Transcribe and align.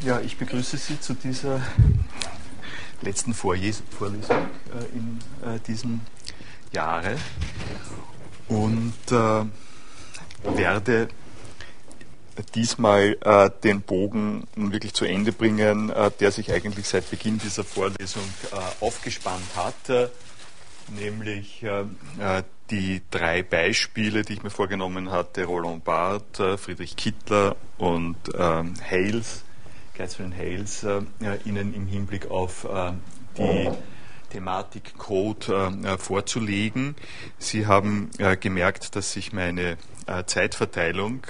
Ja, 0.00 0.20
ich 0.20 0.38
begrüße 0.38 0.76
Sie 0.76 1.00
zu 1.00 1.14
dieser 1.14 1.60
letzten 3.02 3.34
Vorlesung 3.34 3.84
äh, 4.30 4.96
in 4.96 5.18
äh, 5.42 5.58
diesem 5.66 6.00
Jahre 6.72 7.16
und 8.46 8.94
äh, 9.10 9.44
werde 10.56 11.08
diesmal 12.54 13.16
äh, 13.20 13.50
den 13.64 13.82
Bogen 13.82 14.46
wirklich 14.54 14.94
zu 14.94 15.04
Ende 15.04 15.32
bringen, 15.32 15.90
äh, 15.90 16.12
der 16.20 16.30
sich 16.30 16.52
eigentlich 16.52 16.86
seit 16.86 17.10
Beginn 17.10 17.38
dieser 17.38 17.64
Vorlesung 17.64 18.22
äh, 18.52 18.84
aufgespannt 18.84 19.56
hat, 19.56 20.10
nämlich 20.96 21.66
die 22.70 23.02
drei 23.10 23.42
Beispiele, 23.42 24.22
die 24.22 24.34
ich 24.34 24.42
mir 24.42 24.50
vorgenommen 24.50 25.10
hatte, 25.10 25.44
Roland 25.44 25.84
Barth, 25.84 26.40
Friedrich 26.56 26.96
Kittler 26.96 27.56
und 27.76 28.16
ähm, 29.98 30.32
Hales, 30.36 30.80
Catherine 30.80 31.06
Hales, 31.20 31.44
Ihnen 31.44 31.74
im 31.74 31.86
Hinblick 31.86 32.30
auf 32.30 32.66
die 33.36 33.70
Thematik 34.30 34.96
Code 34.98 35.72
äh, 35.84 35.98
vorzulegen. 35.98 36.94
Sie 37.38 37.66
haben 37.66 38.10
äh, 38.18 38.36
gemerkt, 38.36 38.94
dass 38.94 39.12
sich 39.12 39.32
meine 39.32 39.76
äh, 40.06 40.24
Zeitverteilung 40.26 41.22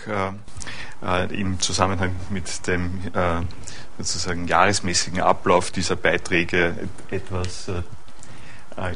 im 1.31 1.61
Zusammenhang 1.61 2.17
mit 2.29 2.67
dem 2.67 3.01
sozusagen 3.99 4.49
jahresmäßigen 4.49 5.21
Ablauf 5.21 5.71
dieser 5.71 5.95
Beiträge 5.95 6.75
etwas 7.09 7.69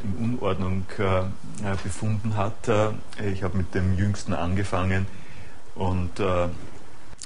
in 0.03 0.17
Unordnung 0.19 0.84
befunden 1.84 2.37
hat. 2.37 2.69
ich 3.25 3.45
habe 3.45 3.57
mit 3.57 3.73
dem 3.77 3.97
jüngsten 3.97 4.33
angefangen 4.33 5.07
und 5.77 6.20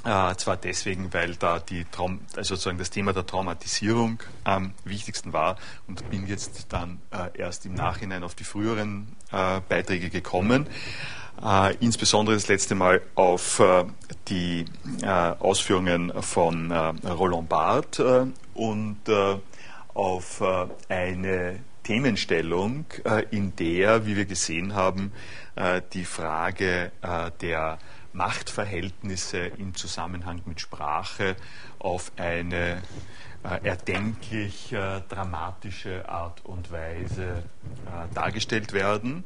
äh, 0.07 0.35
zwar 0.37 0.55
deswegen, 0.55 1.13
weil 1.13 1.35
da 1.35 1.59
die 1.59 1.83
Traum, 1.83 2.21
also 2.37 2.55
sozusagen 2.55 2.77
das 2.77 2.89
Thema 2.89 3.11
der 3.11 3.25
Traumatisierung 3.25 4.19
am 4.45 4.73
wichtigsten 4.85 5.33
war 5.33 5.57
und 5.85 6.09
bin 6.09 6.27
jetzt 6.27 6.67
dann 6.69 7.01
äh, 7.11 7.37
erst 7.37 7.65
im 7.65 7.73
Nachhinein 7.73 8.23
auf 8.23 8.33
die 8.33 8.45
früheren 8.45 9.09
äh, 9.33 9.59
Beiträge 9.67 10.09
gekommen. 10.09 10.67
Äh, 11.43 11.75
insbesondere 11.81 12.37
das 12.37 12.47
letzte 12.47 12.73
Mal 12.73 13.01
auf 13.15 13.59
äh, 13.59 13.83
die 14.29 14.65
Ausführungen 15.05 16.11
von 16.21 16.71
Roland 16.71 17.47
Barthes 17.47 18.27
und 18.53 18.97
auf 19.93 20.41
eine 20.89 21.59
Themenstellung, 21.83 22.85
in 23.31 23.55
der, 23.55 24.05
wie 24.05 24.17
wir 24.17 24.25
gesehen 24.25 24.75
haben, 24.75 25.13
die 25.93 26.03
Frage 26.03 26.91
der 27.39 27.77
Machtverhältnisse 28.17 29.37
im 29.37 29.75
Zusammenhang 29.75 30.41
mit 30.45 30.59
Sprache 30.59 31.35
auf 31.79 32.11
eine 32.17 32.81
äh, 33.43 33.63
erdenklich 33.63 34.73
äh, 34.73 35.01
dramatische 35.07 36.09
Art 36.09 36.43
und 36.43 36.71
Weise 36.71 37.43
äh, 37.85 38.13
dargestellt 38.13 38.73
werden. 38.73 39.23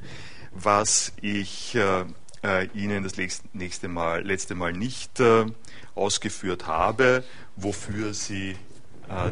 Was 0.51 1.13
ich 1.21 1.73
äh, 1.75 2.03
äh, 2.43 2.67
Ihnen 2.73 3.03
das 3.03 3.13
nächste 3.53 3.87
Mal, 3.87 4.23
letzte 4.23 4.53
Mal 4.55 4.73
nicht 4.73 5.19
äh, 5.21 5.45
ausgeführt 5.95 6.67
habe, 6.67 7.23
wofür 7.55 8.13
Sie 8.13 8.55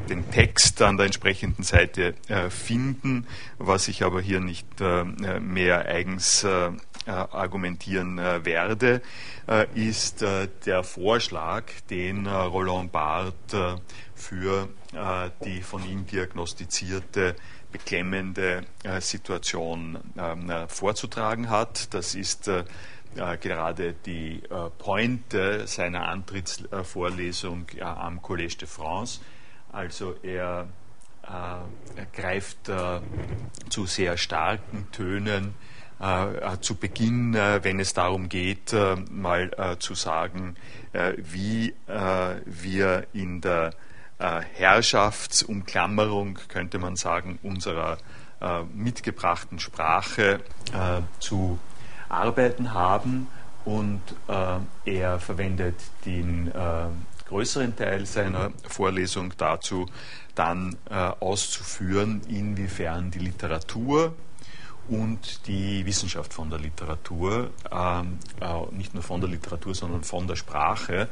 den 0.09 0.29
Text 0.29 0.81
an 0.81 0.97
der 0.97 1.05
entsprechenden 1.05 1.63
Seite 1.63 2.13
finden, 2.49 3.25
was 3.59 3.87
ich 3.87 4.03
aber 4.03 4.19
hier 4.19 4.41
nicht 4.41 4.67
mehr 5.39 5.85
eigens 5.85 6.45
argumentieren 7.09 8.17
äh, 8.19 8.45
werde, 8.45 9.01
äh, 9.47 9.67
ist 9.73 10.21
der 10.21 10.83
Vorschlag, 10.83 11.65
den 11.89 12.27
Roland 12.27 12.91
Barthes 12.91 13.79
für 14.15 14.69
die 15.45 15.61
von 15.61 15.87
ihm 15.87 16.05
diagnostizierte 16.05 17.35
beklemmende 17.71 18.63
Situation 18.99 19.99
ähm, 20.17 20.51
vorzutragen 20.67 21.49
hat. 21.49 21.93
Das 21.93 22.15
ist 22.15 22.49
gerade 23.13 23.93
die 24.05 24.41
Pointe 24.79 25.67
seiner 25.67 26.07
Antrittsvorlesung 26.07 27.67
am 27.81 28.19
Collège 28.19 28.57
de 28.57 28.67
France. 28.67 29.21
Also 29.71 30.15
er, 30.23 30.67
greift 32.13 32.71
zu 33.69 33.85
sehr 33.85 34.17
starken 34.17 34.87
Tönen 34.91 35.49
äh, 35.49 35.68
zu 36.61 36.75
Beginn, 36.75 37.35
äh, 37.35 37.59
wenn 37.63 37.79
es 37.79 37.93
darum 37.93 38.29
geht, 38.29 38.71
äh, 38.71 38.95
mal 39.11 39.75
zu 39.79 39.95
sagen, 39.95 40.55
wie 41.17 41.73
wir 42.45 43.05
in 43.13 43.41
der 43.41 43.73
Herrschaftsumklammerung, 44.17 46.39
könnte 46.47 46.79
man 46.79 46.95
sagen, 46.95 47.37
unserer 47.43 47.99
mitgebrachten 48.73 49.59
Sprache 49.59 50.39
zu 51.19 51.59
arbeiten 52.09 52.73
haben. 52.73 53.27
Und 53.65 54.01
er 54.85 55.19
verwendet 55.19 55.75
den 56.05 56.51
größeren 57.27 57.75
Teil 57.75 58.07
seiner 58.07 58.51
Vorlesung 58.67 59.31
dazu, 59.37 59.85
dann 60.33 60.75
auszuführen, 61.19 62.23
inwiefern 62.27 63.11
die 63.11 63.19
Literatur 63.19 64.15
und 64.89 65.47
die 65.47 65.85
Wissenschaft 65.85 66.33
von 66.33 66.49
der 66.49 66.59
Literatur, 66.59 67.51
ähm, 67.71 68.19
äh, 68.41 68.75
nicht 68.75 68.93
nur 68.93 69.03
von 69.03 69.21
der 69.21 69.29
Literatur, 69.29 69.75
sondern 69.75 70.03
von 70.03 70.27
der 70.27 70.35
Sprache, 70.35 71.07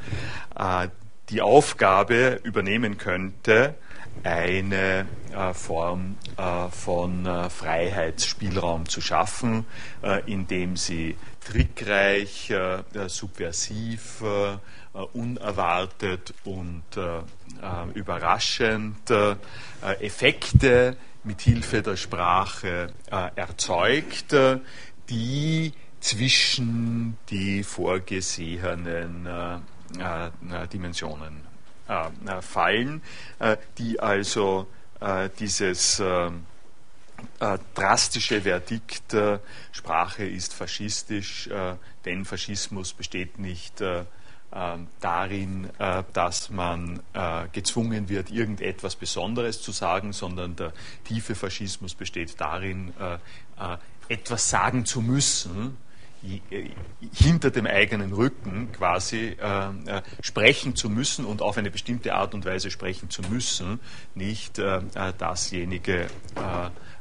äh, 0.56 0.88
die 1.30 1.42
Aufgabe 1.42 2.40
übernehmen 2.44 2.98
könnte, 2.98 3.76
eine 4.24 5.08
äh, 5.34 5.54
Form 5.54 6.18
äh, 6.38 6.70
von 6.70 7.26
äh, 7.26 7.50
Freiheitsspielraum 7.50 8.88
zu 8.88 9.02
schaffen, 9.02 9.66
äh, 10.02 10.22
indem 10.26 10.78
sie 10.78 11.18
trickreich, 11.46 12.54
subversiv, 13.08 14.22
unerwartet 15.14 16.34
und 16.44 16.84
überraschend 17.94 19.10
Effekte 20.02 20.98
mit 21.24 21.42
Hilfe 21.42 21.82
der 21.82 21.98
Sprache 21.98 22.94
äh, 23.12 23.30
erzeugt, 23.36 24.36
die 25.10 25.74
zwischen 26.00 27.18
die 27.30 27.64
vorgesehenen 27.64 29.26
äh, 29.26 29.58
äh, 30.00 30.68
Dimensionen 30.72 31.42
äh, 31.88 32.42
fallen, 32.42 33.02
äh, 33.40 33.58
die 33.78 34.00
also 34.00 34.68
äh, 35.00 35.30
dieses 35.40 36.02
drastische 37.74 38.42
Verdikt, 38.42 39.16
Sprache 39.72 40.24
ist 40.24 40.54
faschistisch, 40.54 41.50
denn 42.06 42.26
Faschismus 42.26 42.94
besteht 42.94 43.40
nicht 43.40 43.82
darin, 45.02 45.70
äh, 45.78 46.04
dass 46.14 46.50
man 46.50 47.02
äh, 47.14 47.48
gezwungen 47.52 48.08
wird, 48.08 48.32
irgendetwas 48.32 48.96
Besonderes 48.96 49.62
zu 49.62 49.72
sagen, 49.72 50.14
sondern 50.14 50.56
der 50.56 50.74
tiefe 51.04 51.36
Faschismus 51.36 51.96
besteht 51.96 52.40
darin, 52.40 52.94
äh, 53.00 53.78
etwas 54.08 54.50
sagen 54.50 54.86
zu 54.86 55.02
müssen, 55.02 55.78
hinter 57.14 57.52
dem 57.52 57.68
eigenen 57.68 58.12
Rücken 58.12 58.72
quasi 58.72 59.36
äh, 59.40 60.02
sprechen 60.22 60.76
zu 60.76 60.90
müssen 60.90 61.26
und 61.26 61.42
auf 61.42 61.58
eine 61.58 61.70
bestimmte 61.70 62.16
Art 62.16 62.34
und 62.34 62.44
Weise 62.44 62.72
sprechen 62.72 63.10
zu 63.10 63.22
müssen, 63.24 63.80
nicht 64.16 64.58
äh, 64.58 64.82
dasjenige 65.18 66.06
äh, 66.06 66.08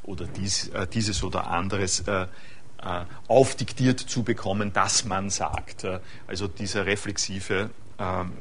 oder 0.02 0.26
dies, 0.26 0.70
dieses 0.92 1.24
oder 1.24 1.48
anderes 1.48 2.00
äh, 2.00 2.26
aufdiktiert 3.28 4.00
zu 4.00 4.22
bekommen, 4.22 4.72
dass 4.72 5.04
man 5.04 5.30
sagt. 5.30 5.84
Äh, 5.84 6.00
also 6.26 6.48
dieser 6.48 6.86
reflexive 6.86 7.70
ähm, 7.98 8.32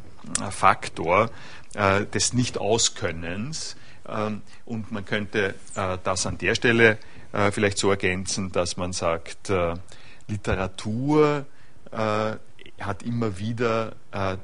Faktor 0.50 1.29
äh, 1.73 2.05
des 2.05 2.34
Nicht-Auskönnens. 2.34 3.75
Ähm, 4.08 4.41
und 4.66 4.91
man 4.91 5.05
könnte 5.05 5.55
das 6.03 6.25
an 6.25 6.37
der 6.37 6.55
Stelle 6.55 6.97
vielleicht 7.52 7.78
so 7.78 7.90
ergänzen, 7.90 8.52
dass 8.52 8.78
man 8.78 8.93
sagt, 8.93 9.52
Literatur 10.28 11.46
hat 11.91 13.03
immer 13.03 13.37
wieder 13.40 13.93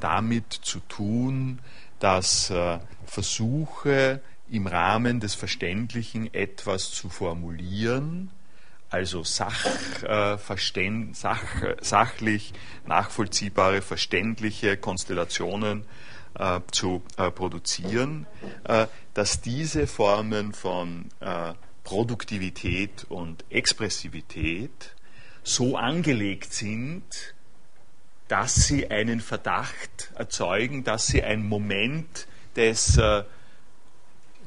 damit 0.02 0.52
zu 0.52 0.80
tun, 0.90 1.60
dass 2.00 2.52
Versuche 3.06 4.20
im 4.50 4.68
Rahmen 4.68 5.22
des 5.22 5.36
Verständlichen 5.36 6.34
etwas 6.34 6.92
zu 6.92 7.08
formulieren, 7.08 8.30
also 8.92 9.24
sach, 9.24 10.04
äh, 10.04 10.38
sach, 11.14 11.44
sachlich 11.80 12.54
nachvollziehbare, 12.86 13.82
verständliche 13.82 14.76
Konstellationen 14.78 15.86
äh, 16.38 16.60
zu 16.72 17.02
äh, 17.18 17.32
produzieren, 17.32 18.28
äh, 18.66 18.88
dass 19.14 19.42
diese 19.42 19.88
Formen 19.88 20.54
von 20.54 21.10
äh, 21.22 21.54
Produktivität 21.84 23.06
und 23.10 23.46
Expressivität 23.50 24.96
so 25.44 25.78
angelegt 25.78 26.54
sind, 26.54 27.04
dass 28.28 28.56
sie 28.56 28.92
einen 28.92 29.20
Verdacht 29.20 30.12
erzeugen, 30.16 30.84
dass 30.84 31.08
sie 31.08 31.24
ein 31.24 31.48
Moment 31.48 32.28
des 32.56 33.00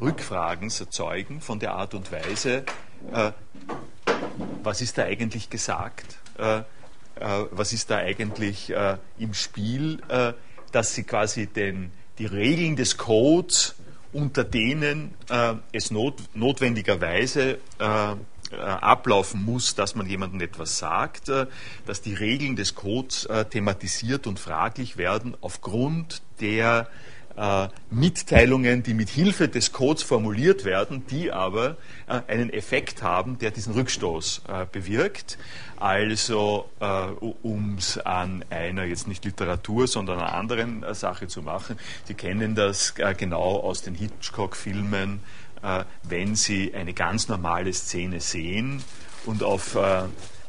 Rückfragens 0.01 0.81
erzeugen 0.81 1.41
von 1.41 1.59
der 1.59 1.73
Art 1.73 1.93
und 1.93 2.11
Weise, 2.13 2.65
was 4.63 4.81
ist 4.81 4.99
da 4.99 5.05
eigentlich 5.05 5.51
gesagt, 5.51 6.19
was 6.37 7.73
ist 7.73 7.91
da 7.91 7.99
eigentlich 7.99 8.73
im 9.19 9.35
Spiel, 9.35 10.03
dass 10.73 10.95
sie 10.95 11.05
quasi 11.05 11.47
den, 11.47 11.93
die 12.19 12.27
Regeln 12.27 12.77
des 12.77 12.97
Codes, 12.97 13.75
unter 14.13 14.43
denen 14.43 15.15
es 15.73 15.91
not, 15.91 16.15
notwendigerweise 16.35 17.59
äh, 18.55 18.57
ablaufen 18.59 19.43
muss, 19.45 19.75
dass 19.75 19.95
man 19.95 20.07
jemandem 20.07 20.41
etwas 20.41 20.79
sagt, 20.79 21.29
äh, 21.29 21.47
dass 21.87 22.03
die 22.03 22.15
Regeln 22.15 22.57
des 22.57 22.75
Codes 22.75 23.25
äh, 23.27 23.45
thematisiert 23.47 24.27
und 24.27 24.39
fraglich 24.39 24.97
werden 24.97 25.37
aufgrund 25.41 26.23
der 26.41 26.89
Mitteilungen, 27.91 28.83
die 28.85 28.95
mit 28.95 29.09
Hilfe 29.09 29.49
des 29.49 29.73
Codes 29.73 30.03
formuliert 30.05 30.65
werden, 30.65 31.05
die 31.11 31.33
aber 31.33 31.77
einen 32.07 32.53
Effekt 32.53 33.03
haben, 33.03 33.39
der 33.39 33.51
diesen 33.51 33.75
Rückstoß 33.75 34.43
bewirkt. 34.71 35.37
Also, 35.77 36.71
um 37.43 37.77
es 37.77 37.99
an 37.99 38.45
einer 38.51 38.85
jetzt 38.85 39.09
nicht 39.09 39.25
Literatur, 39.25 39.89
sondern 39.89 40.21
einer 40.21 40.33
anderen 40.33 40.85
Sache 40.95 41.27
zu 41.27 41.43
machen, 41.43 41.77
Sie 42.05 42.15
kennen 42.15 42.55
das 42.55 42.95
genau 42.95 43.61
aus 43.61 43.83
den 43.83 43.95
Hitchcock-Filmen 43.95 45.21
äh, 45.65 45.85
wenn 46.03 46.37
Sie 46.37 46.75
eine 46.75 46.93
ganz 46.93 47.29
normale 47.29 47.73
Szene 47.73 48.21
sehen 48.21 48.85
und 49.25 49.43
auf 49.43 49.77
äh, 49.77 50.03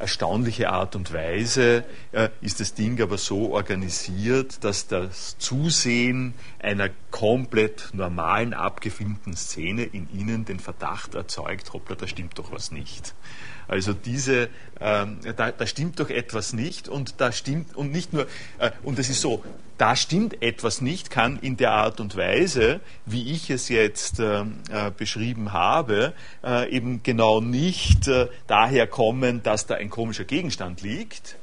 erstaunliche 0.05 0.69
Art 0.69 0.95
und 0.95 1.13
Weise 1.13 1.83
äh, 2.11 2.29
ist 2.39 2.59
das 2.59 2.75
Ding 2.75 3.01
aber 3.01 3.17
so 3.17 3.53
organisiert, 3.53 4.63
dass 4.63 4.85
das 4.85 5.35
Zusehen 5.39 6.35
einer 6.59 6.91
komplett 7.09 7.89
normalen, 7.91 8.53
abgefilmten 8.53 9.35
Szene 9.35 9.81
in 9.81 10.07
Ihnen 10.13 10.45
den 10.45 10.59
Verdacht 10.59 11.15
erzeugt, 11.15 11.73
hoppla, 11.73 11.95
da 11.95 12.05
stimmt 12.05 12.37
doch 12.37 12.51
was 12.51 12.69
nicht. 12.69 13.15
Also 13.67 13.93
diese, 13.93 14.49
ähm, 14.79 15.19
da, 15.35 15.51
da, 15.51 15.65
stimmt 15.65 15.99
doch 15.99 16.09
etwas 16.09 16.53
nicht 16.53 16.87
und 16.87 17.15
da 17.19 17.31
stimmt 17.31 17.75
und 17.75 17.91
nicht 17.91 18.13
nur, 18.13 18.27
äh, 18.59 18.71
und 18.83 18.99
es 18.99 19.09
ist 19.09 19.21
so, 19.21 19.43
da 19.77 19.95
stimmt 19.95 20.41
etwas 20.41 20.81
nicht, 20.81 21.09
kann 21.09 21.37
in 21.39 21.57
der 21.57 21.71
Art 21.71 21.99
und 21.99 22.15
Weise, 22.15 22.79
wie 23.05 23.31
ich 23.31 23.49
es 23.49 23.69
jetzt 23.69 24.19
äh, 24.19 24.41
äh, 24.41 24.45
beschrieben 24.95 25.51
habe, 25.51 26.13
äh, 26.43 26.69
eben 26.69 27.01
genau 27.03 27.41
nicht 27.41 28.07
äh, 28.07 28.27
daher 28.47 28.87
kommen, 28.87 29.43
dass 29.43 29.65
da 29.65 29.75
ein 29.75 29.89
komischer 29.89 30.23
Gegenstand 30.23 30.81
liegt, 30.81 31.37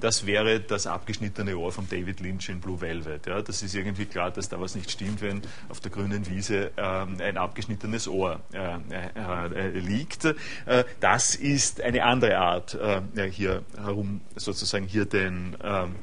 das 0.00 0.26
wäre 0.26 0.60
das 0.60 0.86
abgeschnittene 0.86 1.56
Ohr 1.56 1.72
von 1.72 1.88
David 1.88 2.20
Lynch 2.20 2.48
in 2.48 2.60
Blue 2.60 2.80
Velvet. 2.80 3.26
Ja, 3.26 3.40
das 3.42 3.62
ist 3.62 3.74
irgendwie 3.74 4.06
klar, 4.06 4.30
dass 4.30 4.48
da 4.48 4.60
was 4.60 4.74
nicht 4.74 4.90
stimmt, 4.90 5.22
wenn 5.22 5.42
auf 5.68 5.80
der 5.80 5.90
grünen 5.90 6.28
Wiese 6.28 6.72
ähm, 6.76 7.16
ein 7.20 7.36
abgeschnittenes 7.36 8.08
Ohr 8.08 8.40
äh, 8.52 8.76
äh, 9.14 9.78
liegt. 9.78 10.24
Äh, 10.24 10.84
das 11.00 11.34
ist 11.34 11.80
eine 11.80 12.04
andere 12.04 12.38
Art, 12.38 12.74
äh, 12.74 13.30
hier 13.30 13.62
herum 13.76 14.20
sozusagen 14.36 14.86
hier 14.86 15.04
den 15.04 15.56
ähm, 15.62 15.94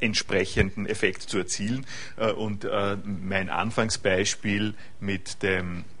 entsprechenden 0.00 0.86
Effekt 0.86 1.22
zu 1.22 1.38
erzielen. 1.38 1.86
Und 2.36 2.66
mein 3.04 3.48
Anfangsbeispiel 3.48 4.74
mit 4.98 5.40
dem 5.44 5.78
äh, 5.78 5.80
äh, 5.80 5.97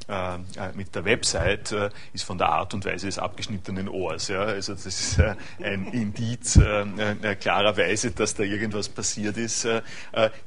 mit 0.74 0.94
der 0.94 1.04
Website 1.04 1.72
äh, 1.72 1.90
ist 2.14 2.24
von 2.24 2.38
der 2.38 2.48
Art 2.48 2.72
und 2.72 2.84
Weise 2.86 3.06
des 3.06 3.18
abgeschnittenen 3.18 3.88
Ohrs. 3.88 4.28
Ja? 4.28 4.40
Also 4.40 4.72
das 4.72 4.86
ist 4.86 5.18
äh, 5.18 5.34
ein 5.62 5.86
Indiz 5.88 6.56
äh, 6.56 6.80
äh, 6.80 7.34
klarerweise, 7.34 8.12
dass 8.12 8.34
da 8.34 8.42
irgendwas 8.42 8.88
passiert 8.88 9.36
ist. 9.36 9.66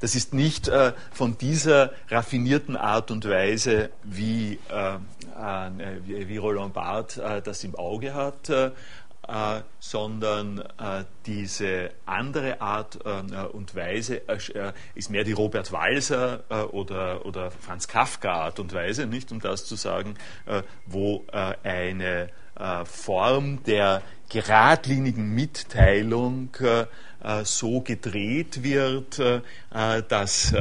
das 0.00 0.14
ist 0.14 0.34
nicht 0.34 0.70
von 1.12 1.38
dieser 1.38 1.92
raffinierten 2.08 2.76
Art 2.76 3.10
und 3.10 3.28
Weise, 3.28 3.90
wie, 4.02 4.58
wie, 6.06 6.28
wie 6.28 6.36
Roland 6.36 6.72
Barthes 6.74 7.22
das 7.44 7.64
im 7.64 7.74
Auge 7.74 8.14
hat, 8.14 8.50
äh, 9.28 9.60
sondern 9.78 10.58
äh, 10.58 11.04
diese 11.26 11.90
andere 12.06 12.60
Art 12.60 12.98
äh, 13.04 13.46
und 13.52 13.74
Weise 13.74 14.28
äh, 14.28 14.72
ist 14.94 15.10
mehr 15.10 15.24
die 15.24 15.32
Robert 15.32 15.70
Walser 15.70 16.44
äh, 16.48 16.62
oder, 16.62 17.24
oder 17.24 17.50
Franz 17.50 17.86
Kafka 17.86 18.32
Art 18.32 18.58
und 18.58 18.72
Weise, 18.74 19.06
nicht 19.06 19.30
um 19.30 19.40
das 19.40 19.64
zu 19.64 19.76
sagen, 19.76 20.14
äh, 20.46 20.62
wo 20.86 21.24
eine 21.62 22.30
Form 22.84 23.62
der 23.64 24.02
geradlinigen 24.28 25.34
Mitteilung 25.34 26.50
so 27.44 27.80
gedreht 27.80 28.62
wird, 28.62 29.20
dass 30.08 30.54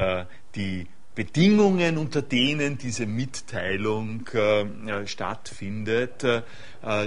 die 0.56 0.88
Bedingungen, 1.14 1.98
unter 1.98 2.22
denen 2.22 2.78
diese 2.78 3.06
Mitteilung 3.06 4.28
äh, 4.28 5.08
stattfindet, 5.08 6.24
äh, 6.24 6.42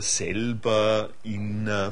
selber 0.01 1.11
in, 1.23 1.67
äh, 1.67 1.91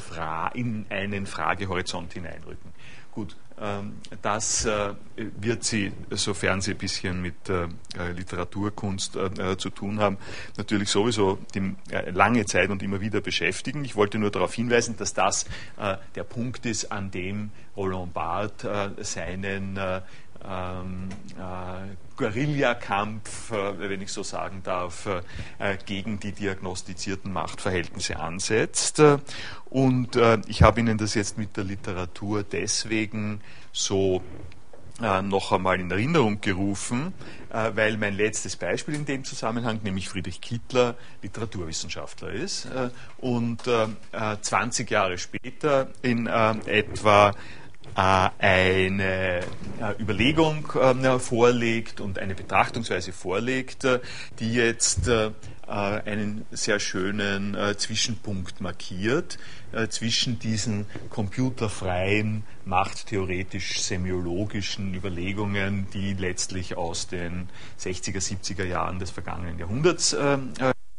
in, 0.54 0.86
einen 0.90 1.26
Fragehorizont 1.26 2.12
hineinrücken. 2.12 2.72
Gut, 3.12 3.36
ähm, 3.60 3.98
das 4.22 4.64
äh, 4.64 4.94
wird 5.16 5.64
Sie, 5.64 5.92
sofern 6.10 6.60
Sie 6.60 6.72
ein 6.72 6.78
bisschen 6.78 7.22
mit 7.22 7.48
äh, 7.48 7.68
Literaturkunst 8.12 9.16
äh, 9.16 9.56
zu 9.56 9.70
tun 9.70 10.00
haben, 10.00 10.18
natürlich 10.56 10.88
sowieso 10.88 11.38
die, 11.54 11.74
lange 12.12 12.44
Zeit 12.46 12.70
und 12.70 12.82
immer 12.82 13.00
wieder 13.00 13.20
beschäftigen. 13.20 13.84
Ich 13.84 13.94
wollte 13.94 14.18
nur 14.18 14.30
darauf 14.30 14.54
hinweisen, 14.54 14.96
dass 14.96 15.14
das 15.14 15.46
der 16.14 16.24
Punkt 16.24 16.66
ist, 16.66 16.90
an 16.90 17.10
dem 17.10 17.50
Roland 17.76 18.12
Barthes 18.12 19.12
seinen 19.12 19.78
ähm, 20.48 21.08
äh, 21.38 21.96
Guerillakampf, 22.16 23.50
äh, 23.50 23.78
wenn 23.78 24.02
ich 24.02 24.12
so 24.12 24.22
sagen 24.22 24.62
darf, 24.64 25.06
äh, 25.06 25.76
gegen 25.86 26.20
die 26.20 26.32
diagnostizierten 26.32 27.32
Machtverhältnisse 27.32 28.18
ansetzt. 28.18 29.02
Und 29.70 30.16
äh, 30.16 30.38
ich 30.46 30.62
habe 30.62 30.80
Ihnen 30.80 30.98
das 30.98 31.14
jetzt 31.14 31.38
mit 31.38 31.56
der 31.56 31.64
Literatur 31.64 32.42
deswegen 32.42 33.40
so 33.72 34.22
äh, 35.00 35.22
noch 35.22 35.52
einmal 35.52 35.80
in 35.80 35.90
Erinnerung 35.90 36.40
gerufen, 36.40 37.14
äh, 37.50 37.70
weil 37.74 37.96
mein 37.96 38.14
letztes 38.14 38.56
Beispiel 38.56 38.94
in 38.94 39.06
dem 39.06 39.24
Zusammenhang, 39.24 39.80
nämlich 39.82 40.08
Friedrich 40.08 40.40
Kittler, 40.40 40.96
Literaturwissenschaftler 41.22 42.30
ist 42.32 42.68
und 43.18 43.62
20 44.42 44.90
Jahre 44.90 45.18
später 45.18 45.88
in 46.02 46.26
etwa 46.26 47.32
eine 47.94 49.40
äh, 49.40 49.42
Überlegung 50.00 50.72
ähm, 50.80 51.20
vorlegt 51.20 52.00
und 52.00 52.18
eine 52.18 52.34
Betrachtungsweise 52.34 53.12
vorlegt, 53.12 53.84
äh, 53.84 54.00
die 54.38 54.54
jetzt 54.54 55.10
einen 55.66 56.46
sehr 56.50 56.80
schönen 56.80 57.56
Zwischenpunkt 57.78 58.60
markiert 58.60 59.38
zwischen 59.88 60.38
diesen 60.38 60.84
computerfreien, 61.08 62.44
machttheoretisch-semiologischen 62.66 64.94
Überlegungen, 64.94 65.86
die 65.94 66.12
letztlich 66.12 66.76
aus 66.76 67.06
den 67.06 67.48
60er, 67.80 68.18
70er 68.18 68.64
Jahren 68.64 68.98
des 68.98 69.12
vergangenen 69.12 69.58
Jahrhunderts 69.58 70.14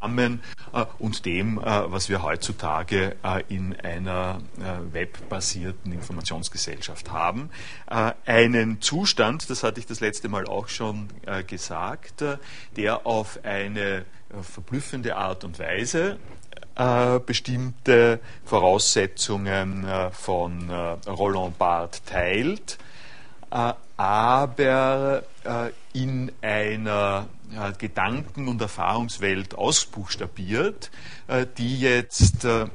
zusammen 0.03 0.41
äh, 0.73 0.85
und 0.99 1.25
dem, 1.25 1.57
äh, 1.57 1.63
was 1.63 2.09
wir 2.09 2.23
heutzutage 2.23 3.15
äh, 3.23 3.43
in 3.47 3.75
einer 3.79 4.41
webbasierten 4.91 5.91
Informationsgesellschaft 5.91 7.11
haben. 7.11 7.49
Einen 8.25 8.81
Zustand, 8.81 9.49
das 9.49 9.63
hatte 9.63 9.79
ich 9.79 9.85
das 9.85 9.99
letzte 9.99 10.29
Mal 10.29 10.45
auch 10.45 10.67
schon 10.67 11.09
gesagt, 11.47 12.23
der 12.75 13.05
auf 13.05 13.39
eine 13.43 14.05
verblüffende 14.41 15.15
Art 15.15 15.43
und 15.43 15.59
Weise 15.59 16.17
bestimmte 17.25 18.19
Voraussetzungen 18.45 19.85
von 20.11 20.69
Roland 21.07 21.57
Barthes 21.57 22.03
teilt, 22.05 22.77
aber 23.97 25.23
in 25.93 26.31
einer 26.41 27.27
Gedanken- 27.77 28.47
und 28.47 28.61
Erfahrungswelt 28.61 29.55
ausbuchstabiert, 29.55 30.91
äh, 31.27 31.45
die 31.57 31.79
jetzt 31.79 32.45
äh, 32.45 32.67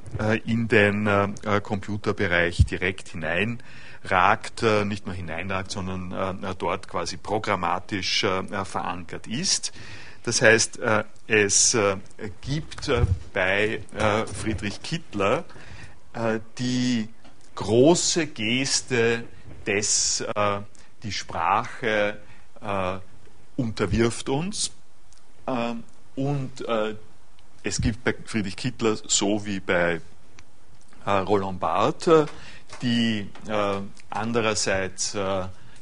in 0.45 0.69
den 0.69 1.07
äh, 1.07 1.61
Computerbereich 1.63 2.65
direkt 2.65 3.09
hineinragt, 3.09 4.63
nicht 4.85 5.07
nur 5.07 5.15
hineinragt, 5.15 5.71
sondern 5.71 6.55
dort 6.59 6.89
quasi 6.89 7.17
programmatisch 7.17 8.21
verankert 8.65 9.27
ist. 9.27 9.73
Das 10.23 10.41
heißt, 10.41 10.79
es 11.27 11.77
gibt 12.41 12.91
bei 13.35 13.81
Friedrich 14.33 14.83
Kittler 14.83 15.45
die 16.59 17.09
große 17.55 18.29
Geste 18.29 19.25
des, 19.67 20.25
die 21.03 21.13
Sprache 21.13 22.19
unterwirft 23.57 24.29
uns. 24.29 24.71
Ähm, 25.49 25.85
und 26.15 26.67
äh, 26.67 26.95
es 27.63 27.81
gibt 27.81 28.05
bei 28.05 28.15
Friedrich 28.25 28.57
Kittler 28.57 28.97
so 29.07 29.45
wie 29.45 29.61
bei 29.61 30.01
äh, 31.05 31.11
Roland 31.11 31.61
Barthes, 31.61 32.29
die 32.83 33.31
äh, 33.47 33.81
andererseits 34.11 35.17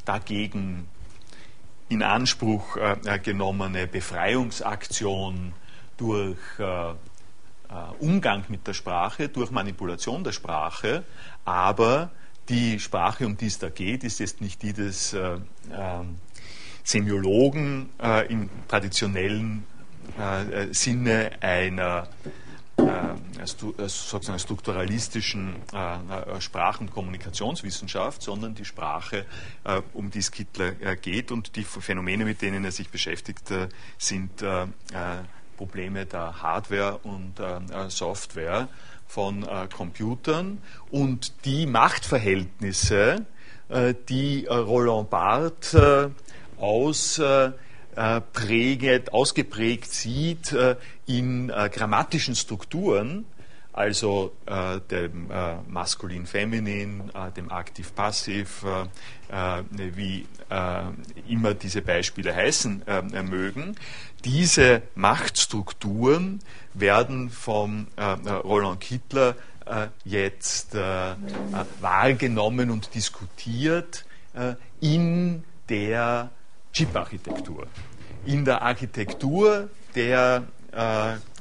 dagegen 0.04 0.88
in 1.88 2.02
Anspruch 2.02 2.76
genommene 3.22 3.86
Befreiungsaktion 3.86 5.52
durch 5.96 6.38
Umgang 7.98 8.44
mit 8.48 8.66
der 8.66 8.74
Sprache, 8.74 9.28
durch 9.28 9.50
Manipulation 9.50 10.22
der 10.22 10.32
Sprache, 10.32 11.04
aber 11.44 12.10
die 12.48 12.78
Sprache, 12.80 13.26
um 13.26 13.36
die 13.36 13.46
es 13.46 13.58
da 13.58 13.68
geht, 13.68 14.04
ist 14.04 14.20
jetzt 14.20 14.40
nicht 14.40 14.62
die 14.62 14.72
des 14.72 15.12
äh, 15.12 15.34
äh, 15.34 15.38
Semiologen 16.84 17.90
äh, 18.00 18.32
im 18.32 18.48
traditionellen 18.68 19.64
äh, 20.18 20.72
Sinne 20.72 21.32
einer 21.40 22.08
äh, 22.76 22.84
sozusagen 23.86 24.38
strukturalistischen 24.38 25.56
äh, 25.72 26.40
Sprach- 26.40 26.80
und 26.80 26.90
Kommunikationswissenschaft, 26.90 28.22
sondern 28.22 28.54
die 28.54 28.64
Sprache, 28.64 29.26
um 29.92 30.10
die 30.10 30.18
es 30.18 30.30
Kittler 30.30 30.72
geht 30.96 31.30
und 31.30 31.56
die 31.56 31.64
Phänomene, 31.64 32.24
mit 32.24 32.42
denen 32.42 32.64
er 32.64 32.72
sich 32.72 32.88
beschäftigt, 32.88 33.52
sind 33.98 34.44
Probleme 35.56 36.06
der 36.06 36.42
Hardware 36.42 36.98
und 36.98 37.34
Software 37.88 38.68
von 39.06 39.42
äh, 39.42 39.68
Computern 39.74 40.58
und 40.90 41.44
die 41.44 41.66
Machtverhältnisse, 41.66 43.26
äh, 43.68 43.94
die 44.08 44.46
äh, 44.46 44.54
Roland 44.54 45.10
Barthes 45.10 45.74
äh, 45.74 46.08
aus, 46.58 47.18
äh, 47.18 47.52
präget, 48.34 49.14
ausgeprägt 49.14 49.90
sieht 49.90 50.54
in 51.06 51.48
grammatischen 51.48 52.34
Strukturen, 52.34 53.24
also 53.76 54.32
äh, 54.46 54.80
dem 54.90 55.30
äh, 55.30 55.56
Maskulin-Feminin, 55.68 57.10
äh, 57.14 57.30
dem 57.32 57.52
Aktiv-Passiv, 57.52 58.64
wie 59.70 60.24
immer 61.28 61.54
diese 61.54 61.82
Beispiele 61.82 62.32
heißen 62.34 62.84
mögen. 63.28 63.74
Diese 64.24 64.82
Machtstrukturen 64.94 66.38
werden 66.74 67.30
vom 67.30 67.88
Roland 68.44 68.80
Kittler 68.80 69.34
jetzt 70.04 70.76
wahrgenommen 71.80 72.70
und 72.70 72.94
diskutiert 72.94 74.06
in 74.80 75.42
der 75.68 76.30
Chip-Architektur. 76.72 77.66
In 78.24 78.44
der 78.44 78.62
Architektur 78.62 79.68
der 79.96 80.44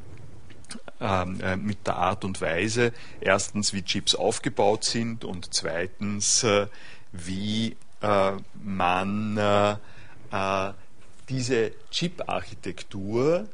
äh, 1.00 1.56
mit 1.56 1.86
der 1.86 1.96
Art 1.96 2.24
und 2.24 2.40
Weise, 2.40 2.92
erstens, 3.20 3.72
wie 3.72 3.82
Chips 3.82 4.14
aufgebaut 4.14 4.84
sind 4.84 5.24
und 5.24 5.52
zweitens, 5.54 6.44
äh, 6.44 6.66
wie 7.12 7.76
äh, 8.00 8.32
man 8.62 9.78
diese 11.28 11.70
Chip-Architektur 11.92 13.46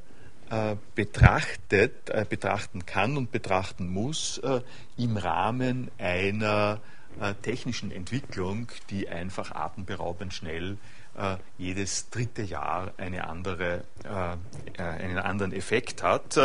betrachtet, 0.95 2.29
betrachten 2.31 2.87
kann 2.87 3.19
und 3.19 3.31
betrachten 3.31 3.89
muss 3.89 4.41
im 4.97 5.17
Rahmen 5.19 5.91
einer 5.99 6.81
technischen 7.43 7.93
Entwicklung, 7.93 8.69
die 8.89 9.11
einfach 9.11 9.53
atemberaubend 9.53 10.33
schnell 10.33 10.73
äh, 10.73 10.77
jedes 11.59 12.11
dritte 12.11 12.43
Jahr 12.43 12.93
eine 12.97 13.29
andere, 13.29 13.85
äh, 14.05 14.81
äh, 14.81 14.83
einen 14.83 15.19
anderen 15.19 15.53
Effekt 15.53 16.03
hat. 16.03 16.39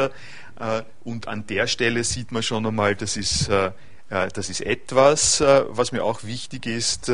und 1.04 1.28
an 1.28 1.48
der 1.48 1.68
Stelle 1.68 2.04
sieht 2.04 2.32
man 2.32 2.42
schon 2.42 2.66
einmal, 2.66 2.96
das 2.96 3.18
ist, 3.18 3.50
das 3.50 4.50
ist 4.50 4.62
etwas, 4.62 5.42
was 5.42 5.92
mir 5.92 6.02
auch 6.04 6.24
wichtig 6.24 6.66
ist. 6.66 7.12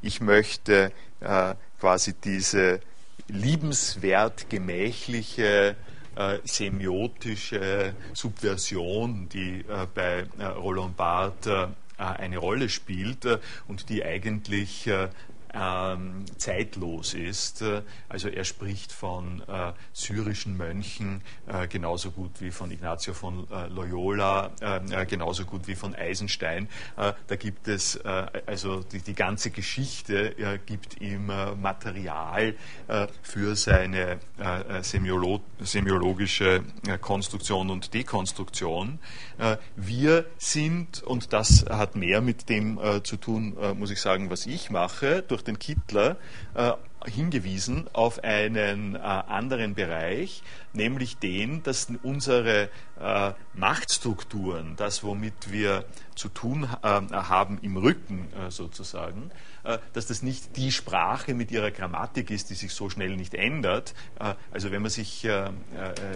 ich 0.00 0.20
möchte 0.22 0.90
quasi 1.78 2.14
diese 2.14 2.80
liebenswert 3.28 4.48
gemächliche 4.48 5.76
semiotische 6.44 7.94
Subversion, 8.14 9.28
die 9.28 9.62
bei 9.94 10.24
Roland 10.56 10.96
Barthes 10.96 11.68
eine 11.98 12.38
Rolle 12.38 12.70
spielt 12.70 13.26
und 13.68 13.90
die 13.90 14.02
eigentlich 14.02 14.88
ähm, 15.54 16.24
zeitlos 16.36 17.14
ist. 17.14 17.64
Also 18.08 18.28
er 18.28 18.44
spricht 18.44 18.92
von 18.92 19.42
äh, 19.48 19.72
syrischen 19.92 20.56
Mönchen 20.56 21.22
äh, 21.46 21.66
genauso 21.68 22.10
gut 22.10 22.40
wie 22.40 22.50
von 22.50 22.70
Ignazio 22.70 23.14
von 23.14 23.46
äh, 23.50 23.66
Loyola, 23.68 24.50
äh, 24.60 25.06
genauso 25.06 25.44
gut 25.44 25.66
wie 25.66 25.74
von 25.74 25.94
Eisenstein. 25.94 26.68
Äh, 26.96 27.12
da 27.26 27.36
gibt 27.36 27.68
es 27.68 27.96
äh, 27.96 28.26
also 28.46 28.80
die, 28.80 29.00
die, 29.00 29.14
ganze 29.14 29.50
Geschichte 29.50 30.60
gibt 30.66 31.00
ihm 31.00 31.30
Material 31.60 32.54
für 33.22 33.54
seine 33.54 34.18
semiolo 34.80 35.42
semiologische 35.60 36.62
Konstruktion 37.00 37.70
und 37.70 37.92
Dekonstruktion. 37.92 38.98
wir 39.76 40.24
sind, 40.38 41.02
und 41.02 41.32
das 41.32 41.66
hat 41.68 41.96
mehr 41.96 42.20
mit 42.20 42.48
dem 42.48 42.78
zu 43.04 43.16
tun, 43.16 43.56
muss 43.78 43.90
ich 43.90 44.00
sagen, 44.00 44.30
was 44.30 44.46
ich 44.46 44.70
mache, 44.70 45.22
durch 45.22 45.39
durch 45.40 45.44
den 45.44 45.58
Kittler 45.58 46.16
äh, 46.54 46.72
hingewiesen 47.06 47.86
auf 47.92 48.22
einen 48.22 48.94
äh, 48.94 48.98
anderen 48.98 49.74
Bereich, 49.74 50.42
nämlich 50.72 51.16
den, 51.18 51.62
dass 51.62 51.88
unsere 52.02 52.68
äh, 53.00 53.32
Machtstrukturen, 53.54 54.74
das 54.76 55.02
womit 55.02 55.50
wir 55.50 55.84
zu 56.14 56.28
tun 56.28 56.64
äh, 56.82 56.86
haben 56.86 57.58
im 57.62 57.76
Rücken 57.76 58.28
äh, 58.34 58.50
sozusagen, 58.50 59.30
dass 59.92 60.06
das 60.06 60.22
nicht 60.22 60.56
die 60.56 60.72
Sprache 60.72 61.34
mit 61.34 61.50
ihrer 61.50 61.70
Grammatik 61.70 62.30
ist, 62.30 62.50
die 62.50 62.54
sich 62.54 62.72
so 62.72 62.88
schnell 62.90 63.16
nicht 63.16 63.34
ändert. 63.34 63.94
Äh, 64.18 64.34
also 64.50 64.70
wenn 64.70 64.82
man 64.82 64.90
sich, 64.90 65.24
äh, 65.24 65.50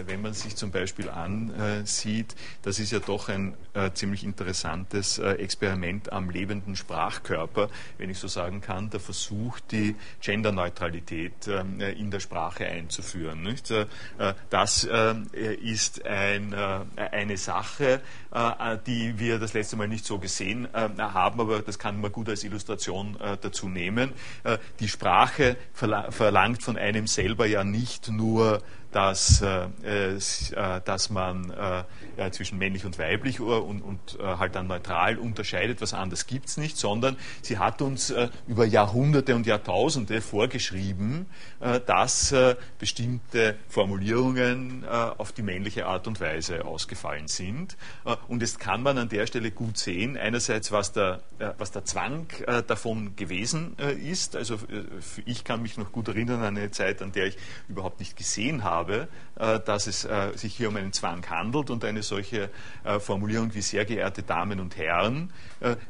wenn 0.07 0.21
man 0.21 0.33
sich 0.33 0.55
zum 0.55 0.71
Beispiel 0.71 1.09
ansieht, 1.09 2.35
das 2.61 2.79
ist 2.79 2.91
ja 2.91 2.99
doch 2.99 3.29
ein 3.29 3.55
ziemlich 3.93 4.23
interessantes 4.23 5.17
Experiment 5.19 6.11
am 6.11 6.29
lebenden 6.29 6.75
Sprachkörper, 6.75 7.69
wenn 7.97 8.09
ich 8.09 8.19
so 8.19 8.27
sagen 8.27 8.61
kann, 8.61 8.89
der 8.89 8.99
Versuch, 8.99 9.59
die 9.59 9.95
Genderneutralität 10.21 11.47
in 11.47 12.09
der 12.09 12.19
Sprache 12.19 12.65
einzuführen. 12.65 13.55
Das 14.49 14.87
ist 15.61 16.05
ein, 16.05 16.53
eine 16.53 17.37
Sache, 17.37 18.01
die 18.87 19.19
wir 19.19 19.39
das 19.39 19.53
letzte 19.53 19.75
Mal 19.75 19.87
nicht 19.87 20.05
so 20.05 20.19
gesehen 20.19 20.67
haben, 20.73 21.39
aber 21.39 21.61
das 21.61 21.77
kann 21.77 21.99
man 21.99 22.11
gut 22.11 22.29
als 22.29 22.43
Illustration 22.43 23.17
dazu 23.43 23.67
nehmen. 23.67 24.13
Äh, 24.43 24.57
die 24.79 24.87
Sprache 24.87 25.57
verlangt 25.73 26.63
von 26.63 26.77
einem 26.77 27.07
selber 27.07 27.45
ja 27.45 27.63
nicht 27.63 28.09
nur 28.09 28.61
dass, 28.95 29.41
äh, 29.41 29.67
äh, 29.83 30.81
dass 30.85 31.09
man 31.09 31.51
äh, 31.51 32.31
zwischen 32.31 32.57
männlich 32.57 32.85
und 32.85 32.97
weiblich 32.97 33.41
und, 33.41 33.81
und 33.81 34.17
halt 34.21 34.55
dann 34.55 34.67
neutral 34.67 35.17
unterscheidet, 35.17 35.81
was 35.81 35.93
anderes 35.93 36.27
gibt 36.27 36.47
es 36.47 36.55
nicht, 36.55 36.77
sondern 36.77 37.17
sie 37.41 37.57
hat 37.57 37.81
uns 37.81 38.13
über 38.47 38.65
Jahrhunderte 38.65 39.35
und 39.35 39.45
Jahrtausende 39.45 40.21
geschrieben, 40.47 41.25
dass 41.59 42.33
bestimmte 42.79 43.57
Formulierungen 43.67 44.85
auf 44.87 45.33
die 45.33 45.41
männliche 45.41 45.87
Art 45.87 46.07
und 46.07 46.21
Weise 46.21 46.63
ausgefallen 46.63 47.27
sind. 47.27 47.75
Und 48.29 48.41
das 48.41 48.59
kann 48.59 48.81
man 48.81 48.97
an 48.97 49.09
der 49.09 49.27
Stelle 49.27 49.51
gut 49.51 49.77
sehen. 49.77 50.15
Einerseits, 50.15 50.71
was 50.71 50.93
der, 50.93 51.21
was 51.57 51.71
der 51.71 51.83
Zwang 51.83 52.27
davon 52.67 53.17
gewesen 53.17 53.75
ist. 53.77 54.37
Also 54.37 54.57
ich 55.25 55.43
kann 55.43 55.61
mich 55.61 55.77
noch 55.77 55.91
gut 55.91 56.07
erinnern 56.07 56.41
an 56.41 56.55
eine 56.57 56.71
Zeit, 56.71 57.01
an 57.01 57.11
der 57.11 57.27
ich 57.27 57.37
überhaupt 57.67 57.99
nicht 57.99 58.15
gesehen 58.15 58.63
habe, 58.63 58.84
dass 59.65 59.87
es 59.87 60.07
sich 60.35 60.55
hier 60.55 60.69
um 60.69 60.75
einen 60.77 60.93
Zwang 60.93 61.29
handelt 61.29 61.69
und 61.69 61.83
eine 61.83 62.03
solche 62.03 62.49
Formulierung 62.99 63.53
wie 63.53 63.61
sehr 63.61 63.85
geehrte 63.85 64.23
Damen 64.23 64.59
und 64.59 64.77
Herren 64.77 65.31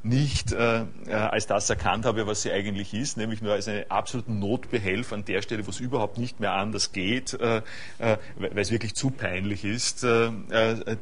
nicht 0.04 0.54
als 0.54 1.48
das 1.48 1.70
erkannt 1.70 2.06
habe, 2.06 2.28
was 2.28 2.42
sie 2.42 2.52
eigentlich 2.52 2.94
ist, 2.94 3.18
nämlich 3.18 3.42
nur 3.42 3.54
als 3.54 3.68
einen 3.68 3.90
absoluten 3.90 4.40
Notbehelf 4.40 5.14
an 5.14 5.25
der 5.25 5.42
Stelle, 5.42 5.66
wo 5.66 5.72
es 5.72 5.80
überhaupt 5.80 6.18
nicht 6.18 6.40
mehr 6.40 6.54
anders 6.54 6.92
geht, 6.92 7.34
äh, 7.34 7.58
äh, 8.00 8.18
weil 8.38 8.58
es 8.58 8.72
wirklich 8.72 8.96
zu 8.96 9.10
peinlich 9.10 9.64
ist, 9.64 10.04
äh, 10.04 10.32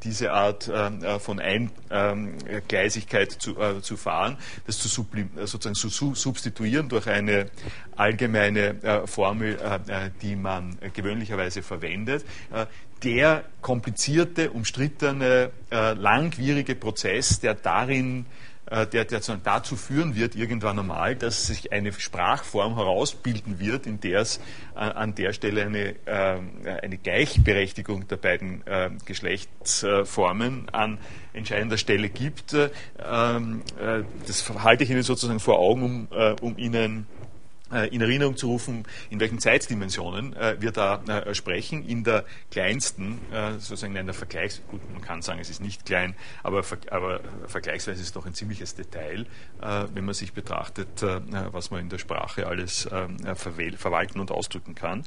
diese 0.04 0.32
Art 0.34 0.72
von 1.20 1.40
Eingleisigkeit 1.40 3.32
zu, 3.32 3.56
zu 3.82 3.98
fahren, 3.98 4.38
das 4.66 4.80
zu 4.80 4.88
sozusagen 4.90 5.76
zu 5.76 6.16
substituieren 6.16 6.90
durch 6.90 7.08
eine 7.08 7.50
allgemeine 7.96 9.04
Formel, 9.06 9.58
die 10.22 10.36
man 10.36 10.78
gewöhnlicherweise 10.94 11.62
verwendet 11.80 12.26
der 13.04 13.44
komplizierte, 13.62 14.52
umstrittene, 14.52 15.52
langwierige 15.70 16.74
Prozess, 16.74 17.42
der 17.42 17.54
darin 17.54 18.26
äh, 18.74 18.88
der, 18.88 19.06
der 19.06 19.20
dazu 19.44 19.76
führen 19.76 20.16
wird, 20.16 20.36
irgendwann 20.36 20.80
einmal, 20.80 21.16
dass 21.16 21.48
sich 21.48 21.74
eine 21.74 21.92
Sprachform 21.92 22.76
herausbilden 22.76 23.60
wird, 23.60 23.86
in 23.86 24.00
der 24.00 24.22
es 24.22 24.40
äh, 24.76 24.80
an 24.80 25.16
der 25.16 25.34
Stelle 25.34 25.66
eine, 25.66 25.96
äh, 26.06 26.40
eine 26.82 26.98
Gleichberechtigung 26.98 28.08
der 28.08 28.18
beiden 28.18 28.64
Geschlechtsformen 29.06 30.70
an 30.70 30.98
entscheidender 31.34 31.78
Stelle 31.78 32.10
gibt. 32.10 32.54
Ähm, 32.54 33.62
das 34.26 34.50
halte 34.64 34.84
ich 34.84 34.90
Ihnen 34.90 35.04
sozusagen 35.04 35.40
vor 35.40 35.60
Augen, 35.60 36.08
um, 36.10 36.36
um 36.42 36.58
Ihnen 36.58 37.02
äh, 37.02 37.23
in 37.92 38.02
Erinnerung 38.02 38.38
zu 38.38 38.48
rufen, 38.48 38.86
in 39.10 39.20
welchen 39.20 39.40
Zeitdimensionen 39.40 40.36
äh, 40.36 40.58
wir 40.60 40.72
da 40.72 41.02
äh, 41.04 41.34
sprechen. 41.34 41.88
In 41.88 42.04
der 42.04 42.26
kleinsten, 42.52 43.20
sozusagen 43.58 43.96
in 43.96 44.06
der 44.06 44.14
Vergleichs, 44.14 44.62
gut, 44.70 44.82
man 44.92 45.02
kann 45.02 45.22
sagen, 45.22 45.40
es 45.40 45.50
ist 45.50 45.62
nicht 45.62 45.86
klein, 45.86 46.16
aber, 46.44 46.64
aber 46.92 47.22
vergleichsweise 47.48 48.00
ist 48.00 48.08
es 48.08 48.14
doch 48.14 48.26
ein 48.26 48.34
ziemliches 48.34 48.76
Detail, 48.76 49.26
wenn 49.60 50.06
man 50.06 50.14
sich 50.14 50.34
betrachtet, 50.34 51.02
was 51.02 51.72
man 51.72 51.82
in 51.82 51.90
der 51.90 51.98
Sprache 51.98 52.48
alles 52.48 52.88
verwalten 53.36 54.20
und 54.20 54.32
ausdrücken 54.32 54.76
kann. 54.76 55.04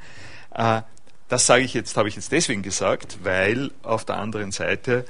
Das 1.29 1.47
sage 1.47 1.65
ich 1.65 1.75
jetzt, 1.75 1.97
habe 1.97 2.09
ich 2.09 2.17
jetzt 2.17 2.33
deswegen 2.33 2.63
gesagt, 2.63 3.19
weil 3.23 3.71
auf 3.83 4.05
der 4.05 4.17
anderen 4.17 4.53
Seite 4.53 5.05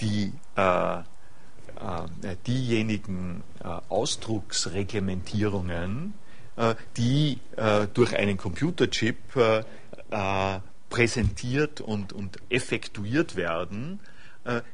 die 0.00 0.32
diejenigen 2.46 3.42
Ausdrucksreglementierungen, 3.88 6.14
äh, 6.14 6.21
die 6.96 7.38
äh, 7.56 7.86
durch 7.92 8.16
einen 8.16 8.36
Computerchip 8.36 9.36
äh, 9.36 10.60
präsentiert 10.90 11.80
und, 11.80 12.12
und 12.12 12.38
effektuiert 12.50 13.36
werden, 13.36 14.00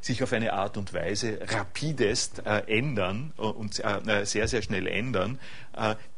sich 0.01 0.23
auf 0.23 0.33
eine 0.33 0.55
Art 0.55 0.79
und 0.79 0.95
Weise 0.95 1.41
rapidest 1.47 2.43
ändern 2.47 3.35
und 3.37 3.75
sehr, 3.75 4.49
sehr 4.49 4.63
schnell 4.63 4.87
ändern, 4.87 5.39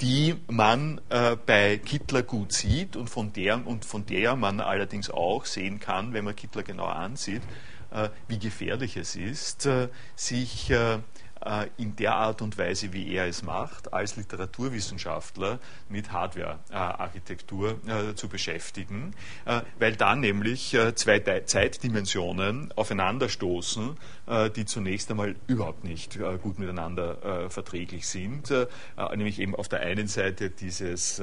die 0.00 0.36
man 0.46 1.00
bei 1.44 1.78
Kittler 1.84 2.22
gut 2.22 2.52
sieht 2.52 2.94
und 2.94 3.10
von, 3.10 3.32
der, 3.32 3.66
und 3.66 3.84
von 3.84 4.06
der 4.06 4.36
man 4.36 4.60
allerdings 4.60 5.10
auch 5.10 5.46
sehen 5.46 5.80
kann, 5.80 6.14
wenn 6.14 6.24
man 6.24 6.36
Kittler 6.36 6.62
genauer 6.62 6.94
ansieht, 6.94 7.42
wie 8.28 8.38
gefährlich 8.38 8.96
es 8.96 9.16
ist, 9.16 9.68
sich 10.14 10.70
äh, 10.70 10.98
in 11.78 11.96
der 11.96 12.14
Art 12.16 12.42
und 12.42 12.58
Weise, 12.58 12.92
wie 12.92 13.14
er 13.14 13.26
es 13.26 13.42
macht, 13.42 13.92
als 13.94 14.16
Literaturwissenschaftler 14.16 15.58
mit 15.88 16.12
Hardware-Architektur 16.12 17.78
äh, 17.86 18.14
zu 18.14 18.28
beschäftigen, 18.28 19.14
äh, 19.46 19.62
weil 19.78 19.96
da 19.96 20.14
nämlich 20.14 20.76
zwei 20.94 21.20
Zeitdimensionen 21.20 22.72
aufeinanderstoßen, 22.76 23.96
die 24.56 24.64
zunächst 24.64 25.10
einmal 25.10 25.34
überhaupt 25.46 25.84
nicht 25.84 26.18
gut 26.42 26.58
miteinander 26.58 27.50
verträglich 27.50 28.06
sind, 28.06 28.52
nämlich 29.10 29.40
eben 29.40 29.54
auf 29.54 29.68
der 29.68 29.80
einen 29.80 30.06
Seite 30.06 30.50
dieses 30.50 31.20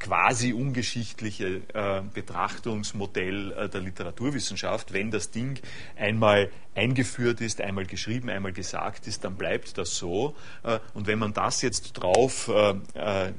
quasi 0.00 0.52
ungeschichtliche 0.52 1.60
äh, 1.74 2.02
Betrachtungsmodell 2.12 3.52
äh, 3.52 3.68
der 3.68 3.82
Literaturwissenschaft. 3.82 4.92
Wenn 4.92 5.10
das 5.10 5.30
Ding 5.30 5.60
einmal 5.96 6.50
eingeführt 6.74 7.40
ist, 7.40 7.60
einmal 7.60 7.84
geschrieben, 7.84 8.30
einmal 8.30 8.52
gesagt 8.52 9.06
ist, 9.06 9.24
dann 9.24 9.36
bleibt 9.36 9.76
das 9.78 9.96
so. 9.96 10.34
Äh, 10.62 10.78
und 10.94 11.06
wenn 11.06 11.18
man 11.18 11.34
das 11.34 11.60
jetzt 11.62 11.92
drauf 11.92 12.48
äh, 12.48 13.28
äh, 13.28 13.32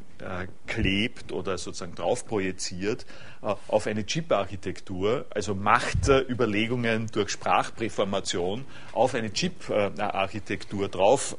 klebt 0.68 1.32
oder 1.32 1.58
sozusagen 1.58 1.96
drauf 1.96 2.28
projiziert 2.28 3.08
äh, 3.42 3.56
auf 3.68 3.88
eine 3.88 4.06
Chip-Architektur, 4.06 5.26
also 5.32 5.56
Machtüberlegungen 5.56 7.08
durch 7.08 7.32
Sprachpräformation 7.32 8.66
auf 8.94 9.16
eine 9.16 9.34
Chip-Architektur 9.34 10.90
drauf 10.90 11.36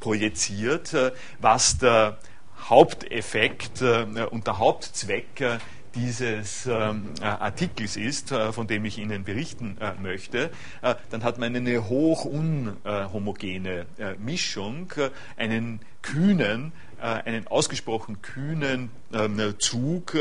projiziert, 0.00 0.96
was 1.40 1.78
der 1.78 2.18
Haupteffekt 2.58 3.82
äh, 3.82 4.04
und 4.30 4.46
der 4.46 4.58
Hauptzweck 4.58 5.40
äh, 5.40 5.58
dieses 5.94 6.66
ähm, 6.66 7.10
äh, 7.20 7.24
Artikels 7.24 7.96
ist, 7.96 8.30
äh, 8.30 8.52
von 8.52 8.66
dem 8.66 8.84
ich 8.84 8.98
Ihnen 8.98 9.24
berichten 9.24 9.76
äh, 9.80 9.92
möchte, 10.00 10.50
äh, 10.82 10.94
dann 11.10 11.24
hat 11.24 11.38
man 11.38 11.54
eine 11.54 11.88
hoch 11.88 12.24
unhomogene 12.24 13.86
Mischung, 14.18 14.92
einen 15.36 15.80
kühnen, 16.02 16.72
einen 17.00 17.46
ausgesprochen 17.46 18.22
kühnen 18.22 18.90
ähm, 19.12 19.54
Zug, 19.58 20.16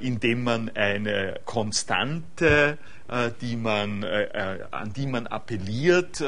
in 0.00 0.20
dem 0.20 0.44
man 0.44 0.70
eine 0.74 1.40
Konstante, 1.44 2.78
die 3.40 3.56
man, 3.56 4.04
an 4.04 4.92
die 4.92 5.06
man 5.06 5.26
appelliert, 5.26 6.22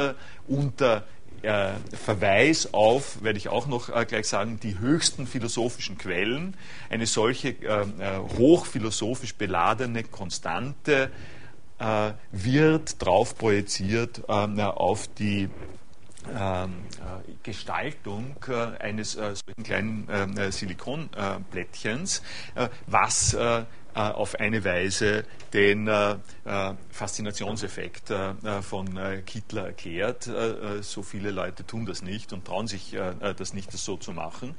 unter 0.46 1.04
äh, 1.44 1.72
Verweis 1.92 2.72
auf, 2.74 3.22
werde 3.22 3.38
ich 3.38 3.48
auch 3.48 3.66
noch 3.66 3.88
äh, 3.88 4.04
gleich 4.04 4.28
sagen, 4.28 4.58
die 4.60 4.78
höchsten 4.78 5.26
philosophischen 5.26 5.98
Quellen. 5.98 6.56
Eine 6.90 7.06
solche 7.06 7.50
äh, 7.50 7.82
äh 7.82 8.18
hochphilosophisch 8.38 9.34
beladene 9.34 10.02
Konstante 10.04 11.10
äh, 11.78 12.12
wird 12.32 13.02
drauf 13.02 13.36
projiziert 13.36 14.22
äh, 14.28 14.62
auf 14.62 15.08
die 15.14 15.48
ähm, 16.34 16.72
Gestaltung 17.42 18.36
eines 18.78 19.12
solchen 19.12 19.62
kleinen 19.62 20.50
Silikonplättchens, 20.50 22.22
was 22.86 23.36
auf 23.94 24.34
eine 24.40 24.64
Weise 24.64 25.24
den 25.52 25.86
äh, 25.86 26.16
äh, 26.44 26.74
Faszinationseffekt 26.90 28.12
von 28.62 28.98
Kittler 29.24 29.66
erklärt. 29.66 30.28
So 30.80 31.02
viele 31.02 31.30
Leute 31.30 31.64
tun 31.66 31.86
das 31.86 32.02
nicht 32.02 32.32
und 32.32 32.44
trauen 32.44 32.66
sich 32.66 32.96
das 33.36 33.54
nicht, 33.54 33.72
das 33.72 33.84
so 33.84 33.96
zu 33.96 34.12
machen. 34.12 34.54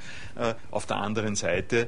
Auf 0.71 0.86
der 0.86 0.98
anderen 0.98 1.36
Seite 1.36 1.88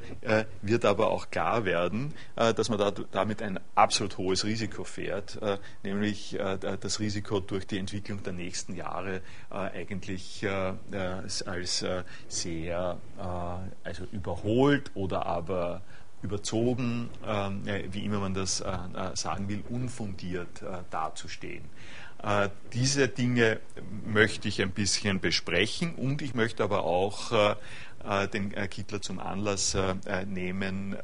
wird 0.61 0.85
aber 0.85 1.11
auch 1.11 1.29
klar 1.29 1.65
werden, 1.65 2.13
dass 2.35 2.69
man 2.69 2.93
damit 3.11 3.41
ein 3.41 3.59
absolut 3.75 4.17
hohes 4.17 4.45
Risiko 4.45 4.83
fährt, 4.83 5.39
nämlich 5.83 6.37
das 6.81 6.99
Risiko 6.99 7.39
durch 7.39 7.67
die 7.67 7.77
Entwicklung 7.77 8.23
der 8.23 8.33
nächsten 8.33 8.75
Jahre 8.75 9.21
eigentlich 9.49 10.45
als 11.45 11.85
sehr 12.27 12.97
also 13.83 14.03
überholt 14.11 14.91
oder 14.93 15.25
aber 15.25 15.81
überzogen, 16.21 17.09
ähm, 17.25 17.61
wie 17.91 18.03
immer 18.05 18.19
man 18.19 18.33
das 18.33 18.61
äh, 18.61 18.69
äh, 18.71 19.15
sagen 19.15 19.49
will, 19.49 19.63
unfundiert 19.69 20.61
äh, 20.61 20.79
dazustehen. 20.89 21.65
Diese 22.73 23.07
Dinge 23.09 23.59
möchte 24.03 24.47
ich 24.47 24.59
ein 24.59 24.71
bisschen 24.71 25.19
besprechen 25.19 25.93
und 25.93 26.23
ich 26.23 26.33
möchte 26.33 26.63
aber 26.63 26.83
auch 26.83 27.55
den 28.33 28.55
Kittler 28.71 29.03
zum 29.03 29.19
Anlass 29.19 29.77
nehmen, 30.25 30.97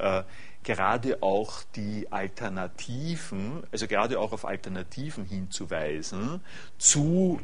gerade 0.63 1.21
auch 1.21 1.61
die 1.75 2.11
Alternativen, 2.11 3.61
also 3.71 3.85
gerade 3.85 4.19
auch 4.19 4.31
auf 4.31 4.43
Alternativen 4.43 5.25
hinzuweisen 5.25 6.41
zu 6.79 7.39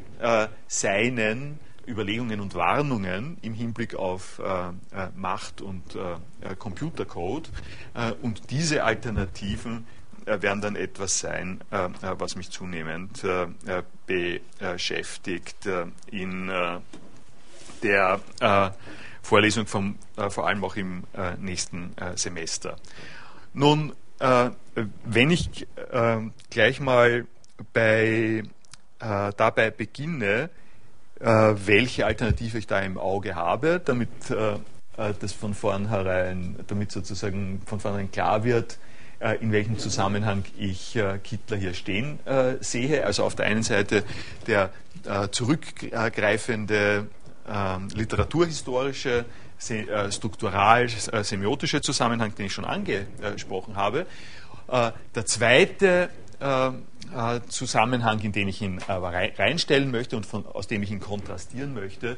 seinen 0.68 1.60
Überlegungen 1.90 2.40
und 2.40 2.56
Warnungen 2.56 3.38
im 3.42 3.54
Hinblick 3.54 3.96
auf 3.96 4.40
äh, 4.40 4.70
äh 4.96 5.10
Macht 5.16 5.62
und 5.62 5.96
äh, 5.96 6.14
äh, 6.42 6.56
Computercode. 6.56 7.50
Äh, 7.96 8.12
und 8.22 8.52
diese 8.52 8.84
Alternativen 8.84 9.88
werden 10.26 10.62
dann 10.62 10.76
etwas 10.76 11.18
sein, 11.18 11.60
was 11.72 12.36
mich 12.36 12.52
zunehmend 12.52 13.26
beschäftigt 14.06 15.68
in 16.12 16.52
der 17.82 18.20
Vorlesung, 19.24 19.66
vom, 19.66 19.96
vor 20.30 20.48
allem 20.48 20.64
auch 20.64 20.76
im 20.76 21.04
nächsten 21.40 21.96
Semester. 22.14 22.76
Nun, 23.56 23.94
wenn 24.20 25.32
ich 25.32 25.66
gleich 26.52 26.80
mal 26.80 27.26
bei, 27.74 28.44
dabei 29.00 29.72
beginne, 29.72 30.52
welche 31.20 32.06
Alternative 32.06 32.58
ich 32.58 32.68
da 32.68 32.80
im 32.80 32.98
Auge 32.98 33.36
habe, 33.36 33.82
damit 33.84 34.10
das 34.30 35.34
von 35.34 35.54
vornherein, 35.54 36.56
damit 36.68 36.92
sozusagen 36.92 37.62
von 37.66 37.80
vornherein 37.80 38.10
klar 38.12 38.44
wird, 38.44 38.78
äh, 39.20 39.36
in 39.42 39.52
welchem 39.52 39.78
Zusammenhang 39.78 40.46
ich 40.58 40.96
äh, 40.96 41.20
Kittler 41.22 41.58
hier 41.58 41.74
stehen 41.74 42.26
äh, 42.26 42.54
sehe. 42.62 43.06
Also 43.06 43.26
auf 43.26 43.36
der 43.36 43.48
einen 43.48 43.64
Seite 43.64 44.04
der 44.48 44.72
zurückgreifende 45.32 47.08
ähm, 47.48 47.88
literaturhistorische, 47.94 49.24
struktural-semiotische 50.10 51.80
Zusammenhang, 51.80 52.36
den 52.36 52.48
ich 52.48 52.54
schon 52.54 52.66
angesprochen 52.66 53.78
habe. 53.78 54.06
Der 54.70 55.26
zweite 55.26 56.10
Zusammenhang, 57.50 58.20
in 58.22 58.32
den 58.32 58.48
ich 58.48 58.62
ihn 58.62 58.80
reinstellen 58.88 59.92
möchte 59.92 60.16
und 60.16 60.26
von, 60.26 60.46
aus 60.46 60.68
dem 60.68 60.84
ich 60.84 60.92
ihn 60.92 61.00
kontrastieren 61.00 61.74
möchte, 61.74 62.18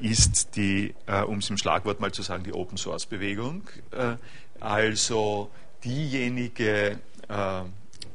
ist 0.00 0.56
die, 0.56 0.94
um 1.26 1.38
es 1.38 1.50
im 1.50 1.58
Schlagwort 1.58 2.00
mal 2.00 2.12
zu 2.12 2.22
sagen, 2.22 2.44
die 2.44 2.54
Open 2.54 2.78
Source 2.78 3.06
Bewegung. 3.06 3.64
Also 4.60 5.50
diejenige 5.84 6.98
äh, 7.28 7.60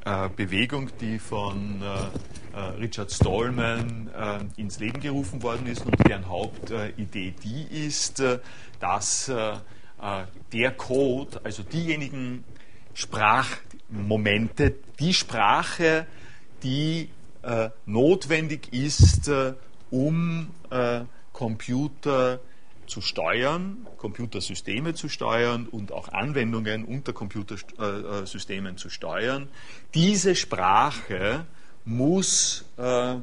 äh, 0.05 0.29
Bewegung, 0.35 0.91
die 0.99 1.17
von 1.17 1.81
äh, 1.81 2.57
äh 2.57 2.61
Richard 2.79 3.11
Stallman 3.11 4.09
äh, 4.15 4.61
ins 4.61 4.79
Leben 4.79 4.99
gerufen 4.99 5.41
worden 5.41 5.65
ist 5.65 5.83
und 5.85 5.95
deren 6.07 6.27
Hauptidee 6.27 7.33
die 7.43 7.87
ist, 7.87 8.19
äh, 8.19 8.39
dass 8.79 9.31
der 10.51 10.71
Code, 10.71 11.39
also 11.43 11.63
diejenigen 11.63 12.43
Sprachmomente, 13.87 14.75
die 14.99 15.13
Sprache, 15.13 16.07
die 16.63 17.09
notwendig 17.85 18.73
ist, 18.73 19.29
um 19.91 20.49
Computer 21.31 22.39
zu 22.87 23.01
steuern, 23.01 23.87
Computersysteme 23.97 24.93
zu 24.93 25.09
steuern 25.09 25.67
und 25.67 25.91
auch 25.91 26.09
Anwendungen 26.09 26.85
unter 26.85 27.13
Computersystemen 27.13 28.77
zu 28.77 28.89
steuern. 28.89 29.47
Diese 29.93 30.35
Sprache 30.35 31.45
muss 31.83 32.65
äh, 32.77 33.15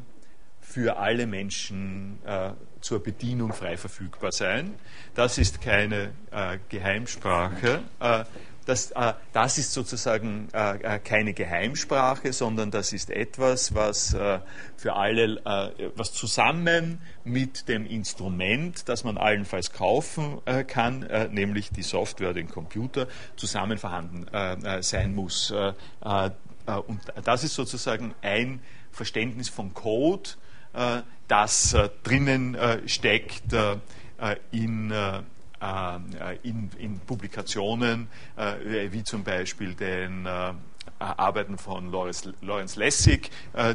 für 0.60 0.96
alle 0.96 1.26
Menschen 1.26 2.18
äh, 2.24 2.50
zur 2.80 3.02
Bedienung 3.02 3.52
frei 3.52 3.76
verfügbar 3.76 4.32
sein. 4.32 4.74
Das 5.14 5.38
ist 5.38 5.60
keine 5.60 6.12
äh, 6.30 6.58
Geheimsprache. 6.68 7.82
Das, 8.64 8.92
äh, 8.92 9.12
das 9.32 9.58
ist 9.58 9.72
sozusagen 9.72 10.48
äh, 10.52 10.96
äh, 10.96 10.98
keine 11.00 11.32
Geheimsprache, 11.32 12.32
sondern 12.32 12.70
das 12.70 12.92
ist 12.92 13.10
etwas, 13.10 13.74
was 13.74 14.14
äh, 14.14 14.38
für 14.76 14.94
alle, 14.94 15.40
äh, 15.44 15.90
was 15.96 16.12
zusammen 16.12 17.00
mit 17.24 17.68
dem 17.68 17.86
Instrument, 17.86 18.88
das 18.88 19.04
man 19.04 19.18
allenfalls 19.18 19.72
kaufen 19.72 20.38
äh, 20.44 20.64
kann, 20.64 21.08
nämlich 21.30 21.70
die 21.70 21.82
Software, 21.82 22.32
den 22.32 22.48
Computer, 22.48 23.06
zusammen 23.36 23.78
vorhanden 23.78 24.26
sein 24.80 25.14
muss. 25.14 25.52
und 25.52 27.00
das 27.24 27.44
ist 27.44 27.54
sozusagen 27.54 28.14
ein 28.22 28.60
Verständnis 28.90 29.48
von 29.48 29.74
Code, 29.74 30.30
das 31.28 31.76
drinnen 32.02 32.56
steckt 32.86 33.54
in 34.50 34.92
in, 36.42 36.70
in, 36.78 36.98
Publikationen, 37.00 38.08
äh, 38.36 38.90
wie 38.90 39.04
zum 39.04 39.22
Beispiel 39.22 39.74
den 39.74 40.26
äh, 40.26 40.52
Arbeiten 40.98 41.58
von 41.58 41.92
Lawrence 41.92 42.78
Lessig, 42.78 43.30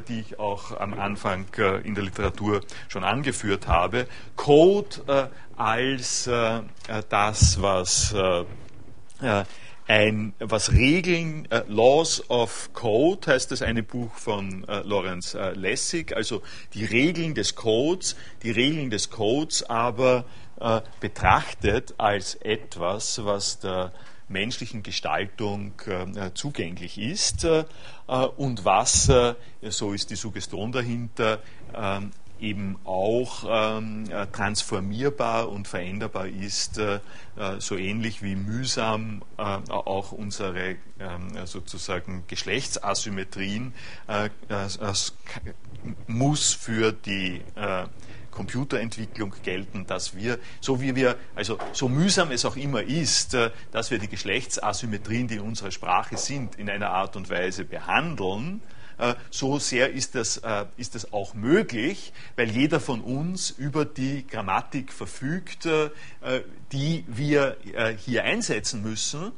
die 0.08 0.20
ich 0.20 0.40
auch 0.40 0.78
am 0.78 0.94
Anfang 0.94 1.46
in 1.84 1.96
der 1.96 2.04
Literatur 2.04 2.62
schon 2.90 3.04
angeführt 3.04 3.68
habe. 3.68 4.08
Code 4.36 5.30
als 5.56 6.30
das, 7.10 7.62
was 7.62 8.14
ein, 9.88 10.34
was 10.40 10.74
Regeln, 10.74 11.50
äh, 11.50 11.64
Laws 11.68 12.30
of 12.30 12.72
Code 12.74 13.32
heißt 13.32 13.52
das 13.52 13.62
eine 13.62 13.84
Buch 13.84 14.14
von 14.16 14.66
äh, 14.68 14.82
Lawrence 14.82 15.38
äh, 15.40 15.54
Lessig, 15.54 16.14
also 16.14 16.42
die 16.74 16.84
Regeln 16.84 17.34
des 17.34 17.56
Codes, 17.56 18.18
die 18.44 18.52
Regeln 18.52 18.90
des 18.90 19.10
Codes 19.10 19.64
aber 19.64 20.26
äh, 20.60 20.82
betrachtet 21.00 21.96
als 21.98 22.36
etwas, 22.36 23.24
was 23.24 23.60
der 23.60 23.92
menschlichen 24.30 24.84
Gestaltung 24.84 25.74
äh, 25.86 26.32
zugänglich 26.34 26.98
ist 26.98 27.46
äh, 27.46 27.64
und 28.08 28.66
was, 28.66 29.10
so 29.62 29.94
ist 29.94 30.10
die 30.10 30.16
Suggestion 30.16 30.72
dahinter, 30.74 31.40
ähm, 31.74 32.12
eben 32.40 32.78
auch 32.84 33.46
ähm, 33.50 34.06
transformierbar 34.32 35.50
und 35.50 35.68
veränderbar 35.68 36.28
ist, 36.28 36.78
äh, 36.78 37.00
so 37.60 37.76
ähnlich 37.76 38.22
wie 38.22 38.36
mühsam 38.36 39.24
äh, 39.38 39.42
auch 39.42 40.12
unsere 40.12 40.76
ähm, 41.00 41.46
sozusagen 41.46 42.24
Geschlechtsasymmetrien 42.28 43.74
äh, 44.08 44.30
muss 46.08 46.54
für 46.54 46.92
die 46.92 47.42
Computerentwicklung 48.38 49.34
gelten, 49.42 49.88
dass 49.88 50.16
wir, 50.16 50.38
so 50.62 50.80
wie 50.80 50.96
wir, 50.96 51.16
also 51.34 51.58
so 51.74 51.90
mühsam 51.90 52.30
es 52.30 52.46
auch 52.46 52.56
immer 52.56 52.84
ist, 52.84 53.34
äh, 53.34 53.50
dass 53.72 53.90
wir 53.90 53.98
die 53.98 54.08
Geschlechtsasymmetrien, 54.08 55.28
die 55.28 55.36
in 55.36 55.42
unserer 55.42 55.72
Sprache 55.72 56.18
sind, 56.18 56.54
in 56.56 56.70
einer 56.70 56.92
Art 56.92 57.16
und 57.16 57.32
Weise 57.32 57.66
behandeln, 57.66 58.62
äh, 59.00 59.16
so 59.32 59.58
sehr 59.58 59.92
ist 59.92 60.14
das, 60.14 60.38
äh, 60.38 60.66
ist 60.78 60.94
das 60.94 61.12
auch 61.14 61.34
möglich, 61.34 62.14
weil 62.36 62.52
jeder 62.52 62.80
von 62.80 63.02
uns 63.02 63.50
über 63.50 63.86
die 63.86 64.26
Grammatik 64.28 64.94
verfügt, 64.94 65.68
die 66.72 67.06
wir 67.08 67.58
hier 67.98 68.24
einsetzen 68.24 68.82
müssen. 68.82 69.32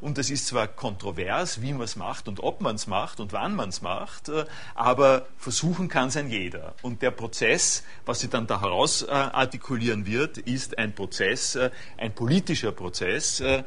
Und 0.00 0.18
es 0.18 0.30
ist 0.30 0.46
zwar 0.46 0.68
kontrovers, 0.68 1.60
wie 1.62 1.72
man 1.72 1.82
es 1.82 1.96
macht 1.96 2.28
und 2.28 2.40
ob 2.40 2.60
man 2.60 2.76
es 2.76 2.86
macht 2.86 3.20
und 3.20 3.32
wann 3.32 3.54
man 3.54 3.70
es 3.70 3.82
macht, 3.82 4.30
aber 4.74 5.26
versuchen 5.36 5.88
kann 5.88 6.08
es 6.08 6.16
ein 6.16 6.30
jeder. 6.30 6.74
Und 6.82 7.02
der 7.02 7.10
Prozess, 7.10 7.82
was 8.06 8.20
sie 8.20 8.28
dann 8.28 8.46
da 8.46 8.60
heraus 8.60 9.06
artikulieren 9.08 10.06
wird, 10.06 10.38
ist 10.38 10.78
ein 10.78 10.94
Prozess, 10.94 11.58
ein 11.96 12.14
politischer 12.14 12.72
Prozess 12.72 13.38
der 13.38 13.64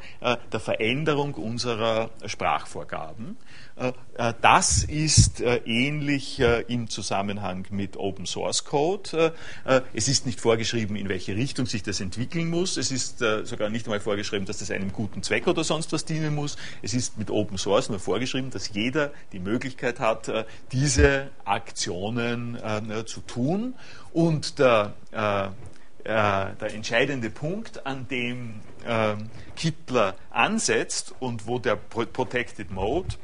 Veränderung 0.60 1.34
unserer 1.34 2.10
Sprachvorgaben. 2.26 3.36
Äh, 3.76 3.92
äh, 4.14 4.34
das 4.40 4.84
ist 4.84 5.40
äh, 5.40 5.56
ähnlich 5.64 6.40
im 6.68 6.88
Zusammenhang 6.88 7.66
mit 7.70 7.96
Open 7.96 8.26
Source 8.26 8.64
Code. 8.64 9.32
Es 9.92 10.08
ist 10.08 10.26
nicht 10.26 10.40
vorgeschrieben, 10.40 10.96
in 10.96 11.08
welche 11.08 11.36
Richtung 11.36 11.66
sich 11.66 11.82
das 11.82 12.00
entwickeln 12.00 12.48
muss. 12.50 12.76
Es 12.76 12.90
ist 12.90 13.01
sogar 13.44 13.70
nicht 13.70 13.86
einmal 13.86 14.00
vorgeschrieben, 14.00 14.46
dass 14.46 14.58
das 14.58 14.70
einem 14.70 14.92
guten 14.92 15.22
Zweck 15.22 15.46
oder 15.46 15.64
sonst 15.64 15.92
was 15.92 16.04
dienen 16.04 16.34
muss. 16.34 16.56
Es 16.82 16.94
ist 16.94 17.18
mit 17.18 17.30
Open 17.30 17.58
Source 17.58 17.88
nur 17.88 17.98
vorgeschrieben, 17.98 18.50
dass 18.50 18.72
jeder 18.72 19.12
die 19.32 19.40
Möglichkeit 19.40 20.00
hat, 20.00 20.30
diese 20.72 21.28
Aktionen 21.44 22.58
zu 23.06 23.20
tun. 23.20 23.74
Und 24.12 24.58
der, 24.58 24.94
der 25.12 26.74
entscheidende 26.74 27.30
Punkt, 27.30 27.86
an 27.86 28.08
dem 28.08 28.60
Kittler 29.56 30.16
ansetzt 30.30 31.14
und 31.20 31.46
wo 31.46 31.58
der 31.58 31.76
Protected 31.76 32.70
Mode 32.70 33.16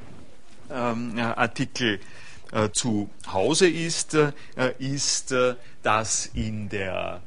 ähm, 0.70 1.18
Artikel 1.18 2.00
äh, 2.52 2.70
zu 2.70 3.10
Hause 3.30 3.68
ist, 3.68 4.14
äh, 4.14 4.32
ist, 4.78 5.32
äh, 5.32 5.54
dass 5.82 6.26
in 6.26 6.68
der 6.68 7.20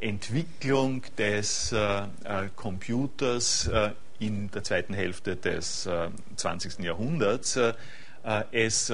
Entwicklung 0.00 1.02
des 1.18 1.74
Computers 2.56 3.70
in 4.18 4.50
der 4.50 4.64
zweiten 4.64 4.94
Hälfte 4.94 5.36
des 5.36 5.88
20. 6.36 6.80
Jahrhunderts 6.80 7.58
es 8.52 8.92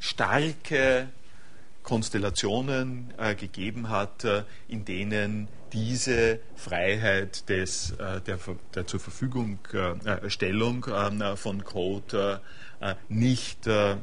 starke 0.00 1.08
Konstellationen 1.82 3.12
gegeben 3.38 3.88
hat, 3.88 4.26
in 4.68 4.84
denen 4.84 5.48
diese 5.72 6.40
Freiheit 6.56 7.48
des, 7.48 7.94
der, 7.98 8.38
der 8.74 8.86
zur 8.86 9.00
Verfügungstellung 9.00 10.86
von 11.36 11.64
Code 11.64 12.40
äh, 12.80 12.94
nicht 13.08 13.66
äh, 13.66 13.92
äh, 13.92 13.96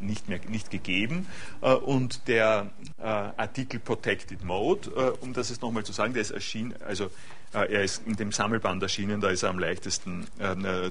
nicht 0.00 0.28
mehr 0.28 0.40
nicht 0.48 0.70
gegeben. 0.70 1.26
Und 1.60 2.28
der 2.28 2.70
Artikel 2.98 3.80
Protected 3.80 4.44
Mode, 4.44 4.90
um 5.20 5.32
das 5.32 5.50
jetzt 5.50 5.62
nochmal 5.62 5.84
zu 5.84 5.92
sagen, 5.92 6.12
der 6.12 6.22
ist 6.22 6.32
erschienen, 6.32 6.74
also 6.86 7.10
er 7.52 7.82
ist 7.82 8.02
in 8.06 8.16
dem 8.16 8.32
Sammelband 8.32 8.82
erschienen, 8.82 9.20
da 9.20 9.30
ist 9.30 9.44
er 9.44 9.50
am 9.50 9.58
leichtesten 9.58 10.26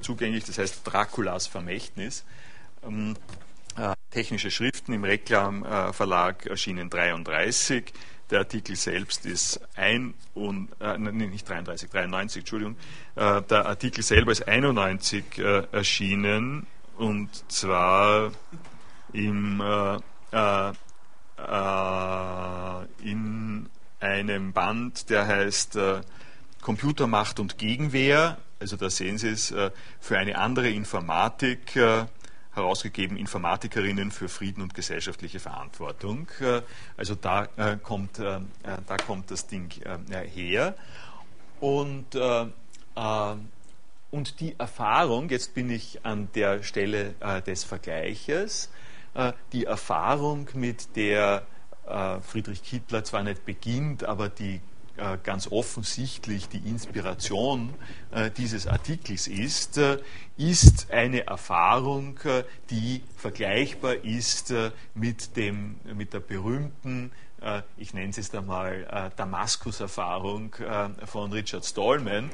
zugänglich, 0.02 0.46
das 0.46 0.58
heißt 0.58 0.82
Draculas 0.86 1.48
Vermächtnis. 1.48 2.24
Ähm, 2.84 3.16
technische 4.10 4.52
Schriften 4.52 4.94
im 4.94 5.04
Reklam 5.04 5.66
Verlag 5.94 6.46
erschienen 6.46 6.90
33 6.90 7.94
der 8.32 8.40
Artikel 8.40 8.76
selbst 8.78 9.26
ist 9.26 9.60
ein 9.76 10.14
und 10.34 10.70
äh, 10.80 10.98
nicht 10.98 11.48
33, 11.48 11.90
93, 11.90 12.40
Entschuldigung. 12.40 12.78
Äh, 13.16 13.42
der 13.42 13.66
Artikel 13.66 14.04
selber 14.04 14.32
ist 14.32 14.48
91 14.48 15.38
äh, 15.38 15.64
erschienen 15.74 16.66
und 16.98 17.52
zwar 17.52 18.32
im, 19.12 19.62
äh, 19.62 19.96
äh, 20.32 20.70
äh, 21.38 22.86
in 23.04 23.70
einem 24.00 24.54
Band, 24.54 25.10
der 25.10 25.28
heißt 25.28 25.78
Computermacht 26.62 27.40
und 27.40 27.58
Gegenwehr. 27.58 28.38
Also 28.60 28.78
da 28.78 28.90
sehen 28.90 29.18
Sie 29.20 29.30
es 29.30 29.54
für 30.00 30.18
eine 30.18 30.38
andere 30.40 30.70
Informatik 30.70 31.78
herausgegeben 32.54 33.18
Informatikerinnen 33.18 34.12
für 34.12 34.28
Frieden 34.28 34.62
und 34.62 34.74
gesellschaftliche 34.74 35.40
Verantwortung. 35.40 36.28
Äh, 36.42 36.62
also 36.98 37.16
da 37.16 37.48
äh, 37.56 37.78
kommt, 37.82 38.20
äh, 38.20 38.40
da 38.64 38.98
kommt 38.98 39.32
das 39.32 39.48
Ding 39.48 39.70
her. 40.34 40.76
Und, 41.60 42.16
und 44.10 44.40
die 44.40 44.60
Erfahrung, 44.60 45.30
jetzt 45.30 45.54
bin 45.54 45.70
ich 45.70 46.04
an 46.04 46.28
der 46.34 46.64
Stelle 46.64 47.14
des 47.46 47.64
Vergleiches, 47.64 48.72
die 49.54 49.66
Erfahrung, 49.66 50.50
mit 50.56 50.96
der 50.96 51.44
Friedrich 52.24 52.64
Kittler 52.64 53.04
zwar 53.04 53.22
nicht 53.22 53.46
beginnt, 53.46 54.04
aber 54.04 54.28
die 54.28 54.60
äh, 55.02 55.18
ganz 55.24 55.48
offensichtlich 55.48 56.48
die 56.48 56.60
Inspiration 56.60 57.74
äh, 58.12 58.30
dieses 58.30 58.68
Artikels 58.68 59.28
ist, 59.28 59.80
äh, 59.80 59.98
ist 60.38 60.92
eine 60.92 61.26
Erfahrung, 61.26 62.20
die 62.70 63.02
vergleichbar 63.18 63.96
ist 64.04 64.54
mit, 64.96 65.36
dem, 65.38 65.76
mit 65.96 66.14
der 66.14 66.20
berühmten 66.20 67.12
ich 67.78 67.96
nenne 67.96 68.10
es 68.10 68.18
jetzt 68.18 68.36
einmal 68.36 69.12
Damaskus-Erfahrung 69.16 70.56
von 71.06 71.34
Richard 71.34 71.66
Stallman, 71.66 72.30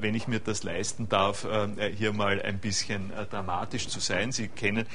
wenn 0.00 0.16
ich 0.16 0.26
mir 0.26 0.40
das 0.40 0.64
leisten 0.64 1.08
darf, 1.08 1.46
hier 1.96 2.12
mal 2.12 2.42
ein 2.42 2.58
bisschen 2.58 3.12
dramatisch 3.30 3.86
zu 3.86 4.00
sein. 4.00 4.32
Sie 4.32 4.48
kennen 4.48 4.86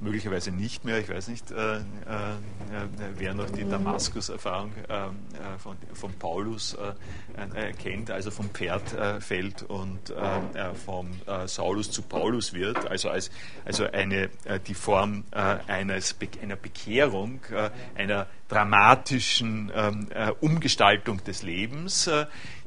möglicherweise 0.00 0.50
nicht 0.50 0.84
mehr. 0.84 0.98
Ich 0.98 1.08
weiß 1.08 1.28
nicht, 1.28 1.50
äh, 1.50 1.76
äh, 1.76 1.80
wer 3.16 3.34
noch 3.34 3.50
die 3.50 3.68
Damaskus-Erfahrung 3.68 4.72
äh, 4.88 4.94
äh 4.94 5.08
von, 5.58 5.76
von, 5.92 6.12
Paulus 6.14 6.74
äh, 6.74 7.68
äh, 7.68 7.72
kennt, 7.72 8.10
also 8.10 8.30
vom 8.30 8.50
Pferd 8.50 8.82
fällt 9.20 9.62
und 9.62 10.12
vom 10.84 11.10
Saulus 11.46 11.90
zu 11.90 12.02
Paulus 12.02 12.52
wird, 12.52 12.86
also 12.90 13.10
als 13.10 13.30
also 13.64 13.84
eine, 13.90 14.30
die 14.66 14.74
Form 14.74 15.24
eines, 15.32 16.16
einer 16.42 16.56
Bekehrung, 16.56 17.40
einer 17.94 18.26
dramatischen 18.48 19.70
ähm, 19.74 20.08
Umgestaltung 20.40 21.22
des 21.24 21.42
Lebens 21.42 22.10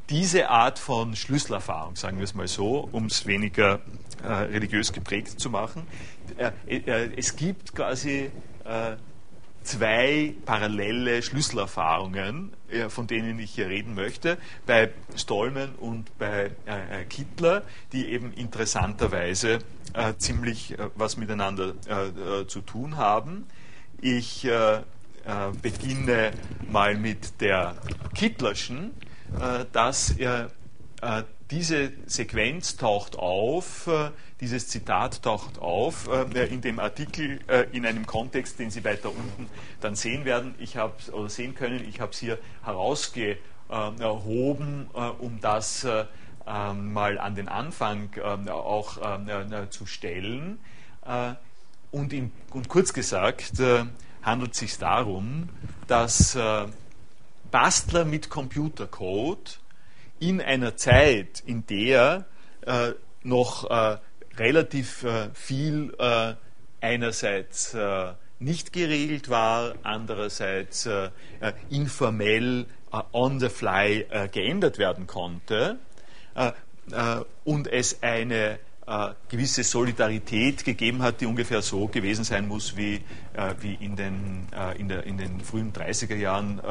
diese 0.09 0.49
Art 0.49 0.79
von 0.79 1.15
Schlüsselerfahrung, 1.15 1.95
sagen 1.95 2.17
wir 2.17 2.25
es 2.25 2.35
mal 2.35 2.47
so, 2.47 2.87
um 2.91 3.05
es 3.05 3.25
weniger 3.25 3.79
äh, 4.21 4.27
religiös 4.27 4.93
geprägt 4.93 5.39
zu 5.39 5.49
machen, 5.49 5.83
äh, 5.83 5.83
äh, 5.83 6.12
es 7.15 7.35
gibt 7.35 7.75
quasi 7.75 8.29
äh, 8.65 8.95
zwei 9.63 10.35
parallele 10.45 11.21
Schlüsselerfahrungen, 11.21 12.51
von 12.89 13.07
denen 13.07 13.39
ich 13.39 13.51
hier 13.51 13.69
reden 13.69 13.95
möchte, 13.95 14.37
bei 14.65 14.89
Stallman 15.15 15.75
und 15.75 16.17
bei 16.17 16.51
Kittler, 17.09 17.63
die 17.93 18.07
eben 18.09 18.33
interessanterweise 18.33 19.59
ziemlich 20.17 20.75
was 20.95 21.15
miteinander 21.15 21.75
zu 22.47 22.59
tun 22.59 22.97
haben. 22.97 23.47
Ich 24.01 24.49
beginne 25.61 26.31
mal 26.69 26.95
mit 26.95 27.39
der 27.39 27.75
Kittlerschen, 28.13 28.91
dass 29.71 30.13
diese 31.53 31.93
Sequenz 32.07 32.77
taucht 32.77 33.15
auf, 33.15 33.87
äh, 33.87 34.09
dieses 34.41 34.69
Zitat 34.69 35.21
taucht 35.21 35.59
auf 35.59 36.07
äh, 36.07 36.47
in 36.47 36.61
dem 36.61 36.79
Artikel 36.79 37.41
äh, 37.47 37.67
in 37.71 37.85
einem 37.85 38.07
Kontext, 38.07 38.57
den 38.57 38.71
Sie 38.71 38.83
weiter 38.83 39.09
unten 39.09 39.47
dann 39.79 39.93
sehen 39.95 40.25
werden. 40.25 40.55
Ich 40.57 40.77
habe 40.77 40.95
oder 41.11 41.29
sehen 41.29 41.53
können. 41.53 41.87
Ich 41.87 42.01
habe 42.01 42.11
es 42.11 42.17
hier 42.17 42.39
herausgehoben, 42.63 44.87
um 45.19 45.39
das 45.41 45.85
ähm, 45.85 46.93
mal 46.93 47.19
an 47.19 47.35
den 47.35 47.47
Anfang 47.47 48.09
auch 48.49 48.97
zu 49.69 49.85
stellen. 49.85 50.57
Und, 51.91 52.13
in, 52.13 52.31
und 52.51 52.69
kurz 52.69 52.93
gesagt 52.93 53.51
handelt 54.21 54.53
es 54.53 54.59
sich 54.59 54.77
darum, 54.77 55.49
dass 55.87 56.37
Bastler 57.51 58.05
mit 58.05 58.29
Computercode 58.29 59.59
in 60.29 60.41
einer 60.41 60.77
Zeit, 60.77 61.43
in 61.45 61.65
der 61.65 62.25
äh, 62.65 62.91
noch 63.23 63.69
äh, 63.69 63.97
relativ 64.37 65.03
äh, 65.03 65.29
viel 65.33 65.93
äh, 65.99 66.33
einerseits 66.81 67.73
äh, 67.73 68.13
nicht 68.39 68.73
geregelt 68.73 69.29
war, 69.29 69.75
andererseits 69.83 70.85
äh, 70.85 71.09
informell 71.69 72.65
on 73.11 73.39
the 73.39 73.49
fly 73.49 74.05
geändert 74.31 74.77
werden 74.77 75.07
konnte 75.07 75.79
und 77.43 77.67
es 77.67 78.03
eine 78.03 78.59
gewisse 79.29 79.63
Solidarität 79.63 80.63
gegeben 80.63 81.01
hat, 81.01 81.19
die 81.19 81.25
ungefähr 81.25 81.63
so 81.63 81.87
gewesen 81.87 82.23
sein 82.23 82.47
muss 82.47 82.77
wie, 82.77 83.01
äh, 83.33 83.55
wie 83.61 83.73
in, 83.75 83.95
den, 83.95 84.47
äh, 84.55 84.79
in, 84.79 84.89
der, 84.89 85.03
in 85.05 85.17
den 85.17 85.41
frühen 85.41 85.73
30er 85.73 86.15
Jahren, 86.15 86.59
äh, 86.59 86.63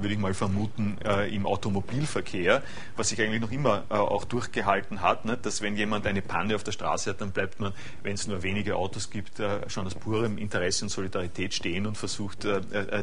würde 0.00 0.10
ich 0.10 0.18
mal 0.18 0.34
vermuten, 0.34 0.98
äh, 1.04 1.34
im 1.34 1.46
Automobilverkehr, 1.46 2.62
was 2.96 3.10
sich 3.10 3.20
eigentlich 3.20 3.40
noch 3.40 3.52
immer 3.52 3.84
äh, 3.90 3.94
auch 3.94 4.24
durchgehalten 4.24 5.00
hat, 5.00 5.24
ne? 5.24 5.38
dass 5.40 5.62
wenn 5.62 5.76
jemand 5.76 6.06
eine 6.06 6.22
Panne 6.22 6.54
auf 6.54 6.64
der 6.64 6.72
Straße 6.72 7.10
hat, 7.10 7.20
dann 7.20 7.30
bleibt 7.30 7.60
man, 7.60 7.72
wenn 8.02 8.14
es 8.14 8.26
nur 8.26 8.42
wenige 8.42 8.76
Autos 8.76 9.10
gibt, 9.10 9.40
schon 9.68 9.86
aus 9.86 9.94
purem 9.94 10.38
Interesse 10.38 10.84
und 10.84 10.88
Solidarität 10.88 11.54
stehen 11.54 11.86
und 11.86 11.96
versucht, 11.96 12.46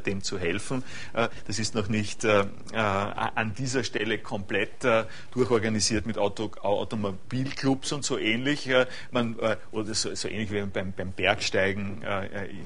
dem 0.05 0.21
zu 0.21 0.37
helfen. 0.37 0.83
das 1.13 1.59
ist 1.59 1.75
noch 1.75 1.87
nicht 1.87 2.25
an 2.25 3.53
dieser 3.57 3.83
Stelle 3.83 4.17
komplett 4.19 4.85
durchorganisiert 5.31 6.05
mit 6.05 6.17
Auto, 6.17 6.51
Automobilclubs 6.61 7.91
und 7.91 8.03
so 8.03 8.17
ähnlich 8.17 8.69
man, 9.11 9.35
oder 9.71 9.93
so, 9.93 10.13
so, 10.15 10.27
ähnlich 10.27 10.51
wie 10.51 10.61
beim, 10.61 10.93
beim 10.93 11.11
Bergsteigen 11.11 12.03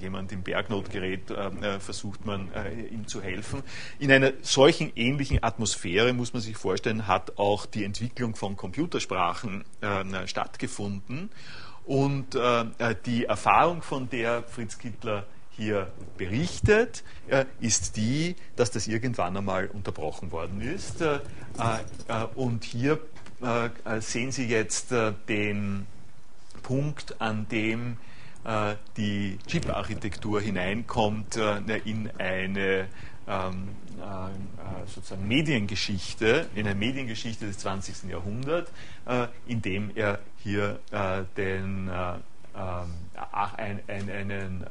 jemand 0.02 0.32
dem 0.39 0.43
Bergnotgerät 0.43 1.34
versucht 1.80 2.25
man 2.25 2.49
ihm 2.91 3.08
zu 3.08 3.21
helfen. 3.21 3.63
In 3.99 4.12
einer 4.12 4.34
solchen 4.41 4.91
ähnlichen 4.95 5.43
Atmosphäre, 5.43 6.13
muss 6.13 6.34
man 6.34 6.41
sich 6.41 6.58
vorstellen, 6.58 7.08
hat 7.08 7.38
auch 7.38 7.65
die 7.65 7.84
Entwicklung 7.84 8.36
von 8.36 8.56
Computersprachen 8.56 9.63
stattgefunden. 10.25 11.30
Und 11.86 12.38
die 13.06 13.25
Erfahrung, 13.25 13.82
von 13.82 14.10
der 14.10 14.43
Fritz 14.43 14.78
Kittler 14.78 15.25
hier 15.60 15.91
berichtet, 16.17 17.04
äh, 17.28 17.45
ist 17.60 17.97
die, 17.97 18.36
dass 18.56 18.71
das 18.71 18.88
irgendwann 18.88 19.36
einmal 19.36 19.67
unterbrochen 19.67 20.32
worden 20.32 20.62
ist. 20.62 21.02
Äh, 21.02 21.19
äh, 22.08 22.25
und 22.36 22.63
hier 22.63 22.99
sehen 23.99 24.34
Sie 24.34 24.47
jetzt 24.47 24.91
den 25.30 25.88
Punkt, 26.62 27.21
an 27.21 27.47
dem 27.47 27.95
die 28.97 29.38
Chip-Architektur 29.47 30.41
hineinkommt 30.41 31.36
in 31.86 32.10
eine 32.17 32.88
ähm, 33.28 33.67
sozusagen 34.86 35.28
Mediengeschichte, 35.28 36.47
in 36.56 36.65
eine 36.65 36.75
Mediengeschichte 36.75 37.45
des 37.45 37.58
20. 37.60 38.10
Jahrhunderts, 38.10 38.71
in 39.45 39.62
dem 39.62 39.91
er 39.93 40.19
hier 40.38 40.80
den, 41.38 41.91
ähm, 42.56 42.93
einen, 43.88 44.10
einen 44.10 44.65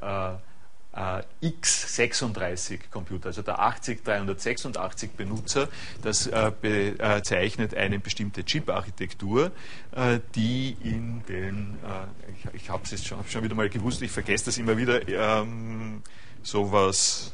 äh, 0.92 1.22
x36-Computer, 1.42 3.26
also 3.26 3.42
der 3.42 3.58
80386 3.58 5.10
Benutzer, 5.12 5.68
das 6.02 6.26
äh, 6.26 6.52
bezeichnet 6.60 7.74
eine 7.74 7.98
bestimmte 7.98 8.44
Chip-Architektur, 8.44 9.52
äh, 9.92 10.20
die 10.34 10.76
in 10.82 11.22
den, 11.28 11.78
äh, 11.84 12.32
ich, 12.32 12.62
ich 12.62 12.70
habe 12.70 12.82
es 12.84 12.90
jetzt 12.90 13.06
schon, 13.06 13.24
schon, 13.28 13.42
wieder 13.44 13.54
mal 13.54 13.68
gewusst, 13.68 14.02
ich 14.02 14.10
vergesse 14.10 14.46
das 14.46 14.58
immer 14.58 14.76
wieder, 14.76 15.06
ähm, 15.08 16.02
sowas, 16.42 17.32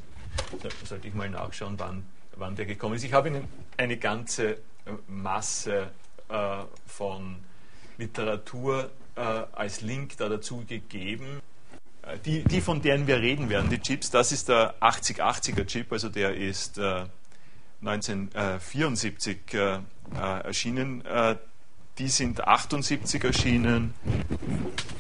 da 0.63 0.69
sollte 0.85 1.09
ich 1.09 1.15
mal 1.15 1.31
nachschauen, 1.31 1.75
wann, 1.79 2.05
wann 2.37 2.57
der 2.57 2.67
gekommen 2.67 2.97
ist. 2.97 3.05
Ich 3.05 3.13
habe 3.13 3.29
Ihnen 3.29 3.49
eine 3.77 3.97
ganze 3.97 4.59
Masse 5.07 5.91
äh, 6.29 6.65
von 6.87 7.37
Literatur 7.99 8.91
äh, 9.17 9.21
als 9.21 9.81
Link 9.81 10.17
da 10.17 10.29
dazu 10.29 10.65
gegeben. 10.67 11.41
Äh, 12.07 12.19
die, 12.25 12.45
die, 12.45 12.61
von 12.61 12.83
denen 12.83 13.07
wir 13.07 13.21
reden 13.21 13.49
werden, 13.49 13.71
die 13.71 13.79
Chips, 13.79 14.11
das 14.11 14.33
ist 14.33 14.49
der 14.49 14.75
8080er 14.81 15.67
Chip, 15.67 15.93
also 15.93 16.09
der 16.09 16.35
ist 16.35 16.79
äh, 16.79 17.05
1974 17.83 19.39
äh, 19.53 19.59
äh, 19.59 19.81
erschienen. 20.45 21.05
Äh, 21.05 21.37
die 21.99 22.09
sind 22.09 22.47
78 22.47 23.23
erschienen 23.23 23.95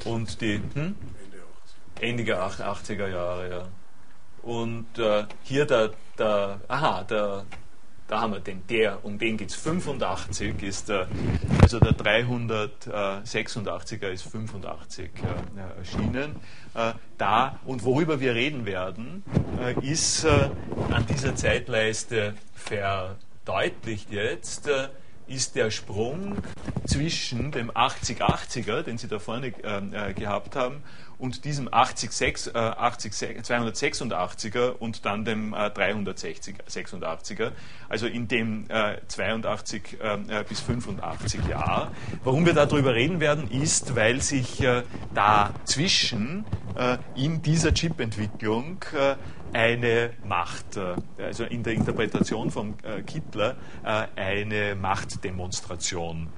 und 0.05 0.41
die 0.41 0.61
hm? 0.75 0.95
Ende 2.01 2.25
der 2.25 2.41
80er 2.41 3.09
Jahre, 3.09 3.51
ja. 3.51 3.69
Und 4.43 4.99
äh, 4.99 5.25
hier 5.43 5.67
der, 5.67 5.91
der, 6.19 6.61
aha, 6.69 7.03
der 7.03 7.47
da 8.15 8.21
haben 8.21 8.33
wir 8.33 8.39
den, 8.39 8.65
der, 8.69 9.05
um 9.05 9.19
den 9.19 9.37
geht 9.37 9.51
es 9.51 9.57
85, 9.57 10.63
ist 10.63 10.89
der, 10.89 11.09
also 11.61 11.81
der 11.81 11.95
386er 11.95 14.07
ist 14.07 14.23
85 14.23 15.11
äh, 15.17 15.81
erschienen. 15.81 16.37
Äh, 16.75 16.93
da 17.19 17.59
und 17.65 17.83
worüber 17.83 18.21
wir 18.21 18.37
reden 18.37 18.67
werden, 18.67 19.25
äh, 19.61 19.75
ist 19.85 20.23
äh, 20.23 20.49
an 20.93 21.05
dieser 21.07 21.35
Zeitleiste 21.35 22.35
verdeutlicht 22.55 24.13
jetzt, 24.13 24.69
äh, 24.69 24.91
ist 25.27 25.57
der 25.57 25.73
Sprung 25.73 26.37
zwischen 26.87 27.51
dem 27.51 27.73
8080er, 27.73 28.83
den 28.83 28.97
Sie 28.97 29.09
da 29.09 29.19
vorne 29.19 29.49
äh, 29.49 30.15
gehabt 30.15 30.55
haben, 30.55 30.85
und 31.25 31.47
diesem 31.47 31.73
80, 31.73 32.55
äh, 32.55 32.59
80, 32.59 33.15
286er 33.15 34.73
und 34.79 35.07
dann 35.07 35.25
dem 35.25 35.55
äh, 35.55 35.69
386er, 35.69 37.53
also 37.89 38.07
in 38.07 38.29
dem 38.29 38.67
äh, 38.69 38.99
82 39.09 39.99
äh, 40.03 40.45
bis 40.47 40.61
85 40.61 41.49
Jahr. 41.49 41.93
Warum 42.25 42.45
wir 42.45 42.53
darüber 42.53 42.95
reden 42.95 43.21
werden, 43.21 43.51
ist, 43.51 43.97
weil 43.97 44.21
sich 44.21 44.63
äh, 44.63 44.83
dazwischen 45.15 46.45
äh, 46.77 46.99
in 47.15 47.41
dieser 47.41 47.73
Chip-Entwicklung 47.73 48.85
äh, 48.95 49.15
eine 49.53 50.11
Macht, 50.27 50.77
äh, 50.77 50.97
also 51.23 51.45
in 51.45 51.63
der 51.63 51.75
Interpretation 51.75 52.51
von 52.51 52.75
Kittler, 53.07 53.57
eine 53.85 54.75
Machtdemonstration 54.75 56.29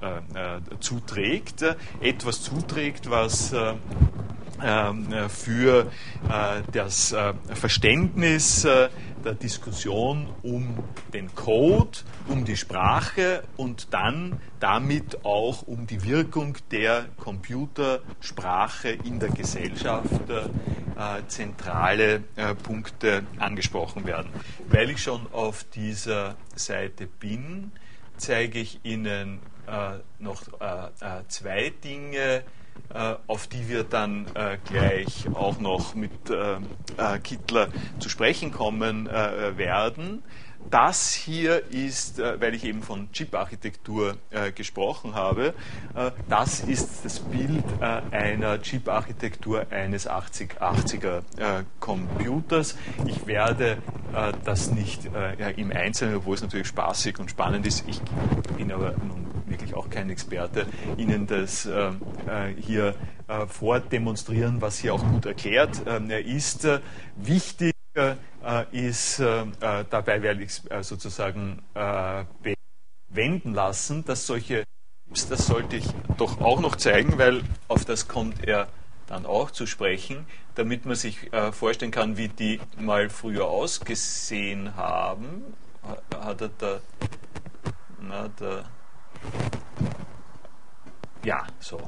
zuträgt, 0.79 1.65
etwas 2.01 2.41
zuträgt, 2.41 3.09
was 3.09 3.53
für 5.29 5.91
äh, 6.29 6.61
das 6.71 7.11
äh, 7.11 7.33
Verständnis 7.53 8.65
äh, 8.65 8.89
der 9.23 9.33
Diskussion 9.33 10.27
um 10.41 10.83
den 11.13 11.33
Code, 11.35 11.99
um 12.27 12.43
die 12.45 12.57
Sprache 12.57 13.43
und 13.55 13.93
dann 13.93 14.39
damit 14.59 15.25
auch 15.25 15.63
um 15.63 15.85
die 15.85 16.03
Wirkung 16.03 16.57
der 16.71 17.05
Computersprache 17.17 18.89
in 18.89 19.19
der 19.19 19.29
Gesellschaft 19.29 20.09
zentrale 21.27 22.21
Punkte 22.63 23.23
angesprochen 23.37 24.05
werden. 24.05 24.29
Weil 24.69 24.91
ich 24.91 25.03
schon 25.03 25.27
auf 25.31 25.63
dieser 25.65 26.35
Seite 26.55 27.07
bin, 27.07 27.71
zeige 28.17 28.59
ich 28.59 28.79
Ihnen 28.83 29.39
noch 30.19 30.43
zwei 31.27 31.73
Dinge, 31.83 32.17
äh, 32.17 32.41
auf 33.27 33.47
die 33.47 33.69
wir 33.69 33.83
dann 33.83 34.25
äh, 34.33 34.57
gleich 34.65 35.27
auch 35.33 35.59
noch 35.59 35.93
mit 35.95 36.11
äh, 36.29 37.19
Kittler 37.19 37.69
zu 37.99 38.09
sprechen 38.09 38.51
kommen 38.51 39.07
werden. 39.07 40.23
Das 40.69 41.13
hier 41.13 41.63
ist, 41.71 42.19
weil 42.19 42.53
ich 42.53 42.65
eben 42.65 42.81
von 42.81 43.11
Chip-Architektur 43.11 44.17
gesprochen 44.55 45.15
habe, 45.15 45.53
das 46.27 46.59
ist 46.61 47.05
das 47.05 47.19
Bild 47.19 47.63
einer 47.79 48.61
Chip-Architektur 48.61 49.67
eines 49.69 50.09
8080er 50.09 51.21
Computers. 51.79 52.75
Ich 53.05 53.27
werde 53.27 53.77
das 54.43 54.71
nicht 54.71 55.09
im 55.55 55.71
Einzelnen, 55.71 56.17
obwohl 56.17 56.35
es 56.35 56.41
natürlich 56.41 56.67
spaßig 56.67 57.19
und 57.19 57.29
spannend 57.29 57.65
ist, 57.65 57.87
ich 57.87 58.01
bin 58.57 58.71
aber 58.71 58.91
nun 59.07 59.26
wirklich 59.47 59.73
auch 59.73 59.89
kein 59.89 60.09
Experte, 60.09 60.67
Ihnen 60.97 61.27
das 61.27 61.65
äh, 61.65 61.89
äh, 62.27 62.53
hier 62.59 62.95
äh, 63.27 63.45
vordemonstrieren, 63.47 64.61
was 64.61 64.79
hier 64.79 64.93
auch 64.93 65.03
gut 65.03 65.25
erklärt 65.25 65.81
ähm, 65.85 66.09
ist. 66.09 66.65
Äh, 66.65 66.79
wichtig 67.15 67.73
äh, 67.93 68.15
ist 68.71 69.19
äh, 69.19 69.45
dabei, 69.89 70.21
werde 70.21 70.43
ich 70.43 70.61
es 70.69 70.87
sozusagen 70.87 71.59
bewenden 73.09 73.53
lassen, 73.53 74.05
dass 74.05 74.27
solche, 74.27 74.63
das 75.09 75.47
sollte 75.47 75.77
ich 75.77 75.85
doch 76.17 76.39
auch 76.39 76.59
noch 76.59 76.75
zeigen, 76.75 77.17
weil 77.17 77.41
auf 77.67 77.85
das 77.85 78.07
kommt 78.07 78.47
er 78.47 78.67
dann 79.07 79.25
auch 79.25 79.51
zu 79.51 79.65
sprechen, 79.65 80.25
damit 80.55 80.85
man 80.85 80.95
sich 80.95 81.29
vorstellen 81.51 81.91
kann, 81.91 82.17
wie 82.17 82.27
die 82.27 82.59
mal 82.79 83.09
früher 83.09 83.45
ausgesehen 83.45 84.75
haben. 84.75 85.43
Hat 86.19 86.41
er 86.41 86.49
da, 86.57 86.79
na, 88.01 88.29
da 88.37 88.63
ja, 91.27 91.45
so. 91.59 91.79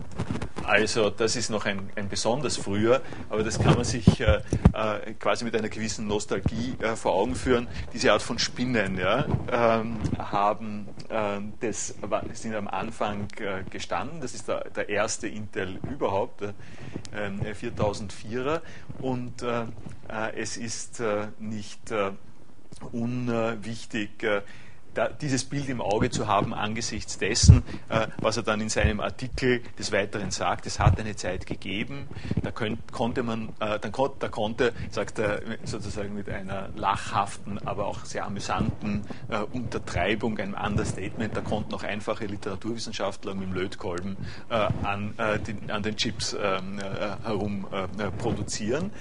Also 0.65 1.09
das 1.09 1.37
ist 1.37 1.49
noch 1.49 1.65
ein, 1.65 1.89
ein 1.95 2.09
besonders 2.09 2.57
früher, 2.57 3.01
aber 3.29 3.41
das 3.41 3.57
kann 3.57 3.73
man 3.73 3.85
sich 3.85 4.19
äh, 4.19 4.41
äh, 4.73 5.13
quasi 5.17 5.45
mit 5.45 5.55
einer 5.55 5.69
gewissen 5.69 6.07
Nostalgie 6.07 6.75
äh, 6.79 6.95
vor 6.97 7.13
Augen 7.13 7.35
führen. 7.35 7.67
Diese 7.93 8.11
Art 8.11 8.21
von 8.21 8.37
Spinnen 8.37 8.99
ja, 8.99 9.25
ähm, 9.49 9.97
haben 10.19 10.89
äh, 11.07 11.39
das 11.61 11.95
sind 12.33 12.53
am 12.53 12.67
Anfang 12.67 13.27
äh, 13.39 13.63
gestanden. 13.69 14.19
Das 14.19 14.35
ist 14.35 14.49
der, 14.49 14.69
der 14.71 14.89
erste 14.89 15.27
Intel 15.27 15.79
überhaupt, 15.89 16.41
der 16.41 16.53
4004er, 17.55 18.55
ähm, 18.55 18.61
und 18.99 19.41
äh, 19.41 19.65
es 20.35 20.57
ist 20.57 21.01
nicht 21.39 21.93
unwichtig 22.91 24.25
dieses 25.21 25.45
Bild 25.45 25.69
im 25.69 25.81
Auge 25.81 26.09
zu 26.09 26.27
haben 26.27 26.53
angesichts 26.53 27.17
dessen, 27.17 27.63
äh, 27.89 28.07
was 28.17 28.37
er 28.37 28.43
dann 28.43 28.61
in 28.61 28.69
seinem 28.69 28.99
Artikel 28.99 29.61
des 29.77 29.91
Weiteren 29.91 30.31
sagt. 30.31 30.65
Es 30.65 30.79
hat 30.79 30.99
eine 30.99 31.15
Zeit 31.15 31.45
gegeben, 31.45 32.07
da 32.41 32.51
könnt, 32.51 32.91
konnte 32.91 33.23
man, 33.23 33.49
äh, 33.59 33.79
dann 33.79 33.91
kon, 33.91 34.11
da 34.19 34.27
konnte, 34.27 34.73
sagt 34.91 35.19
er 35.19 35.41
sozusagen 35.63 36.13
mit 36.13 36.29
einer 36.29 36.69
lachhaften, 36.75 37.59
aber 37.65 37.85
auch 37.85 38.05
sehr 38.05 38.25
amüsanten 38.25 39.03
äh, 39.29 39.39
Untertreibung, 39.39 40.37
einem 40.39 40.55
Understatement, 40.55 41.35
da 41.35 41.41
konnten 41.41 41.73
auch 41.73 41.83
einfache 41.83 42.25
Literaturwissenschaftler 42.25 43.33
mit 43.35 43.49
dem 43.49 43.53
Lötkolben 43.53 44.17
äh, 44.49 44.67
an, 44.83 45.13
äh, 45.17 45.39
den, 45.39 45.69
an 45.71 45.83
den 45.83 45.95
Chips 45.95 46.35
ähm, 46.39 46.79
äh, 46.79 47.25
herum 47.25 47.67
produzieren. 48.17 48.91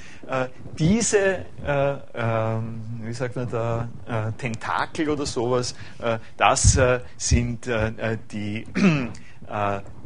diese, 0.79 1.47
ähm, 1.65 2.81
wie 3.03 3.13
sagt 3.13 3.37
man 3.37 3.51
da, 3.51 3.89
Tentakel 4.37 5.09
oder 5.09 5.27
sowas, 5.27 5.75
das 6.37 6.77
äh, 6.77 7.01
sind 7.17 7.67
äh, 7.67 8.19
die 8.31 8.65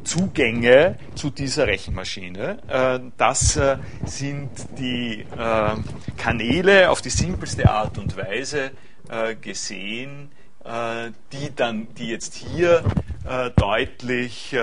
Zugänge 0.05 0.99
zu 1.15 1.31
dieser 1.31 1.67
Rechenmaschine. 1.67 3.11
Das 3.17 3.59
sind 4.05 4.51
die 4.79 5.25
Kanäle 6.17 6.91
auf 6.91 7.03
die 7.03 7.11
simpelste 7.11 7.69
Art 7.69 7.99
und 7.99 8.17
Weise 8.17 8.71
gesehen, 9.41 10.31
die 11.33 11.55
dann, 11.57 11.89
die 11.95 12.09
jetzt 12.09 12.35
hier 12.35 12.85
deutlich 13.57 14.57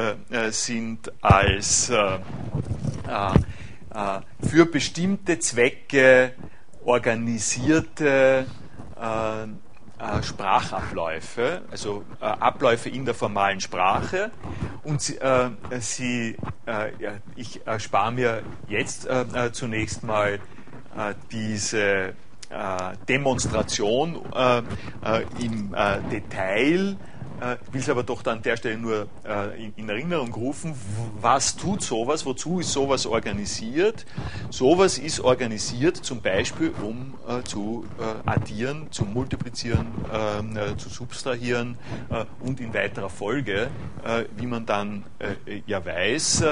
sind 0.51 1.11
als 1.21 1.91
für 4.41 4.65
bestimmte 4.65 5.39
Zwecke 5.39 6.33
organisierte 6.85 8.45
äh, 9.99 10.23
Sprachabläufe, 10.23 11.61
also 11.69 12.03
äh, 12.21 12.25
Abläufe 12.25 12.89
in 12.89 13.05
der 13.05 13.13
formalen 13.13 13.59
Sprache. 13.59 14.31
Und 14.83 15.01
sie, 15.01 15.17
äh, 15.17 15.49
sie 15.79 16.37
äh, 16.65 16.91
ich 17.35 17.65
erspare 17.67 18.11
mir 18.11 18.41
jetzt 18.67 19.05
äh, 19.07 19.51
zunächst 19.51 20.03
mal 20.03 20.39
diese 21.31 22.13
Demonstration 23.07 24.19
im 25.39 25.75
Detail 26.11 26.97
äh, 27.41 27.57
will 27.71 27.81
es 27.81 27.89
aber 27.89 28.03
doch 28.03 28.25
an 28.25 28.41
der 28.41 28.57
Stelle 28.57 28.77
nur 28.77 29.07
äh, 29.25 29.63
in, 29.63 29.73
in, 29.75 29.89
Erinnerung 29.89 30.33
rufen, 30.33 30.73
was 31.19 31.55
tut 31.55 31.81
sowas, 31.81 32.25
wozu 32.25 32.59
ist 32.59 32.71
sowas 32.71 33.05
organisiert? 33.05 34.05
Sowas 34.49 34.97
ist 34.97 35.19
organisiert 35.21 35.97
zum 35.97 36.21
Beispiel, 36.21 36.73
um 36.81 37.15
äh, 37.27 37.43
zu 37.43 37.85
äh, 37.99 38.29
addieren, 38.29 38.87
zu 38.91 39.05
multiplizieren, 39.05 39.87
ähm, 40.13 40.57
äh, 40.57 40.77
zu 40.77 40.89
substrahieren 40.89 41.77
äh, 42.09 42.25
und 42.39 42.59
in 42.59 42.73
weiterer 42.73 43.09
Folge, 43.09 43.69
wie 44.37 44.45
man 44.45 44.65
dann 44.65 45.03
ja 45.65 45.85
weiß, 45.85 46.43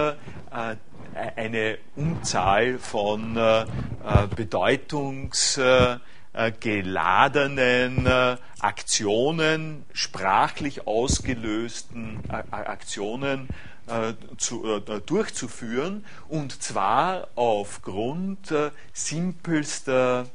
eine 1.35 1.77
Unzahl 1.95 2.77
von 2.77 3.37
Bedeutungs- 4.35 5.59
äh, 6.37 6.51
geladenen 6.51 8.05
äh, 8.05 8.37
Aktionen, 8.59 9.83
sprachlich 9.91 10.85
ausgelösten 10.85 12.19
äh, 12.29 12.43
Aktionen 12.51 13.49
zu, 14.37 14.81
durchzuführen 15.05 16.03
und 16.27 16.61
zwar 16.61 17.29
aufgrund 17.35 18.53
simpelster 18.91 20.25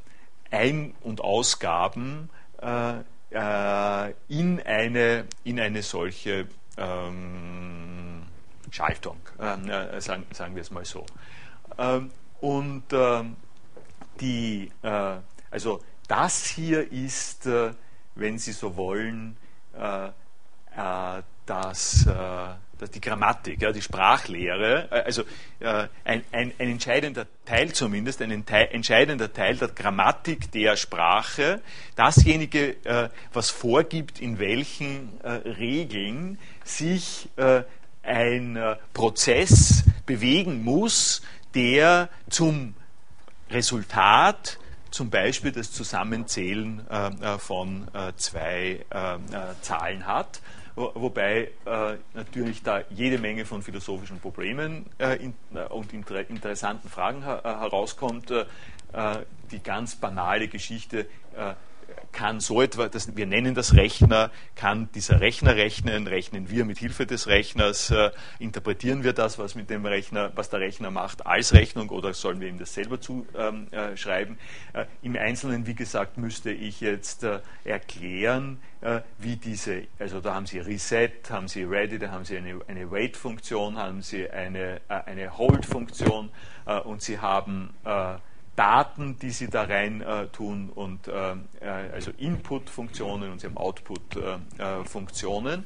Ein- 0.51 0.95
und 1.03 1.21
Ausgaben 1.21 2.31
in 2.59 4.63
eine, 4.65 5.25
in 5.45 5.61
eine 5.61 5.83
solche 5.83 6.47
ähm, 6.79 8.23
Schaltung, 8.71 9.19
äh, 9.39 10.01
sagen, 10.01 10.25
sagen, 10.33 10.55
wir 10.55 10.63
es 10.63 10.71
mal 10.71 10.87
so. 10.87 11.05
Ähm, 11.77 12.11
und 12.41 12.91
äh, 12.91 13.23
die, 14.19 14.73
äh, 14.83 15.17
also 15.51 15.83
das 16.13 16.45
hier 16.45 16.93
ist, 16.93 17.47
äh, 17.47 17.73
wenn 18.17 18.39
Sie 18.39 18.53
so 18.53 18.77
wollen, 18.77 19.39
äh, 19.75 20.09
äh, 20.09 21.23
das, 21.47 22.07
das 22.79 22.91
die 22.91 23.01
Grammatik, 23.01 23.59
die 23.75 23.83
Sprachlehre, 23.83 24.89
also 24.93 25.25
ein, 25.61 25.89
ein, 26.05 26.25
ein, 26.31 26.53
entscheidender 26.69 27.27
Teil 27.45 27.73
zumindest, 27.73 28.23
ein 28.23 28.31
entscheidender 28.47 29.33
Teil 29.33 29.57
der 29.57 29.69
Grammatik 29.69 30.53
der 30.53 30.77
Sprache, 30.77 31.61
dasjenige, 31.97 32.77
was 33.33 33.51
vorgibt, 33.51 34.21
in 34.21 34.39
welchen 34.39 35.19
Regeln 35.25 36.39
sich 36.65 37.29
ein 38.05 38.77
Prozess 38.95 39.83
bewegen 40.07 40.63
muss, 40.63 41.23
der 41.55 42.09
zum 42.31 42.75
Resultat 43.51 44.61
zum 44.93 45.11
Beispiel 45.11 45.51
das 45.53 45.73
Zusammenzählen 45.73 46.87
äh, 46.89 47.09
äh 47.09 47.39
von 47.39 47.89
äh, 47.95 48.13
zwei 48.17 48.85
äh, 48.91 49.19
Zahlen 49.63 50.07
hat, 50.07 50.41
wobei 50.75 51.51
natürlich 52.15 52.63
da 52.63 52.81
jede 52.89 53.19
Menge 53.19 53.45
von 53.45 53.63
philosophischen 53.63 54.21
Problemen 54.21 54.87
und 55.69 55.93
interessanten 55.93 56.89
Fragen 56.89 57.23
herauskommt. 57.23 58.33
die 59.51 59.63
ganz 59.63 59.97
banale 59.97 60.49
Geschichte 60.49 61.07
kann 62.13 62.41
so 62.41 62.63
etwa, 62.63 62.89
das, 62.89 63.17
wir 63.17 63.27
nennen 63.27 63.55
das 63.55 63.75
Rechner, 63.75 64.31
kann 64.55 64.89
dieser 64.95 65.21
Rechner 65.21 65.57
rechnen, 65.57 66.07
rechnen 66.07 66.51
wir 66.51 66.65
mit 66.65 66.79
Hilfe 66.79 67.07
des 67.07 67.27
Rechners, 67.27 67.91
äh, 67.91 68.11
interpretieren 68.39 69.05
wir 69.05 69.13
das, 69.13 69.39
was 69.39 69.55
mit 69.55 69.71
dem 69.71 69.87
Rechner, 69.87 70.33
was 70.35 70.51
der 70.51 70.61
Rechner 70.61 70.91
macht, 70.91 71.27
als 71.27 71.53
Rechnung 71.53 71.91
oder 71.91 72.15
sollen 72.15 72.41
wir 72.41 72.49
ihm 72.49 72.59
das 72.59 72.75
selber 72.75 73.01
zuschreiben? 73.01 74.39
Ähm, 74.75 74.81
äh, 74.83 74.87
Im 75.03 75.17
Einzelnen, 75.17 75.67
wie 75.67 75.75
gesagt, 75.75 76.19
müsste 76.19 76.51
ich 76.51 76.81
jetzt 76.81 77.25
äh, 77.25 77.41
erklären, 77.65 78.61
äh, 78.81 79.01
wie 79.19 79.37
diese, 79.37 79.85
also 79.99 80.21
da 80.21 80.35
haben 80.35 80.47
Sie 80.47 80.59
Reset, 80.59 81.11
haben 81.31 81.49
Sie 81.49 81.63
Ready, 81.63 81.99
da 81.99 82.11
haben 82.11 82.25
Sie 82.25 82.37
eine, 82.37 82.61
eine 82.67 82.91
Wait-Funktion, 82.91 83.79
haben 83.79 84.03
Sie 84.03 84.29
eine, 84.29 84.81
äh, 84.89 84.95
eine 85.07 85.37
Hold-Funktion 85.39 86.31
äh, 86.67 86.79
und 86.81 87.03
Sie 87.03 87.19
haben 87.19 87.75
Daten, 88.57 89.19
die 89.19 89.31
Sie 89.31 89.49
da 89.49 89.63
rein 89.63 90.03
äh, 90.03 90.27
tun 90.29 90.71
und 90.75 91.09
äh, 91.09 91.33
äh 91.61 91.91
also 91.93 92.11
Input-Funktionen 92.19 93.33
und 93.33 93.41
Sie 93.41 93.47
haben 93.47 93.57
Output-Funktionen. 93.57 95.65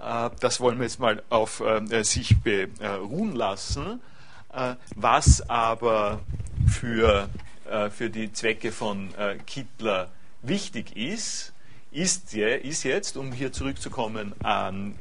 Äh, 0.00 0.26
äh, 0.26 0.30
das 0.40 0.60
wollen 0.60 0.78
wir 0.78 0.84
jetzt 0.84 1.00
mal 1.00 1.22
auf 1.28 1.60
sich 2.02 2.36
beruhen 2.40 3.34
lassen. 3.34 4.00
was 4.94 5.50
aber 5.50 6.20
für, 6.68 7.28
für 7.90 8.08
die 8.08 8.32
Zwecke 8.32 8.72
von 8.72 9.10
Kittler 9.46 10.08
wichtig 10.42 10.96
ist, 10.96 11.52
ist, 11.90 12.34
ist 12.34 12.82
jetzt, 12.84 13.16
um 13.16 13.32
hier 13.32 13.52
zurückzukommen 13.52 14.34
an 14.42 14.94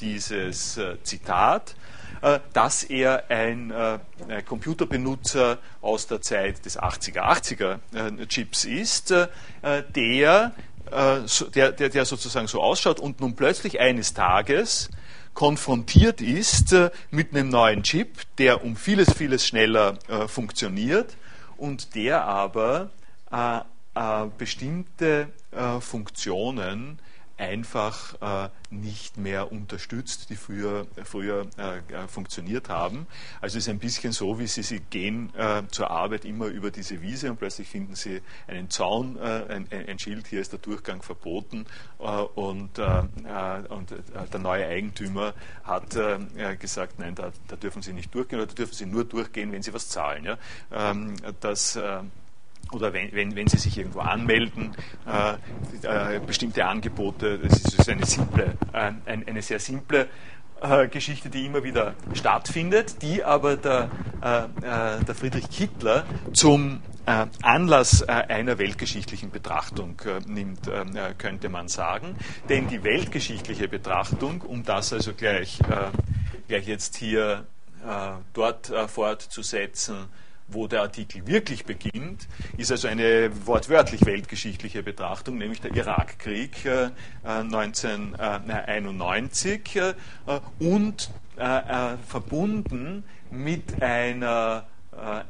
dieses 0.00 0.78
Zitat, 1.02 1.74
äh, 2.22 2.38
dass 2.52 2.84
er 2.84 3.24
ein 3.30 3.72
äh, 3.72 3.98
Computerbenutzer 4.46 5.58
aus 5.80 6.06
der 6.06 6.20
Zeit 6.20 6.64
des 6.64 6.78
80er, 6.78 7.20
80er 7.20 7.78
äh, 7.94 8.26
Chips 8.26 8.64
ist, 8.64 9.10
der, 9.10 10.52
der, 10.92 11.72
der 11.72 12.04
sozusagen 12.04 12.46
so 12.46 12.62
ausschaut 12.62 13.00
und 13.00 13.20
nun 13.20 13.34
plötzlich 13.34 13.80
eines 13.80 14.14
Tages 14.14 14.88
konfrontiert 15.34 16.20
ist 16.20 16.76
mit 17.10 17.34
einem 17.34 17.48
neuen 17.48 17.82
Chip, 17.82 18.18
der 18.36 18.62
um 18.62 18.76
vieles, 18.76 19.12
vieles 19.14 19.46
schneller 19.46 19.98
funktioniert 20.26 21.16
und 21.56 21.94
der 21.94 22.24
aber 22.24 22.90
bestimmte 24.36 25.28
Funktionen 25.80 26.98
einfach 27.42 28.46
äh, 28.46 28.48
nicht 28.70 29.16
mehr 29.16 29.50
unterstützt, 29.50 30.30
die 30.30 30.36
früher, 30.36 30.86
früher 31.04 31.46
äh, 31.58 31.78
äh, 31.78 32.08
funktioniert 32.08 32.68
haben. 32.68 33.06
Also 33.40 33.58
es 33.58 33.64
ist 33.64 33.70
ein 33.70 33.78
bisschen 33.78 34.12
so, 34.12 34.38
wie 34.38 34.46
Sie, 34.46 34.62
Sie 34.62 34.78
gehen 34.78 35.34
äh, 35.34 35.62
zur 35.70 35.90
Arbeit 35.90 36.24
immer 36.24 36.46
über 36.46 36.70
diese 36.70 37.02
Wiese 37.02 37.30
und 37.30 37.38
plötzlich 37.38 37.68
finden 37.68 37.96
Sie 37.96 38.22
einen 38.46 38.70
Zaun, 38.70 39.16
äh, 39.16 39.44
ein, 39.48 39.66
ein, 39.70 39.98
Schild, 39.98 40.28
hier 40.28 40.40
ist 40.40 40.52
der 40.52 40.60
Durchgang 40.60 41.02
verboten 41.02 41.66
äh, 41.98 42.04
und, 42.04 42.78
und 42.78 43.90
der 44.32 44.40
neue 44.40 44.66
Eigentümer 44.66 45.34
hat 45.64 45.96
gesagt, 46.60 46.98
nein, 46.98 47.14
da, 47.14 47.32
da, 47.48 47.56
dürfen 47.56 47.82
Sie 47.82 47.92
nicht 47.92 48.14
durchgehen 48.14 48.38
oder 48.38 48.46
da 48.46 48.54
dürfen 48.54 48.74
Sie 48.74 48.86
nur 48.86 49.04
durchgehen, 49.04 49.52
wenn 49.52 49.62
Sie 49.62 49.72
was 49.72 49.88
zahlen. 49.88 50.24
Ja? 50.24 50.38
Ähm, 50.72 51.16
das 51.40 51.78
oder 52.72 52.92
wenn, 52.92 53.12
wenn, 53.12 53.36
wenn 53.36 53.48
Sie 53.48 53.58
sich 53.58 53.78
irgendwo 53.78 54.00
anmelden, 54.00 54.74
äh, 55.06 56.16
äh, 56.16 56.20
bestimmte 56.20 56.64
Angebote, 56.64 57.38
das 57.38 57.60
ist 57.60 57.88
eine, 57.88 58.06
simple, 58.06 58.54
äh, 58.72 58.92
ein, 59.06 59.26
eine 59.26 59.42
sehr 59.42 59.58
simple 59.58 60.08
äh, 60.62 60.86
Geschichte, 60.86 61.28
die 61.28 61.46
immer 61.46 61.64
wieder 61.64 61.94
stattfindet, 62.14 63.02
die 63.02 63.24
aber 63.24 63.56
der, 63.56 63.90
äh, 64.22 64.44
äh, 64.44 65.04
der 65.04 65.14
Friedrich 65.14 65.50
Kittler 65.50 66.04
zum 66.32 66.80
Anlass 67.04 68.04
einer 68.04 68.58
weltgeschichtlichen 68.58 69.32
Betrachtung 69.32 70.00
nimmt, 70.28 70.70
könnte 71.18 71.48
man 71.48 71.66
sagen. 71.66 72.14
Denn 72.48 72.68
die 72.68 72.84
weltgeschichtliche 72.84 73.66
Betrachtung, 73.66 74.40
um 74.42 74.62
das 74.62 74.92
also 74.92 75.12
gleich, 75.12 75.58
gleich 76.46 76.68
jetzt 76.68 76.94
hier 76.94 77.44
dort 78.34 78.72
fortzusetzen, 78.86 79.96
wo 80.54 80.66
der 80.66 80.82
Artikel 80.82 81.26
wirklich 81.26 81.64
beginnt, 81.64 82.28
ist 82.56 82.70
also 82.70 82.88
eine 82.88 83.30
wortwörtlich 83.46 84.04
weltgeschichtliche 84.04 84.82
Betrachtung, 84.82 85.38
nämlich 85.38 85.60
der 85.60 85.74
Irakkrieg 85.74 86.64
äh, 86.64 86.90
1991 87.24 89.76
äh, 89.76 89.94
und 90.58 91.10
äh, 91.38 91.44
äh, 91.44 91.96
verbunden 92.06 93.04
mit 93.30 93.82
einer 93.82 94.66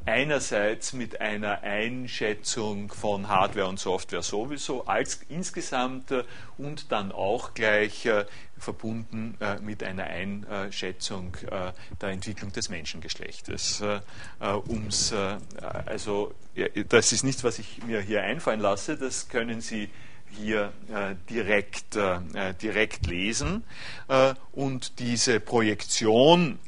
einerseits 0.05 0.93
mit 0.93 1.21
einer 1.21 1.63
Einschätzung 1.63 2.91
von 2.91 3.29
Hardware 3.29 3.69
und 3.69 3.79
Software 3.79 4.23
sowieso 4.23 4.87
als 4.87 5.21
insgesamt 5.29 6.13
und 6.59 6.91
dann 6.91 7.13
auch 7.13 7.55
gleich 7.55 8.09
verbunden 8.63 9.37
mit 9.63 9.83
einer 9.83 10.05
Einschätzung 10.05 11.37
der 12.01 12.09
Entwicklung 12.09 12.53
des 12.53 12.69
Menschengeschlechtes. 12.69 13.83
Um's, 14.67 15.13
also, 15.87 16.35
das 16.89 17.13
ist 17.13 17.25
nichts, 17.25 17.45
was 17.45 17.59
ich 17.59 17.83
mir 17.85 18.01
hier 18.01 18.23
einfallen 18.23 18.61
lasse, 18.61 18.97
das 18.97 19.29
können 19.29 19.61
Sie 19.61 19.91
hier 20.37 20.73
äh, 20.89 21.15
direkt, 21.29 21.97
äh, 21.97 22.55
direkt 22.61 23.07
lesen. 23.07 23.65
Äh, 24.09 24.35
und 24.53 24.99
diese 24.99 25.41
Projektion, 25.41 26.59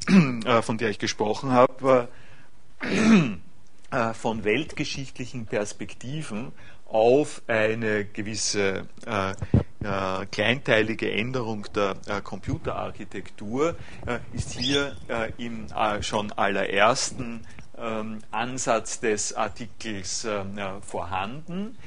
von 0.61 0.77
der 0.77 0.89
ich 0.89 0.99
gesprochen 0.99 1.51
habe, 1.51 2.09
von 4.13 4.43
weltgeschichtlichen 4.43 5.45
Perspektiven 5.45 6.51
auf 6.85 7.41
eine 7.47 8.05
gewisse 8.05 8.87
äh, 9.05 9.31
äh, 9.31 10.25
kleinteilige 10.31 11.11
Änderung 11.11 11.67
der 11.73 11.95
äh, 12.07 12.21
Computerarchitektur 12.21 13.75
ist 14.33 14.51
hier 14.51 14.95
im 15.37 15.67
schon 16.01 16.31
allerersten 16.31 17.45
ähm, 17.77 18.19
Ansatz 18.31 18.99
des 18.99 19.33
Artikels 19.33 20.27
vorhanden. 20.81 21.77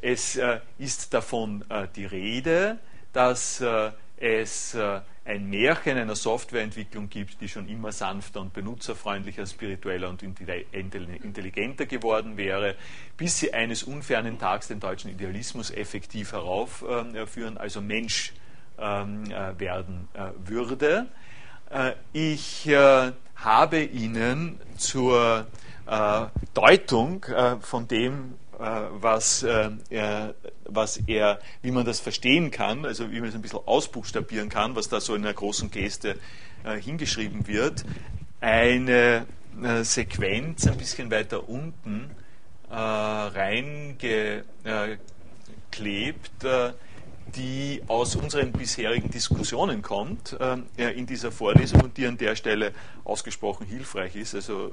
es 0.00 0.38
ist 0.78 1.14
davon 1.14 1.64
die 1.96 2.04
Rede, 2.06 2.78
dass 3.12 3.62
es 4.16 4.76
ein 5.24 5.48
Märchen 5.48 5.98
einer 5.98 6.16
Softwareentwicklung 6.16 7.08
gibt, 7.08 7.40
die 7.40 7.48
schon 7.48 7.68
immer 7.68 7.92
sanfter 7.92 8.40
und 8.40 8.52
benutzerfreundlicher, 8.52 9.46
spiritueller 9.46 10.08
und 10.08 10.22
intelligenter 10.22 11.86
geworden 11.86 12.36
wäre, 12.36 12.74
bis 13.16 13.38
sie 13.38 13.54
eines 13.54 13.84
unfernen 13.84 14.38
Tags 14.38 14.68
den 14.68 14.80
deutschen 14.80 15.10
Idealismus 15.10 15.70
effektiv 15.70 16.32
heraufführen, 16.32 17.56
also 17.56 17.80
Mensch 17.80 18.32
ähm, 18.78 19.30
äh, 19.30 19.58
werden 19.60 20.08
äh, 20.14 20.30
würde. 20.44 21.06
Äh, 21.70 21.92
ich 22.12 22.68
habe 23.36 23.82
Ihnen 23.82 24.60
zur 24.76 25.46
Deutung 26.54 27.26
von 27.60 27.88
dem, 27.88 28.34
was, 28.62 29.42
äh, 29.42 29.70
was 30.64 30.96
er, 31.06 31.40
wie 31.62 31.72
man 31.72 31.84
das 31.84 32.00
verstehen 32.00 32.50
kann, 32.50 32.84
also 32.84 33.10
wie 33.10 33.20
man 33.20 33.28
es 33.28 33.34
ein 33.34 33.42
bisschen 33.42 33.60
ausbuchstabieren 33.66 34.48
kann, 34.48 34.76
was 34.76 34.88
da 34.88 35.00
so 35.00 35.14
in 35.14 35.24
einer 35.24 35.34
großen 35.34 35.70
Geste 35.70 36.16
äh, 36.64 36.80
hingeschrieben 36.80 37.48
wird, 37.48 37.84
eine 38.40 39.26
Sequenz 39.82 40.66
ein 40.66 40.78
bisschen 40.78 41.10
weiter 41.10 41.46
unten 41.48 42.10
reingeklebt, 42.70 44.56
die 47.36 47.82
aus 47.88 48.16
unseren 48.16 48.52
bisherigen 48.52 49.10
Diskussionen 49.10 49.82
kommt 49.82 50.36
in 50.76 51.06
dieser 51.06 51.32
Vorlesung 51.32 51.80
und 51.82 51.96
die 51.96 52.06
an 52.06 52.18
der 52.18 52.36
Stelle 52.36 52.72
ausgesprochen 53.04 53.66
hilfreich 53.66 54.16
ist. 54.16 54.34
Also 54.34 54.72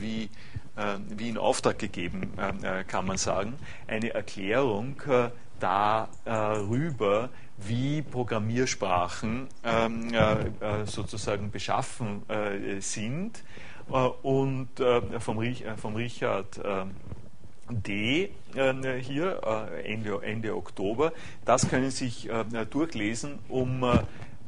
wie 0.00 0.28
äh, 0.76 0.98
wie 1.08 1.30
in 1.30 1.38
Auftrag 1.38 1.78
gegeben, 1.78 2.32
äh, 2.36 2.80
äh, 2.80 2.84
kann 2.84 3.06
man 3.06 3.16
sagen, 3.16 3.54
eine 3.86 4.12
Erklärung 4.12 5.00
darüber, 5.58 7.30
wie 7.56 8.02
Programmiersprachen 8.02 9.48
ähm, 9.64 10.12
sozusagen 10.84 11.50
beschaffen 11.50 12.22
sind. 12.80 13.42
Und 14.22 14.68
vom, 15.20 15.38
Richard 15.38 16.60
D 17.70 18.30
hier, 19.00 19.40
Ende, 19.84 20.20
Ende 20.22 20.54
Oktober, 20.54 21.12
das 21.44 21.68
können 21.68 21.90
Sie 21.90 22.06
sich 22.06 22.28
durchlesen, 22.70 23.40
um 23.48 23.82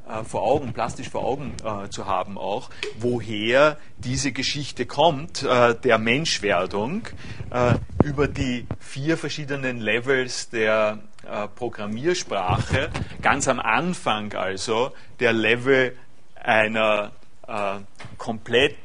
äh, 0.08 0.24
vor 0.24 0.42
Augen, 0.42 0.72
plastisch 0.72 1.10
vor 1.10 1.24
Augen 1.24 1.52
äh, 1.62 1.90
zu 1.90 2.06
haben 2.06 2.38
auch, 2.38 2.70
woher 2.98 3.76
diese 3.98 4.32
Geschichte 4.32 4.86
kommt, 4.86 5.42
äh, 5.42 5.74
der 5.74 5.98
Menschwerdung, 5.98 7.02
äh, 7.50 7.74
über 8.04 8.26
die 8.26 8.66
vier 8.78 9.18
verschiedenen 9.18 9.80
Levels 9.80 10.48
der 10.48 11.00
äh, 11.26 11.46
Programmiersprache, 11.48 12.88
ganz 13.20 13.48
am 13.48 13.60
Anfang 13.60 14.32
also 14.32 14.92
der 15.20 15.34
Level 15.34 15.94
einer 16.42 17.12
äh, 17.46 17.74
komplett 18.16 18.76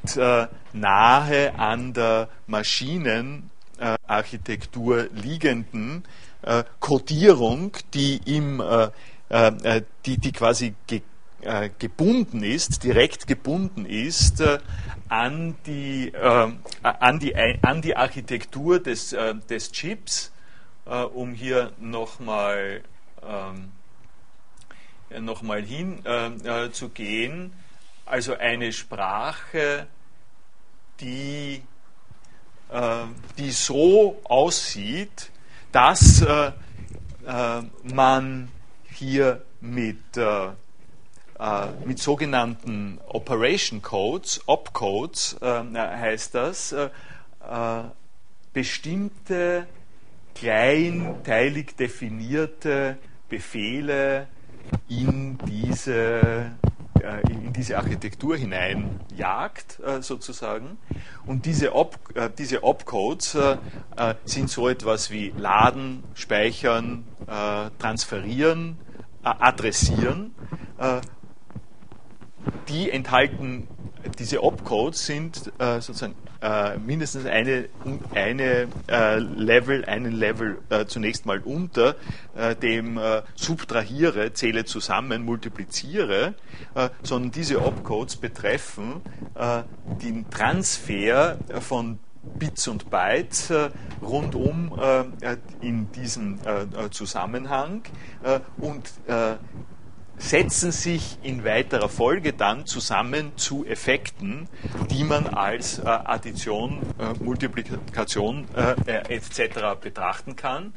nahe 0.73 1.55
an 1.57 1.93
der 1.93 2.27
Maschinenarchitektur 3.77 5.09
liegenden 5.13 6.03
Codierung, 6.79 7.71
die 7.93 8.19
im 8.25 8.61
die, 10.05 10.17
die 10.17 10.31
quasi 10.31 10.75
äh, 11.43 11.69
gebunden 11.77 12.41
ist, 12.41 12.83
direkt 12.83 13.27
gebunden 13.27 13.85
ist 13.85 14.39
äh, 14.39 14.59
an, 15.09 15.57
die, 15.65 16.13
äh, 16.13 16.53
an, 16.81 17.19
die, 17.19 17.35
an 17.35 17.81
die 17.81 17.97
Architektur 17.97 18.79
des, 18.79 19.11
äh, 19.11 19.35
des 19.49 19.73
Chips, 19.73 20.31
äh, 20.85 21.01
um 21.01 21.33
hier 21.33 21.73
nochmal 21.79 22.81
ähm, 23.27 23.73
noch 25.19 25.43
hinzugehen. 25.43 27.51
also 28.05 28.37
eine 28.37 28.71
Sprache, 28.71 29.87
die, 31.01 31.61
die 33.37 33.51
so 33.51 34.19
aussieht, 34.23 35.29
dass 35.71 36.25
man 37.83 38.49
hier 38.89 39.41
mit 39.61 40.17
äh, 41.43 41.67
mit 41.85 41.99
sogenannten 41.99 42.99
Operation 43.07 43.81
Codes, 43.81 44.41
Opcodes 44.45 45.35
äh, 45.41 45.63
heißt 45.75 46.35
das, 46.35 46.71
äh, 46.71 46.89
äh, 47.41 47.83
bestimmte 48.53 49.67
kleinteilig 50.35 51.75
definierte 51.75 52.97
Befehle 53.27 54.27
in 54.87 55.37
diese, 55.45 56.51
äh, 57.03 57.21
in 57.29 57.53
diese 57.53 57.77
Architektur 57.77 58.35
hineinjagt, 58.35 59.79
sozusagen. 59.99 60.77
Und 61.25 61.45
diese, 61.45 61.75
Op, 61.75 61.97
diese 62.37 62.63
Opcodes 62.63 63.37
sind 64.25 64.49
so 64.49 64.69
etwas 64.69 65.11
wie 65.11 65.33
Laden, 65.37 66.03
Speichern, 66.13 67.03
Transferieren, 67.79 68.77
adressieren 69.23 70.33
die 72.67 72.89
enthalten, 72.89 73.67
diese 74.19 74.43
Opcodes 74.43 75.05
sind 75.05 75.51
äh, 75.59 75.79
sozusagen 75.79 76.15
äh, 76.41 76.77
mindestens 76.77 77.25
eine, 77.25 77.69
eine 78.13 78.67
äh, 78.89 79.17
Level, 79.17 79.85
einen 79.85 80.11
Level 80.11 80.57
äh, 80.69 80.85
zunächst 80.85 81.25
mal 81.25 81.39
unter 81.39 81.95
äh, 82.35 82.55
dem 82.55 82.97
äh, 82.97 83.21
Subtrahiere, 83.35 84.33
zähle 84.33 84.65
zusammen, 84.65 85.23
multipliziere, 85.23 86.33
sondern 87.03 87.31
diese 87.31 87.63
Opcodes 87.63 88.15
betreffen 88.15 89.01
den 90.01 90.29
Transfer 90.29 91.37
von 91.61 91.99
Bits 92.39 92.67
und 92.67 92.89
Bytes 92.89 93.53
rundum 94.01 94.79
in 95.61 95.91
diesem 95.91 96.39
Zusammenhang 96.91 97.83
und 98.57 98.91
setzen 100.23 100.71
sich 100.71 101.17
in 101.21 101.43
weiterer 101.43 101.89
Folge 101.89 102.31
dann 102.31 102.65
zusammen 102.65 103.33
zu 103.35 103.65
Effekten, 103.65 104.47
die 104.89 105.03
man 105.03 105.27
als 105.27 105.79
äh, 105.79 105.83
Addition, 105.83 106.81
äh, 106.97 107.13
Multiplikation 107.21 108.47
äh, 108.55 108.75
äh 108.89 109.15
etc. 109.15 109.79
betrachten 109.81 110.37
kann. 110.37 110.73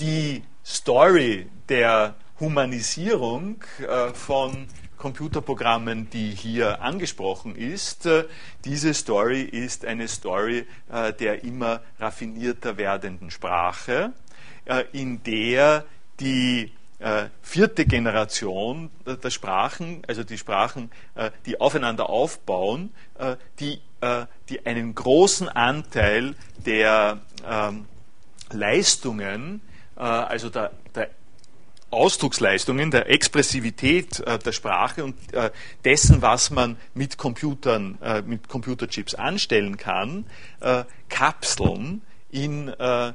Die 0.00 0.42
Story 0.66 1.46
der 1.68 2.16
Humanisierung 2.40 3.62
äh, 3.78 4.12
von 4.12 4.66
Computerprogrammen, 4.98 6.10
die 6.10 6.30
hier 6.30 6.82
angesprochen 6.82 7.54
ist. 7.54 8.06
Äh, 8.06 8.24
diese 8.64 8.92
Story 8.92 9.42
ist 9.42 9.84
eine 9.84 10.08
Story 10.08 10.66
der 11.20 11.44
immer 11.44 11.80
raffinierter 11.98 12.76
werdenden 12.76 13.30
Sprache, 13.30 14.12
in 14.92 15.22
der 15.22 15.84
die 16.20 16.72
äh, 16.98 17.26
vierte 17.42 17.86
Generation 17.86 18.90
der 19.06 19.30
Sprachen, 19.30 20.02
also 20.06 20.24
die 20.24 20.38
Sprachen, 20.38 20.90
äh, 21.14 21.30
die 21.46 21.60
aufeinander 21.60 22.08
aufbauen, 22.08 22.92
äh, 23.18 23.36
die, 23.60 23.80
äh, 24.00 24.26
die 24.48 24.64
einen 24.66 24.94
großen 24.94 25.48
Anteil 25.48 26.34
der 26.64 27.20
ähm, 27.48 27.86
Leistungen, 28.50 29.60
äh, 29.96 30.00
also 30.00 30.50
der, 30.50 30.72
der 30.94 31.10
Ausdrucksleistungen, 31.90 32.90
der 32.90 33.08
Expressivität 33.08 34.20
äh, 34.20 34.38
der 34.38 34.52
Sprache 34.52 35.04
und 35.04 35.32
äh, 35.32 35.50
dessen, 35.84 36.22
was 36.22 36.50
man 36.50 36.76
mit 36.94 37.18
Computern, 37.18 37.98
äh, 38.02 38.22
mit 38.22 38.48
Computerchips 38.48 39.14
anstellen 39.14 39.76
kann, 39.76 40.26
äh, 40.60 40.84
kapseln 41.08 42.02
in 42.30 42.68
äh, 42.68 43.08
äh, 43.08 43.12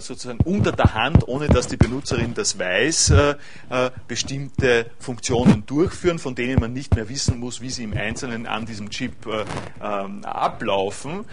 sozusagen 0.00 0.38
unter 0.44 0.72
der 0.72 0.94
Hand, 0.94 1.26
ohne 1.28 1.48
dass 1.48 1.66
die 1.66 1.76
Benutzerin 1.76 2.34
das 2.34 2.58
weiß, 2.58 3.10
äh, 3.10 3.34
äh, 3.70 3.90
bestimmte 4.08 4.90
Funktionen 4.98 5.66
durchführen, 5.66 6.18
von 6.18 6.34
denen 6.34 6.60
man 6.60 6.72
nicht 6.72 6.94
mehr 6.94 7.08
wissen 7.08 7.38
muss, 7.38 7.60
wie 7.60 7.70
sie 7.70 7.84
im 7.84 7.94
Einzelnen 7.94 8.46
an 8.46 8.66
diesem 8.66 8.90
Chip 8.90 9.14
ähm, 9.26 10.24
ablaufen. 10.24 11.24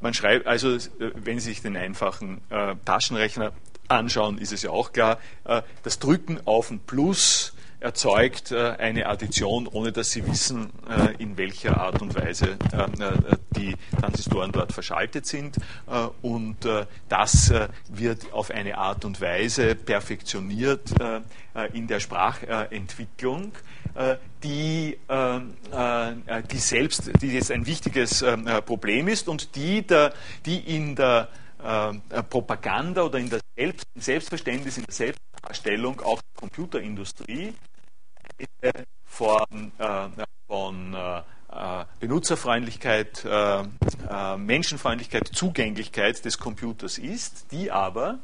Man 0.00 0.14
schreibt 0.14 0.46
also, 0.46 0.76
wenn 0.98 1.38
Sie 1.38 1.50
sich 1.50 1.62
den 1.62 1.76
einfachen 1.76 2.40
Taschenrechner 2.84 3.52
anschauen, 3.88 4.38
ist 4.38 4.52
es 4.52 4.62
ja 4.62 4.70
auch 4.70 4.92
klar, 4.92 5.18
das 5.82 5.98
Drücken 5.98 6.40
auf 6.44 6.70
ein 6.70 6.80
Plus 6.80 7.52
erzeugt 7.80 8.52
äh, 8.52 8.76
eine 8.78 9.06
Addition, 9.06 9.66
ohne 9.66 9.90
dass 9.90 10.10
Sie 10.10 10.26
wissen, 10.26 10.70
äh, 10.88 11.14
in 11.22 11.36
welcher 11.36 11.80
Art 11.80 12.00
und 12.02 12.14
Weise 12.14 12.58
äh, 12.72 13.36
die 13.56 13.74
Transistoren 13.98 14.52
dort 14.52 14.72
verschaltet 14.72 15.26
sind. 15.26 15.56
und 16.22 16.58
das 17.08 17.52
wird 17.88 18.32
auf 18.32 18.50
eine 18.50 18.78
Art 18.78 19.04
und 19.04 19.20
Weise 19.20 19.74
perfektioniert 19.74 20.90
in 21.72 21.86
der 21.86 22.00
Sprachentwicklung, 22.00 23.52
die, 24.42 24.96
die 26.52 26.58
selbst, 26.58 27.10
die 27.20 27.32
jetzt 27.32 27.50
ein 27.50 27.66
wichtiges 27.66 28.24
Problem 28.64 29.08
ist 29.08 29.28
und 29.28 29.56
die, 29.56 29.82
der, 29.86 30.14
die 30.46 30.76
in 30.76 30.94
der 30.94 31.28
Propaganda 32.30 33.02
oder 33.02 33.18
in 33.18 33.30
der 33.30 33.40
Selbst, 33.56 33.86
Selbstverständnis, 33.96 34.78
in 34.78 34.84
der 34.84 34.94
Selbstdarstellung 34.94 36.00
auch 36.00 36.22
der 36.22 36.40
Computerindustrie 36.40 37.52
Form 39.04 39.72
äh, 39.78 40.08
von 40.46 40.94
äh, 40.94 41.18
äh, 41.52 41.84
Benutzerfreundlichkeit, 41.98 43.26
Menschenfreundlichkeit, 44.36 45.28
Zugänglichkeit 45.28 46.24
des 46.24 46.38
Computers 46.38 46.98
ist, 46.98 47.52
die 47.52 47.70
aber, 47.70 48.18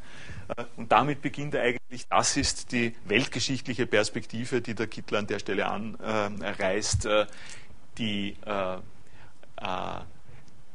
und 0.76 0.90
damit 0.92 1.22
beginnt 1.22 1.54
eigentlich, 1.56 2.06
das 2.08 2.36
ist 2.36 2.72
die 2.72 2.94
weltgeschichtliche 3.04 3.86
Perspektive, 3.86 4.60
die 4.60 4.74
der 4.74 4.86
Kittler 4.86 5.18
an 5.18 5.26
der 5.26 5.38
Stelle 5.38 5.66
anreißt, 5.66 7.08
die 7.98 8.36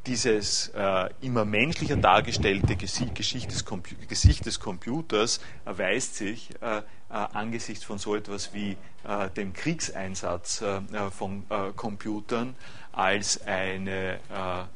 dieses 0.05 0.69
äh, 0.69 1.09
immer 1.21 1.45
menschlicher 1.45 1.95
dargestellte 1.95 2.75
Gesicht 2.75 3.17
des, 3.51 3.65
Gesicht 4.07 4.45
des 4.45 4.59
Computers 4.59 5.39
erweist 5.65 6.15
sich 6.15 6.49
äh, 6.61 6.77
äh, 6.77 6.81
angesichts 7.09 7.83
von 7.83 7.97
so 7.97 8.15
etwas 8.15 8.53
wie 8.53 8.77
äh, 9.03 9.29
dem 9.35 9.53
Kriegseinsatz 9.53 10.61
äh, 10.61 10.77
äh, 10.77 11.11
von 11.11 11.43
Computern 11.75 12.55
als 12.93 13.45
eine 13.45 14.19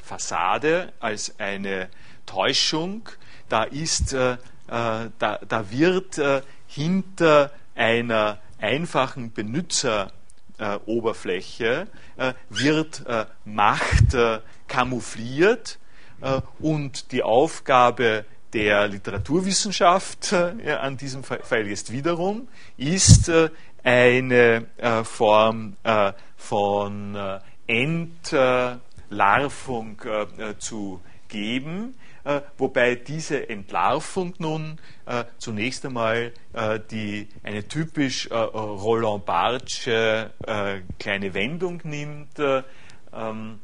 Fassade, 0.02 0.94
als 1.00 1.38
eine 1.38 1.90
Täuschung. 2.26 3.10
Da, 3.50 3.64
ist, 3.64 4.14
da, 4.14 5.10
da 5.18 5.72
wird 5.72 6.22
hinter 6.68 7.52
einer 7.76 8.40
einfachen 8.58 9.34
Benutzer 9.34 10.14
Oberfläche 10.86 11.88
äh, 12.16 12.34
wird 12.50 13.04
Macht 13.44 14.16
kamoufliert 14.68 15.80
äh, 16.22 16.42
und 16.60 17.12
die 17.12 17.24
Aufgabe 17.24 18.26
der 18.54 18.88
Literaturwissenschaft 18.88 20.32
äh, 20.34 20.72
an 20.72 20.98
diesem 20.98 21.24
Fall 21.24 21.68
jetzt 21.68 21.92
wiederum 21.92 22.48
ist 22.78 23.32
eine 23.84 24.66
Form 25.04 25.76
von 26.38 27.18
Entlarvung 27.68 28.82
zu 30.58 31.02
geben, 31.28 31.96
äh, 32.24 32.42
wobei 32.58 32.96
diese 32.96 33.50
Entlarvung 33.50 34.34
nun 34.40 34.80
äh, 35.06 35.26
zunächst 35.38 35.86
einmal 35.86 36.32
äh, 36.54 36.80
die, 36.90 37.28
eine 37.44 37.68
typisch 37.68 38.30
Roland 38.32 39.26
Barthsche 39.26 40.32
kleine 41.00 41.34
Wendung 41.34 41.82
nimmt, 41.84 42.40
ähm, 43.14 43.60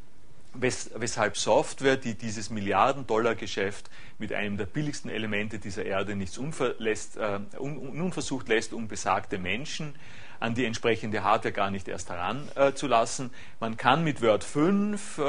weshalb 0.54 1.36
Software, 1.36 1.96
die 1.96 2.14
dieses 2.14 2.50
Milliarden-Dollar-Geschäft 2.50 3.90
mit 4.18 4.32
einem 4.32 4.56
der 4.56 4.66
billigsten 4.66 5.10
Elemente 5.10 5.58
dieser 5.58 5.84
Erde 5.84 6.14
nichts 6.14 6.38
unverlässt, 6.38 7.18
unversucht 7.58 8.48
lässt, 8.48 8.72
um 8.72 8.88
besagte 8.88 9.38
Menschen 9.38 9.94
an 10.40 10.54
die 10.54 10.64
entsprechende 10.64 11.22
Hardware 11.22 11.52
gar 11.52 11.70
nicht 11.70 11.88
erst 11.88 12.10
heranzulassen. 12.10 13.30
Man 13.60 13.76
kann 13.76 14.04
mit 14.04 14.20
Word 14.22 14.44
5 14.44 15.20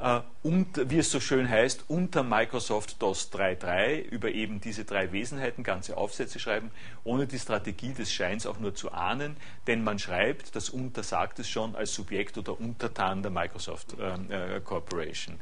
äh, 0.00 0.20
und, 0.42 0.90
wie 0.90 0.98
es 0.98 1.10
so 1.10 1.20
schön 1.20 1.48
heißt, 1.48 1.84
unter 1.88 2.22
Microsoft 2.22 3.00
DOS 3.00 3.30
3.3 3.32 4.00
über 4.00 4.30
eben 4.30 4.60
diese 4.60 4.84
drei 4.84 5.12
Wesenheiten 5.12 5.64
ganze 5.64 5.96
Aufsätze 5.96 6.38
schreiben, 6.38 6.70
ohne 7.04 7.26
die 7.26 7.38
Strategie 7.38 7.92
des 7.92 8.12
Scheins 8.12 8.46
auch 8.46 8.58
nur 8.58 8.74
zu 8.74 8.92
ahnen, 8.92 9.36
denn 9.66 9.82
man 9.82 9.98
schreibt, 9.98 10.54
das 10.54 10.70
Unter 10.70 11.02
sagt 11.02 11.38
es 11.38 11.48
schon, 11.48 11.74
als 11.74 11.94
Subjekt 11.94 12.38
oder 12.38 12.60
Untertan 12.60 13.22
der 13.22 13.30
Microsoft 13.30 13.96
äh, 13.98 14.56
äh 14.56 14.60
Corporation. 14.60 15.40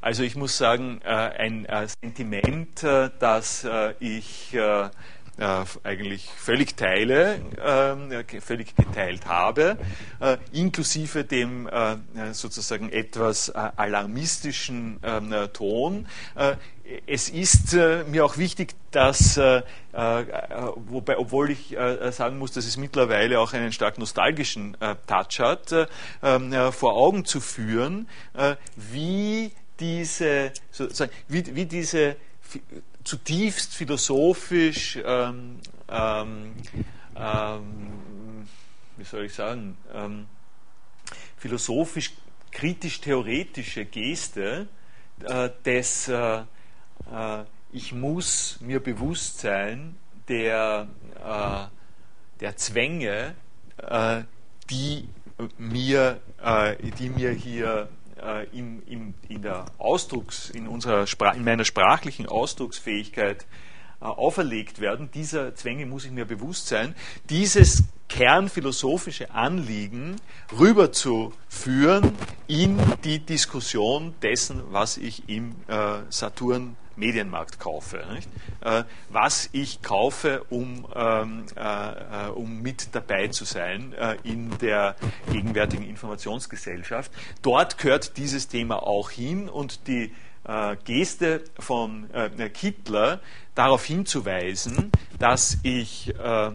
Also 0.00 0.24
ich 0.24 0.34
muss 0.34 0.58
sagen, 0.58 1.00
äh, 1.04 1.08
ein 1.08 1.64
äh, 1.66 1.86
Sentiment, 2.02 2.82
äh, 2.82 3.10
das 3.18 3.66
ich 4.00 4.56
äh, 5.38 5.64
eigentlich 5.82 6.28
völlig 6.36 6.76
teile, 6.76 7.40
äh, 7.56 8.40
völlig 8.40 8.76
geteilt 8.76 9.26
habe, 9.26 9.78
äh, 10.20 10.36
inklusive 10.52 11.24
dem 11.24 11.66
äh, 11.68 11.96
sozusagen 12.32 12.90
etwas 12.90 13.48
äh, 13.48 13.70
alarmistischen 13.76 15.00
ähm, 15.02 15.34
Ton. 15.52 16.06
Äh, 16.34 16.56
es 17.06 17.30
ist 17.30 17.72
mir 17.72 18.24
auch 18.24 18.36
wichtig, 18.36 18.74
dass, 18.90 19.38
wobei, 19.38 21.16
obwohl 21.16 21.50
ich 21.50 21.74
sagen 22.10 22.38
muss, 22.38 22.52
dass 22.52 22.66
es 22.66 22.76
mittlerweile 22.76 23.40
auch 23.40 23.54
einen 23.54 23.72
stark 23.72 23.96
nostalgischen 23.96 24.76
Touch 25.06 25.38
hat, 25.38 25.88
ähm, 26.22 26.52
vor 26.72 26.94
Augen 26.94 27.24
zu 27.24 27.40
führen, 27.40 28.08
wie 28.76 29.52
diese, 29.80 30.52
sozusagen, 30.70 31.12
wie, 31.28 31.56
wie 31.56 31.64
diese 31.64 32.16
zutiefst 33.04 33.74
philosophisch, 33.74 34.98
ähm, 35.04 35.58
ähm, 35.88 36.52
ähm, 37.16 38.48
wie 38.96 39.04
soll 39.04 39.24
ich 39.24 39.34
sagen, 39.34 39.76
ähm, 39.92 40.26
philosophisch 41.36 42.12
kritisch-theoretische 42.50 43.84
Geste 43.86 44.68
äh, 45.24 45.50
des 45.64 46.08
äh, 46.08 46.42
äh, 47.10 47.44
Ich 47.72 47.92
muss 47.92 48.58
mir 48.60 48.80
bewusst 48.80 49.40
sein 49.40 49.96
der, 50.28 50.88
äh, 51.24 51.66
der 52.40 52.56
Zwänge, 52.56 53.34
äh, 53.78 54.22
die 54.68 55.08
mir, 55.56 56.20
äh, 56.42 56.76
die 56.98 57.08
mir 57.08 57.30
hier 57.30 57.88
äh, 58.22 58.46
in, 58.56 58.82
in, 58.82 59.14
in, 59.28 59.42
der 59.42 59.66
Ausdrucks, 59.78 60.50
in, 60.50 60.68
unserer 60.68 61.06
in 61.34 61.44
meiner 61.44 61.64
sprachlichen 61.64 62.26
Ausdrucksfähigkeit 62.26 63.46
äh, 64.00 64.04
auferlegt 64.04 64.80
werden. 64.80 65.10
Dieser 65.12 65.54
Zwänge 65.54 65.86
muss 65.86 66.04
ich 66.04 66.10
mir 66.10 66.24
bewusst 66.24 66.68
sein. 66.68 66.94
Dieses 67.30 67.84
kernphilosophische 68.08 69.30
Anliegen 69.30 70.16
rüberzuführen 70.58 72.12
in 72.46 72.78
die 73.04 73.20
Diskussion 73.20 74.14
dessen, 74.20 74.62
was 74.70 74.98
ich 74.98 75.28
im 75.28 75.54
äh, 75.66 76.00
Saturn 76.10 76.76
Medienmarkt 76.96 77.58
kaufe. 77.58 78.02
Äh, 78.60 78.84
was 79.08 79.48
ich 79.52 79.82
kaufe, 79.82 80.44
um, 80.50 80.86
ähm, 80.94 81.44
äh, 81.56 82.28
um 82.28 82.62
mit 82.62 82.94
dabei 82.94 83.28
zu 83.28 83.44
sein 83.44 83.92
äh, 83.94 84.16
in 84.24 84.56
der 84.58 84.96
gegenwärtigen 85.30 85.84
Informationsgesellschaft. 85.84 87.12
Dort 87.42 87.78
gehört 87.78 88.16
dieses 88.16 88.48
Thema 88.48 88.82
auch 88.82 89.10
hin 89.10 89.48
und 89.48 89.86
die 89.86 90.12
äh, 90.44 90.76
Geste 90.84 91.42
von 91.58 92.10
äh, 92.12 92.48
Kittler 92.48 93.20
darauf 93.54 93.84
hinzuweisen, 93.84 94.90
dass 95.18 95.58
ich 95.62 96.12
äh, 96.18 96.50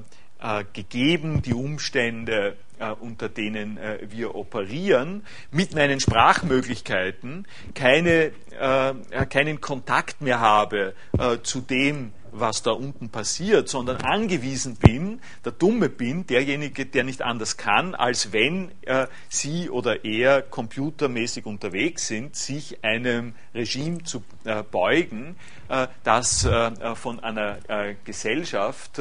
gegeben 0.74 1.42
die 1.42 1.54
Umstände 1.54 2.58
äh, 2.80 2.92
unter 2.92 3.30
denen 3.30 3.78
äh, 3.78 4.00
wir 4.10 4.36
operieren, 4.36 5.24
mit 5.52 5.76
meinen 5.76 6.00
Sprachmöglichkeiten 6.00 7.48
keine, 7.74 8.32
äh, 8.60 9.26
keinen 9.30 9.62
Kontakt 9.62 10.22
mehr 10.22 10.40
habe 10.40 10.94
äh, 11.18 11.38
zu 11.44 11.62
dem, 11.62 12.12
was 12.40 12.62
da 12.62 12.72
unten 12.72 13.10
passiert, 13.10 13.70
sondern 13.70 13.98
angewiesen 13.98 14.76
bin, 14.76 15.22
der 15.44 15.52
Dumme 15.52 15.90
bin, 15.90 16.28
derjenige, 16.28 16.86
der 16.86 17.04
nicht 17.04 17.22
anders 17.22 17.58
kann, 17.58 17.96
als 17.96 18.34
wenn 18.34 18.72
äh, 18.82 19.08
sie 19.30 19.70
oder 19.70 20.06
er 20.06 20.42
computermäßig 20.42 21.46
unterwegs 21.46 22.08
sind, 22.08 22.36
sich 22.36 22.84
einem 22.84 23.34
Regime 23.54 24.04
zu 24.04 24.24
äh, 24.44 24.64
beugen, 24.64 25.36
äh, 25.70 25.88
das 26.04 26.46
äh, 26.46 26.96
von 26.96 27.20
einer 27.20 27.58
äh, 27.68 27.96
Gesellschaft 28.04 29.00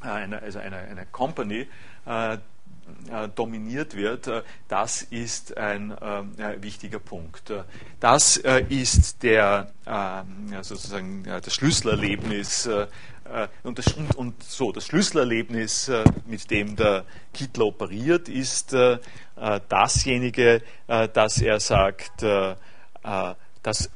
eine, 0.00 0.42
also 0.42 0.58
eine, 0.58 0.76
eine 0.76 1.06
Company, 1.10 1.66
dominiert 3.34 3.94
wird, 3.94 4.26
äh, 4.26 4.42
das 4.68 5.02
ist 5.02 5.56
ein 5.56 5.92
äh, 5.92 6.62
wichtiger 6.62 6.98
Punkt. 6.98 7.52
Das 8.00 8.36
ist 8.68 9.22
der, 9.22 9.72
ähm, 9.86 10.52
sozusagen 10.62 11.24
das 11.24 11.54
Schlüsselerlebnis 11.54 12.68
und, 13.64 13.78
das, 13.78 13.92
und, 13.94 14.14
und, 14.14 14.42
so, 14.42 14.70
das 14.70 14.86
Schlüsselerlebnis, 14.86 15.90
mit 16.26 16.48
dem 16.50 16.76
der 16.76 17.04
Kittler 17.34 17.66
operiert, 17.66 18.28
ist 18.28 18.72
dasjenige, 19.68 20.62
dass 20.86 21.40
er 21.42 21.58
sagt, 21.58 22.22
dass, 22.22 23.90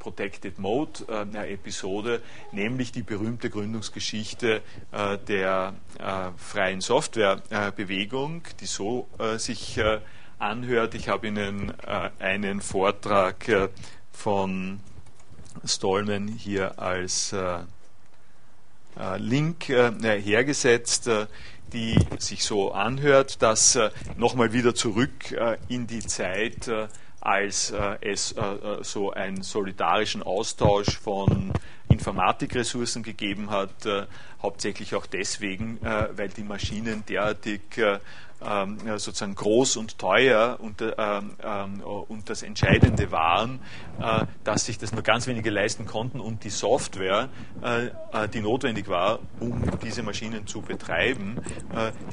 Protected 0.00 0.58
Mode 0.58 1.04
Episode, 1.32 2.20
nämlich 2.50 2.90
die 2.90 3.04
berühmte 3.04 3.50
Gründungsgeschichte 3.50 4.62
der 5.28 5.74
freien 6.36 6.80
Softwarebewegung, 6.80 8.42
die 8.60 8.66
so 8.66 9.06
sich 9.36 9.80
anhört. 10.38 10.94
Ich 10.94 11.08
habe 11.08 11.28
Ihnen 11.28 11.72
äh, 11.86 12.10
einen 12.18 12.60
Vortrag 12.60 13.48
äh, 13.48 13.68
von 14.12 14.80
Stallman 15.64 16.28
hier 16.28 16.78
als 16.78 17.32
äh, 17.32 17.60
äh 18.98 19.18
Link 19.18 19.68
äh, 19.70 19.92
hergesetzt, 20.20 21.08
äh, 21.08 21.26
die 21.72 21.98
sich 22.18 22.44
so 22.44 22.72
anhört, 22.72 23.42
dass 23.42 23.78
nochmal 24.16 24.54
wieder 24.54 24.74
zurück 24.74 25.36
in 25.68 25.86
die 25.86 25.98
Zeit, 25.98 26.70
als 27.20 27.74
es 28.00 28.34
so 28.80 29.12
einen 29.12 29.42
solidarischen 29.42 30.22
Austausch 30.22 30.98
von 30.98 31.52
Informatikressourcen 31.90 33.02
gegeben 33.02 33.50
hat, 33.50 33.86
hauptsächlich 34.42 34.94
auch 34.94 35.04
deswegen, 35.04 35.78
weil 35.82 36.30
die 36.30 36.42
Maschinen 36.42 37.04
derartig 37.06 37.60
ähm, 38.44 38.78
sozusagen 38.98 39.34
groß 39.34 39.76
und 39.76 39.98
teuer 39.98 40.58
und, 40.60 40.80
äh, 40.80 40.92
ähm, 40.96 41.80
und 41.80 42.30
das 42.30 42.42
Entscheidende 42.42 43.10
waren, 43.10 43.60
äh, 44.00 44.26
dass 44.44 44.66
sich 44.66 44.78
das 44.78 44.92
nur 44.92 45.02
ganz 45.02 45.26
wenige 45.26 45.50
leisten 45.50 45.86
konnten 45.86 46.20
und 46.20 46.44
die 46.44 46.50
Software, 46.50 47.28
äh, 47.62 48.28
die 48.28 48.40
notwendig 48.40 48.88
war, 48.88 49.18
um 49.40 49.62
diese 49.82 50.02
Maschinen 50.02 50.46
zu 50.46 50.60
betreiben, 50.60 51.36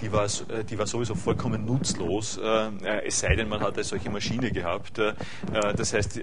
die, 0.02 0.12
war, 0.12 0.28
die 0.70 0.78
war 0.78 0.88
sowieso 0.88 1.16
vollkommen 1.16 1.66
nutzlos, 1.66 2.38
es 2.38 3.20
sei 3.20 3.36
denn, 3.36 3.48
man 3.48 3.62
hatte 3.62 3.84
solche 3.84 4.10
Maschine 4.10 4.52
gehabt. 4.52 5.00
das 5.76 5.94
heißt, 5.94 6.22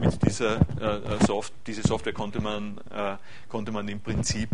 mit 0.00 0.22
dieser 0.24 0.60
Soft 1.26 1.52
diese 1.66 1.82
Software 1.82 2.12
konnte 2.12 2.40
man, 2.40 2.80
konnte 3.48 3.72
man 3.72 3.88
im 3.88 4.00
Prinzip 4.00 4.50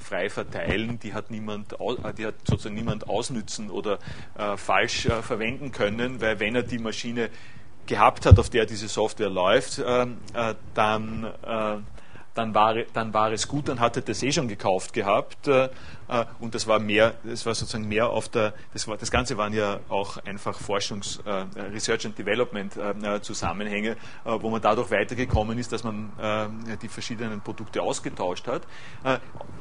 frei 0.00 0.30
verteilen, 0.30 0.98
die 1.00 1.14
hat 1.14 1.30
niemand, 1.30 1.76
die 2.18 2.26
hat 2.26 2.34
sozusagen 2.44 2.74
niemand 2.74 3.08
ausnützen 3.08 3.70
oder 3.70 3.81
oder 3.82 3.98
äh, 4.38 4.56
falsch 4.56 5.06
äh, 5.06 5.22
verwenden 5.22 5.72
können, 5.72 6.20
weil 6.20 6.38
wenn 6.40 6.54
er 6.54 6.62
die 6.62 6.78
Maschine 6.78 7.30
gehabt 7.86 8.26
hat, 8.26 8.38
auf 8.38 8.50
der 8.50 8.66
diese 8.66 8.88
Software 8.88 9.30
läuft, 9.30 9.78
äh, 9.78 10.02
äh 10.02 10.54
dann, 10.74 11.24
äh, 11.24 11.76
dann, 12.34 12.54
war, 12.54 12.74
dann 12.94 13.12
war 13.12 13.32
es 13.32 13.48
gut, 13.48 13.68
dann 13.68 13.80
hat 13.80 13.96
er 13.96 14.02
das 14.02 14.22
eh 14.22 14.32
schon 14.32 14.48
gekauft 14.48 14.92
gehabt 14.92 15.48
äh, 15.48 15.68
und 16.40 16.54
das 16.54 16.66
war 16.66 16.78
mehr, 16.78 17.14
das 17.24 17.44
war 17.44 17.54
sozusagen 17.54 17.88
mehr 17.88 18.08
auf 18.08 18.28
der, 18.28 18.54
das, 18.72 18.86
war, 18.86 18.96
das 18.96 19.10
Ganze 19.10 19.36
waren 19.36 19.52
ja 19.52 19.80
auch 19.88 20.16
einfach 20.24 20.58
Forschungs-, 20.58 21.20
Research 21.72 22.06
and 22.06 22.16
Development 22.16 22.72
Zusammenhänge, 23.22 23.96
wo 24.24 24.50
man 24.50 24.60
dadurch 24.60 24.90
weitergekommen 24.90 25.58
ist, 25.58 25.72
dass 25.72 25.84
man 25.84 26.12
die 26.82 26.88
verschiedenen 26.88 27.40
Produkte 27.40 27.80
ausgetauscht 27.80 28.46
hat. 28.46 28.62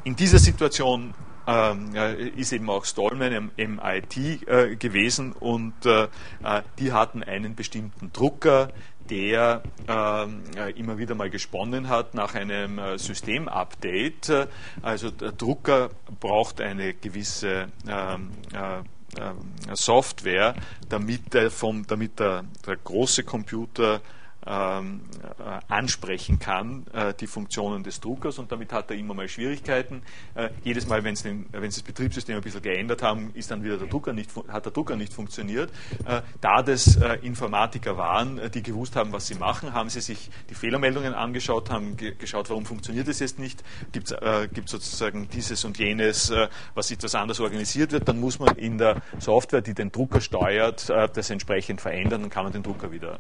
in 0.04 0.18
dieser 0.18 0.40
Situation 0.40 1.14
ähm, 1.48 1.96
ist 2.36 2.54
eben 2.54 2.70
auch 2.70 2.86
Stallman 2.86 3.52
im 3.58 3.76
MIT 3.76 4.48
äh, 4.48 4.76
gewesen 4.76 5.34
und 5.34 5.86
äh, 5.86 6.04
äh, 6.44 6.62
die 6.80 6.92
hatten 6.94 7.24
einen 7.24 7.56
bestimmten 7.56 8.12
Drucker, 8.14 8.70
der 9.10 9.62
ähm, 9.88 10.44
äh, 10.56 10.72
immer 10.72 10.98
wieder 10.98 11.16
mal 11.16 11.30
gesponnen 11.30 11.90
hat 11.90 12.14
nach 12.14 12.36
einem 12.36 12.80
äh, 12.80 12.98
Systemupdate. 12.98 14.48
Also 14.82 15.12
der 15.12 15.34
Drucker 15.34 15.90
braucht 16.20 16.62
eine 16.62 16.94
gewisse 16.94 17.68
ähm, 17.88 18.30
äh, 18.54 19.76
Software, 19.76 20.56
damit, 20.88 21.34
der, 21.34 21.52
vom, 21.52 21.86
damit 21.86 22.20
der, 22.20 22.46
der 22.66 22.78
große 22.78 23.24
Computer 23.24 24.02
ähm, 24.46 25.02
äh, 25.40 25.60
ansprechen 25.68 26.40
kann, 26.40 26.86
äh, 26.94 27.14
die 27.14 27.28
Funktionen 27.28 27.84
des 27.84 28.00
Druckers 28.00 28.40
und 28.40 28.52
damit 28.52 28.74
hat 28.74 28.90
er 28.90 28.98
immer 28.98 29.14
mal 29.14 29.28
Schwierigkeiten. 29.28 30.02
Äh, 30.36 30.50
jedes 30.64 30.88
Mal, 30.88 31.04
wenn 31.04 31.16
sie 31.16 31.46
das 31.52 31.82
Betriebssystem 31.84 32.36
ein 32.36 32.42
bisschen 32.42 32.62
geändert 32.62 33.04
haben, 33.04 33.32
ist 33.34 33.52
dann 33.52 33.64
wieder 33.64 33.78
der 33.78 33.88
Drucker 33.88 34.14
nicht, 34.14 34.32
hat 34.48 34.66
der 34.66 34.72
Drucker 34.72 34.96
nicht 34.96 35.14
funktioniert. 35.14 35.72
Äh, 36.06 36.22
da 36.40 36.64
das 36.64 36.96
äh, 36.98 37.16
Informatiker 37.22 37.98
waren, 37.98 38.38
äh, 38.40 38.50
die 38.50 38.64
gewusst 38.64 38.96
haben, 38.96 39.12
was 39.12 39.28
sie 39.28 39.36
machen, 39.36 39.74
haben 39.74 39.90
sie 39.90 40.02
sich 40.02 40.30
die 40.50 40.56
Fehlermeldungen 40.56 41.14
angeschaut, 41.14 41.70
haben 41.70 41.98
ge 41.98 42.16
geschaut, 42.18 42.50
warum 42.50 42.66
funktioniert 42.66 43.08
es 43.08 43.20
jetzt 43.20 43.40
nicht, 43.40 43.64
gibt 43.92 44.12
es 44.12 44.72
sozusagen 44.72 45.30
dieses 45.30 45.64
und 45.66 45.78
jenes, 45.80 46.32
was 46.76 46.92
etwas 46.92 47.16
anders 47.16 47.40
organisiert 47.40 47.92
wird, 47.92 48.08
dann 48.08 48.20
muss 48.20 48.38
man 48.38 48.56
in 48.58 48.78
der 48.78 49.02
Software, 49.20 49.62
die 49.62 49.74
den 49.74 49.92
Drucker 49.92 50.22
steuert, 50.22 50.90
das 50.90 51.30
entsprechend 51.30 51.82
verändern, 51.82 52.22
dann 52.22 52.30
kann 52.30 52.44
man 52.44 52.54
den 52.54 52.64
Drucker 52.64 52.92
wieder 52.92 53.20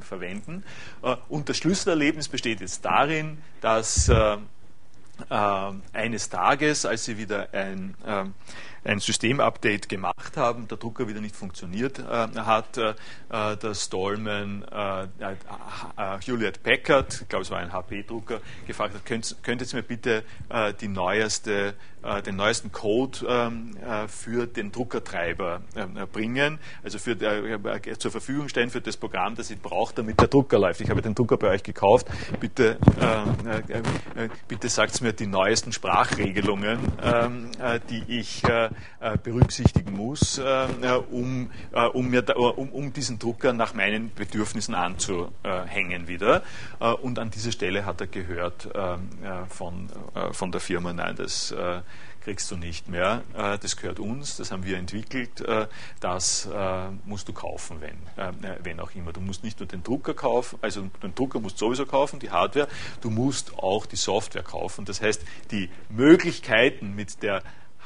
verwenden. 0.00 0.61
Äh, 1.02 1.16
und 1.28 1.48
das 1.48 1.58
Schlüsselerlebnis 1.58 2.28
besteht 2.28 2.60
jetzt 2.60 2.84
darin, 2.84 3.38
dass 3.60 4.08
äh, 4.08 4.36
äh, 5.30 5.72
eines 5.92 6.28
Tages, 6.28 6.86
als 6.86 7.04
sie 7.04 7.18
wieder 7.18 7.48
ein 7.52 7.94
ein 8.84 8.98
Systemupdate 8.98 9.88
gemacht 9.88 10.36
haben, 10.36 10.66
der 10.68 10.78
Drucker 10.78 11.06
wieder 11.08 11.20
nicht 11.20 11.36
funktioniert 11.36 11.98
äh, 11.98 12.02
hat, 12.02 12.76
äh, 12.76 12.94
der 13.30 13.74
Stallman 13.74 14.64
äh, 14.70 15.04
äh, 15.04 16.18
Hewlett 16.20 16.62
Packard, 16.62 17.22
ich 17.22 17.28
glaube 17.28 17.42
es 17.42 17.50
war 17.50 17.58
ein 17.58 17.72
HP-Drucker, 17.72 18.40
gefragt 18.66 18.94
hat, 18.94 19.06
könnt, 19.06 19.36
könntet 19.42 19.72
ihr 19.72 19.76
mir 19.76 19.82
bitte 19.82 20.24
äh, 20.48 20.74
die 20.74 20.88
neueste, 20.88 21.74
äh, 22.02 22.22
den 22.22 22.36
neuesten 22.36 22.72
Code 22.72 23.18
ähm, 23.28 23.76
für 24.08 24.46
den 24.46 24.72
Druckertreiber 24.72 25.60
bringen, 26.12 26.58
also 26.82 26.98
für, 26.98 27.16
zur 27.98 28.10
Verfügung 28.10 28.48
stellen 28.48 28.70
für 28.70 28.80
das 28.80 28.96
Programm, 28.96 29.36
das 29.36 29.50
ich 29.50 29.60
brauche, 29.60 29.94
damit 29.94 30.20
der 30.20 30.28
Drucker 30.28 30.58
läuft. 30.58 30.80
Ich 30.80 30.90
habe 30.90 31.02
den 31.02 31.14
Drucker 31.14 31.36
bei 31.36 31.48
euch 31.48 31.62
gekauft, 31.62 32.06
bitte, 32.40 32.78
bitte 34.48 34.68
sagt 34.68 35.00
mir 35.00 35.12
die 35.12 35.26
neuesten 35.26 35.72
Sprachregelungen, 35.72 36.78
ähm, 37.02 37.50
die 37.88 38.02
ich 38.08 38.44
äh, 38.44 38.70
berücksichtigen 39.22 39.96
muss, 39.96 40.38
äh, 40.38 40.66
um, 41.10 41.50
äh, 41.72 41.86
um, 41.86 42.08
mir 42.08 42.22
da, 42.22 42.34
um, 42.34 42.68
um, 42.70 42.92
diesen 42.92 43.18
Drucker 43.18 43.52
nach 43.52 43.74
meinen 43.74 44.12
Bedürfnissen 44.14 44.74
anzuhängen 44.74 46.08
wieder. 46.08 46.42
und 47.02 47.18
an 47.18 47.30
dieser 47.30 47.52
Stelle 47.52 47.84
hat 47.84 48.00
er 48.00 48.06
gehört 48.06 48.68
von, 49.48 49.88
von 50.32 50.52
der 50.52 50.60
Firma, 50.60 50.92
nein, 50.92 51.16
das 51.16 51.54
kriegst 52.22 52.50
du 52.50 52.56
nicht 52.56 52.88
mehr. 52.88 53.22
Das 53.34 53.76
gehört 53.76 53.98
uns, 53.98 54.36
das 54.36 54.52
haben 54.52 54.64
wir 54.64 54.78
entwickelt. 54.78 55.44
Das 56.00 56.48
musst 57.04 57.28
du 57.28 57.32
kaufen, 57.32 57.78
wenn, 57.80 57.96
wenn 58.62 58.80
auch 58.80 58.94
immer. 58.94 59.12
Du 59.12 59.20
musst 59.20 59.44
nicht 59.44 59.60
nur 59.60 59.66
den 59.66 59.82
Drucker 59.82 60.14
kaufen, 60.14 60.58
also 60.62 60.88
den 61.02 61.14
Drucker 61.14 61.40
musst 61.40 61.60
du 61.60 61.66
sowieso 61.66 61.86
kaufen, 61.86 62.20
die 62.20 62.30
Hardware, 62.30 62.68
du 63.00 63.10
musst 63.10 63.58
auch 63.58 63.86
die 63.86 63.96
Software 63.96 64.42
kaufen. 64.42 64.84
Das 64.84 65.00
heißt, 65.00 65.22
die 65.50 65.70
Möglichkeiten 65.88 66.94
mit 66.94 67.22
der 67.22 67.42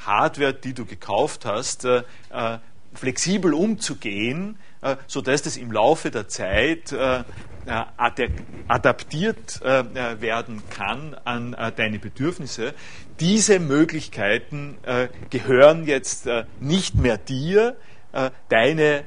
Hardware, 0.06 0.54
die 0.54 0.72
du 0.72 0.84
gekauft 0.84 1.44
hast, 1.44 1.84
äh, 1.84 2.02
äh, 2.30 2.58
flexibel 2.94 3.52
umzugehen, 3.52 4.58
sodass 5.06 5.42
das 5.42 5.58
im 5.58 5.70
Laufe 5.70 6.10
der 6.10 6.28
Zeit 6.28 6.94
adaptiert 8.68 9.60
werden 9.60 10.62
kann 10.70 11.14
an 11.24 11.54
deine 11.76 11.98
Bedürfnisse. 11.98 12.72
Diese 13.20 13.58
Möglichkeiten 13.58 14.78
gehören 15.28 15.86
jetzt 15.86 16.26
nicht 16.58 16.94
mehr 16.94 17.18
dir. 17.18 17.76
Deine 18.48 19.04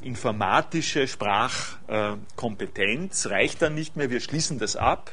informatische 0.00 1.08
Sprachkompetenz 1.08 3.26
reicht 3.26 3.60
dann 3.60 3.74
nicht 3.74 3.96
mehr. 3.96 4.08
Wir 4.08 4.20
schließen 4.20 4.58
das 4.58 4.76
ab 4.76 5.12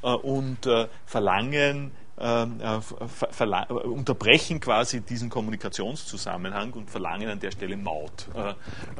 und 0.00 0.68
verlangen 1.06 1.92
äh, 1.92 1.99
unterbrechen 2.20 4.60
quasi 4.60 5.00
diesen 5.00 5.30
Kommunikationszusammenhang 5.30 6.74
und 6.74 6.90
verlangen 6.90 7.30
an 7.30 7.40
der 7.40 7.50
Stelle 7.50 7.78
Maut, 7.78 8.28
äh, 8.34 8.52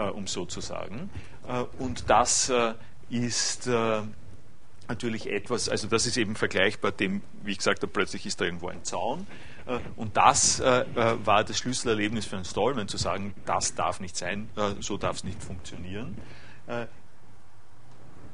äh, 0.02 0.10
um 0.10 0.26
so 0.26 0.46
zu 0.46 0.60
sagen. 0.60 1.10
Äh, 1.46 1.64
und 1.78 2.08
das 2.08 2.48
äh, 2.48 2.72
ist 3.10 3.66
äh, 3.66 4.00
natürlich 4.88 5.30
etwas, 5.30 5.68
also 5.68 5.86
das 5.86 6.06
ist 6.06 6.16
eben 6.16 6.34
vergleichbar 6.34 6.92
dem, 6.92 7.20
wie 7.42 7.52
ich 7.52 7.58
gesagt 7.58 7.82
habe, 7.82 7.92
plötzlich 7.92 8.24
ist 8.24 8.40
da 8.40 8.46
irgendwo 8.46 8.68
ein 8.68 8.84
Zaun. 8.84 9.26
Und 9.94 10.16
das 10.16 10.60
war 10.60 11.44
das 11.44 11.58
Schlüsselerlebnis 11.58 12.26
für 12.26 12.34
einen 12.34 12.44
Stallman, 12.44 12.88
zu 12.88 12.96
sagen, 12.96 13.34
das 13.46 13.76
darf 13.76 14.00
nicht 14.00 14.16
sein, 14.16 14.48
so 14.80 14.96
darf 14.96 15.18
es 15.18 15.22
nicht 15.22 15.40
funktionieren. 15.40 16.18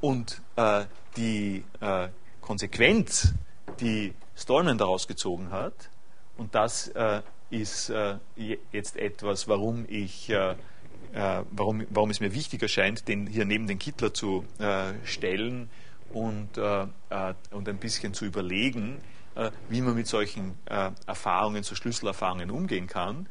Und 0.01 0.41
die 1.19 1.63
Konsequenz, 2.41 3.35
die 3.81 4.15
Stallman 4.37 4.79
daraus 4.79 5.09
gezogen 5.09 5.51
hat. 5.51 5.91
Und 6.37 6.55
das 6.55 6.89
äh, 6.89 7.23
ist 7.51 7.91
äh, 7.91 8.17
jetzt 8.73 8.97
etwas, 8.97 9.49
warum 9.49 9.87
ich 9.89 10.29
äh, 10.31 10.55
äh, 11.17 11.45
warum, 11.51 11.87
warum 11.91 12.11
es 12.11 12.21
mir 12.21 12.35
wichtig 12.35 12.63
erscheint, 12.63 13.09
den 13.09 13.27
hier 13.27 13.47
neben 13.47 13.67
den 13.67 13.79
Kittler 13.79 14.13
zu 14.13 14.45
äh, 14.59 14.93
stellen 15.05 15.71
und, 16.13 16.59
äh, 16.59 16.87
und 17.51 17.69
ein 17.69 17.79
bisschen 17.79 18.15
zu 18.15 18.25
überlegen, 18.25 19.01
wie 19.69 19.83
man 19.83 19.95
mit 19.95 20.07
solchen 20.07 20.55
Erfahrungen, 20.65 21.63
so 21.63 21.75
Schlüsselerfahrungen 21.75 22.51
umgehen 22.51 22.87
kann. 22.87 23.29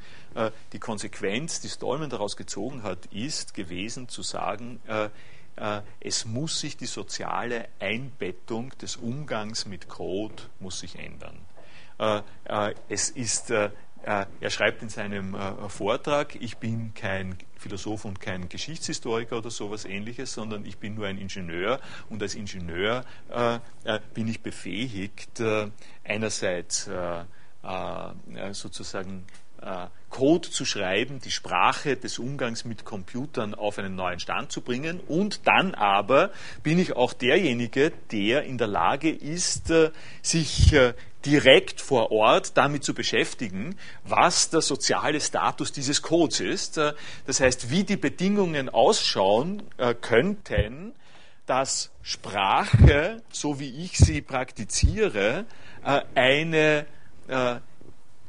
die 0.72 0.78
Konsequenz, 0.78 1.62
die 1.62 1.68
Stallman 1.68 2.12
daraus 2.12 2.38
gezogen 2.38 2.84
hat, 2.84 3.08
ist 3.08 3.56
gewesen 3.56 4.08
zu 4.08 4.22
sagen, 4.22 4.80
es 6.00 6.26
muss 6.26 6.60
sich 6.60 6.76
die 6.76 6.86
soziale 6.86 7.70
Einbettung 7.80 8.78
des 8.82 8.98
Umgangs 8.98 9.66
mit 9.66 9.88
Code 9.88 10.44
muss 10.60 10.80
sich 10.80 11.00
ändern. 11.00 11.38
Äh, 11.98 12.22
äh, 12.46 12.76
es 12.90 13.10
ist, 13.10 13.52
er 13.52 14.50
schreibt 14.50 14.84
in 14.84 14.90
seinem 14.90 15.36
Vortrag, 15.68 16.36
ich 16.36 16.58
bin 16.58 16.94
kein 16.94 17.40
Philosoph 17.58 18.06
und 18.06 18.20
kein 18.20 18.50
Geschichtshistoriker 18.50 19.40
oder 19.40 19.50
sowas 19.50 19.84
ähnliches, 19.84 20.32
sondern 20.32 20.64
ich 20.64 20.78
bin 20.78 20.94
nur 20.94 21.08
ein 21.08 21.18
Ingenieur 21.18 21.80
und 22.08 22.22
als 22.22 22.36
Ingenieur 22.36 23.04
bin 24.14 24.28
ich 24.28 24.42
befähigt, 24.42 25.42
einerseits 26.04 26.88
sozusagen 28.52 29.26
äh, 29.28 29.45
Code 30.16 30.50
zu 30.50 30.64
schreiben, 30.64 31.20
die 31.20 31.32
Sprache 31.32 31.98
des 31.98 32.20
Umgangs 32.20 32.64
mit 32.64 32.86
Computern 32.86 33.54
auf 33.54 33.78
einen 33.80 33.96
neuen 33.96 34.20
Stand 34.20 34.50
zu 34.50 34.62
bringen. 34.62 35.02
Und 35.08 35.46
dann 35.46 35.74
aber 35.76 36.32
bin 36.64 36.80
ich 36.80 36.96
auch 36.96 37.12
derjenige, 37.12 37.92
der 38.14 38.44
in 38.44 38.58
der 38.58 38.68
Lage 38.68 39.10
ist, 39.10 39.72
äh, 39.72 39.92
sich 40.22 40.72
äh, 40.72 40.94
direkt 41.26 41.82
vor 41.82 42.12
Ort 42.12 42.56
damit 42.56 42.86
zu 42.86 42.94
beschäftigen, 42.94 43.76
was 44.06 44.52
der 44.52 44.62
soziale 44.62 45.20
Status 45.20 45.74
dieses 45.74 46.02
Codes 46.02 46.40
ist. 46.40 46.78
Das 46.78 47.40
heißt, 47.40 47.72
wie 47.72 47.84
die 47.84 47.98
Bedingungen 47.98 48.70
ausschauen 48.70 49.64
könnten, 50.02 50.94
dass 51.48 51.90
Sprache, 52.04 53.24
so 53.32 53.60
wie 53.60 53.84
ich 53.84 53.98
sie 53.98 54.22
praktiziere, 54.22 55.46
eine 56.14 56.86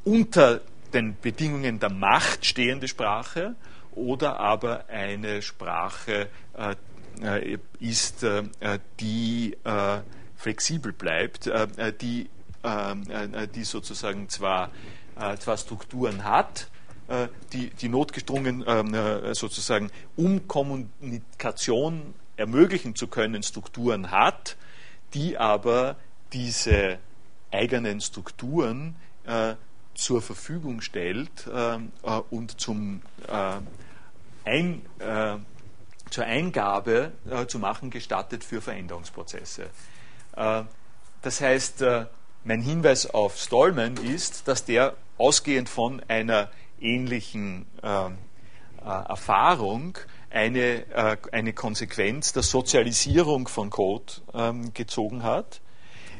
unter 0.05 0.62
den 0.97 1.16
Bedingungen 1.20 1.78
der 1.78 1.90
Macht 1.90 2.47
stehende 2.47 2.88
Sprache 2.88 3.55
oder 3.94 4.40
aber 4.40 4.88
eine 4.88 5.42
Sprache 5.42 6.28
äh, 6.57 6.74
äh 7.20 7.59
ist, 7.80 8.22
äh, 8.22 8.42
die 8.99 9.57
äh, 9.64 9.99
flexibel 10.36 10.92
bleibt, 10.92 11.47
äh, 11.47 11.92
die, 12.01 12.30
äh, 12.62 13.49
die 13.55 13.64
sozusagen 13.64 14.28
zwar, 14.28 14.70
zwar 15.38 15.57
Strukturen 15.57 16.24
hat, 16.24 16.68
die, 17.53 17.70
die 17.70 17.88
notgedrungen 17.88 18.62
ähm, 18.66 18.94
sozusagen, 19.32 19.90
um 20.14 20.47
Kommunikation 20.47 22.12
ermöglichen 22.36 22.94
zu 22.94 23.07
können, 23.07 23.42
Strukturen 23.42 24.11
hat, 24.11 24.57
die 25.14 25.38
aber 25.38 25.97
diese 26.34 26.99
eigenen 27.51 28.03
Strukturen 28.03 28.97
zur 29.97 30.22
Verfügung 30.22 30.80
stellt 30.82 31.47
äh, 31.47 31.76
äh, 31.76 31.78
und 32.30 32.61
zum, 32.61 33.03
äh, 33.28 33.57
ein, 34.44 34.82
äh, 34.99 35.36
zur 36.11 36.24
Eingabe 36.24 37.12
äh, 37.28 37.47
zu 37.47 37.59
machen 37.59 37.90
gestattet 37.90 38.44
für 38.44 38.61
Veränderungsprozesse. 38.61 39.70
Äh, 40.36 40.62
das 41.22 41.40
heißt, 41.40 41.82
mein 42.44 42.61
Hinweis 42.61 43.07
auf 43.11 43.36
Stallman 43.36 43.97
ist, 43.97 44.47
dass 44.47 44.64
der 44.64 44.94
ausgehend 45.18 45.68
von 45.68 46.01
einer 46.07 46.53
ähnlichen 46.80 47.66
Erfahrung 48.84 49.99
eine, 50.30 51.18
eine 51.32 51.53
Konsequenz 51.53 52.32
der 52.32 52.44
Sozialisierung 52.44 53.49
von 53.49 53.70
Code 53.70 54.12
ähm, 54.34 54.72
gezogen 54.72 55.24
hat, 55.24 55.61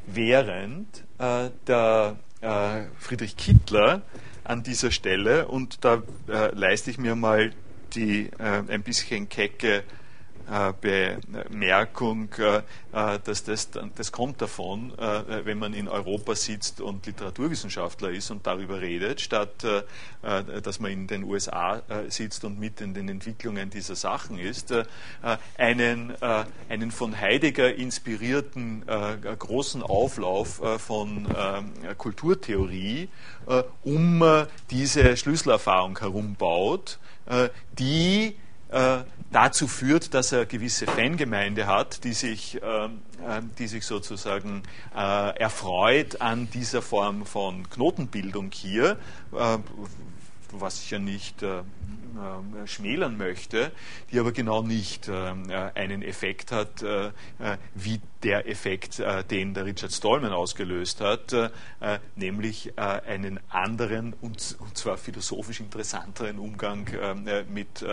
während 0.07 1.05
der 1.21 2.17
äh, 2.41 2.83
Friedrich 2.99 3.37
Kittler 3.37 4.03
an 4.45 4.63
dieser 4.63 4.91
Stelle. 4.91 5.49
Und 5.49 5.85
da 5.85 6.03
äh, 6.29 6.55
leiste 6.55 6.91
ich 6.91 6.99
mir 6.99 7.17
mal 7.17 7.53
die 7.95 8.31
äh, 8.39 8.63
ein 8.69 8.83
bisschen 8.83 9.29
kecke 9.29 9.83
Bemerkung, 10.81 12.29
äh, 12.39 12.59
äh, 12.93 13.19
dass 13.25 13.43
das, 13.43 13.69
das 13.97 14.13
kommt 14.13 14.41
davon, 14.41 14.93
äh, 14.97 15.45
wenn 15.45 15.59
man 15.59 15.75
in 15.75 15.89
Europa 15.89 16.37
sitzt 16.37 16.81
und 16.81 17.05
Literaturwissenschaftler 17.07 18.11
ist 18.11 18.31
und 18.31 18.47
darüber 18.47 18.81
redet, 18.81 19.21
statt 19.21 19.65
dass 20.63 20.81
man 20.81 20.91
in 20.91 21.07
den 21.07 21.23
USA 21.23 21.83
sitzt 22.09 22.45
und 22.45 22.59
mit 22.59 22.81
in 22.81 22.95
den 22.95 23.09
Entwicklungen 23.09 23.71
dieser 23.71 23.95
Sachen 23.95 24.39
ist, 24.39 24.75
einen, 25.57 26.15
einen 26.69 26.91
von 26.91 27.21
Heidegger 27.21 27.75
inspirierten 27.75 28.85
großen 29.39 29.83
Auflauf 29.83 30.61
von 30.79 31.27
Kulturtheorie 31.97 33.09
um 33.85 34.25
diese 34.71 35.17
Schlüsselerfahrung 35.17 35.99
herumbaut, 35.99 36.99
die 37.79 38.37
dazu 38.69 39.69
führt, 39.69 40.15
dass 40.15 40.33
er 40.33 40.47
gewisse 40.47 40.87
Fangemeinde 40.87 41.67
hat, 41.67 42.05
die 42.05 42.13
sich, 42.13 42.61
äh, 42.63 42.89
die 43.59 43.67
sich 43.67 43.85
sozusagen 43.85 44.63
äh, 44.95 45.39
erfreut 45.39 46.21
an 46.21 46.49
dieser 46.51 46.83
Form 46.83 47.27
von 47.27 47.69
Knotenbildung 47.71 48.51
hier, 48.53 48.99
äh, 49.33 49.59
was 50.53 50.89
ja 50.91 50.99
nicht 50.99 51.43
äh, 51.43 51.59
äh, 51.59 51.63
schmälern 52.67 53.17
möchte, 53.17 53.73
die 54.11 54.19
aber 54.19 54.33
genau 54.33 54.63
nicht 54.63 55.09
äh, 55.09 55.35
einen 55.75 56.03
Effekt 56.03 56.53
hat, 56.53 56.83
äh, 56.83 57.11
wie 57.75 58.01
der 58.23 58.49
Effekt, 58.49 59.01
den 59.31 59.55
der 59.55 59.67
Richard 59.67 59.93
Stallman 59.93 60.33
ausgelöst 60.33 61.01
hat, 61.01 61.33
nämlich 62.17 62.77
einen 62.77 63.39
anderen 63.51 64.15
und, 64.21 64.41
zwar 64.75 64.97
philosophisch 64.97 65.61
interessanteren 65.61 66.41
Umgang 66.41 66.89
mit, 67.49 67.85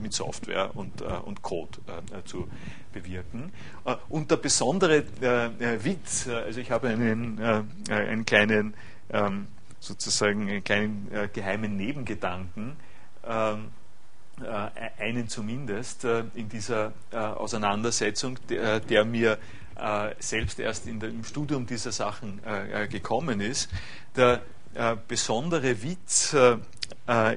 mit 0.00 0.12
Software 0.12 0.76
und, 0.76 1.02
und 1.02 1.42
Code 1.42 1.78
zu 2.26 2.46
bewirken. 2.92 3.50
Und 4.08 4.30
der 4.30 4.36
besondere 4.36 5.02
Witz, 5.82 6.28
also 6.28 6.60
ich 6.60 6.70
habe 6.70 6.88
einen, 6.88 7.40
einen 7.90 8.24
kleinen, 8.24 8.74
ähm, 9.10 9.48
sozusagen 9.80 10.48
einen 10.48 10.62
kleinen 10.62 11.10
geheimen 11.32 11.76
Nebengedanken, 11.76 12.62
ähm, 12.62 12.76
äh, 12.76 12.91
einen 13.22 15.28
zumindest 15.28 16.04
äh, 16.04 16.24
in 16.34 16.48
dieser 16.48 16.92
äh, 17.10 17.16
Auseinandersetzung, 17.16 18.38
der, 18.48 18.80
der 18.80 19.04
mir 19.04 19.38
selbst 20.18 20.60
erst 20.60 20.86
der, 20.86 21.08
im 21.08 21.24
Studium 21.24 21.66
dieser 21.66 21.92
Sachen 21.92 22.42
gekommen 22.90 23.40
ist. 23.40 23.70
Der 24.14 24.42
besondere 25.08 25.82
Witz 25.82 26.36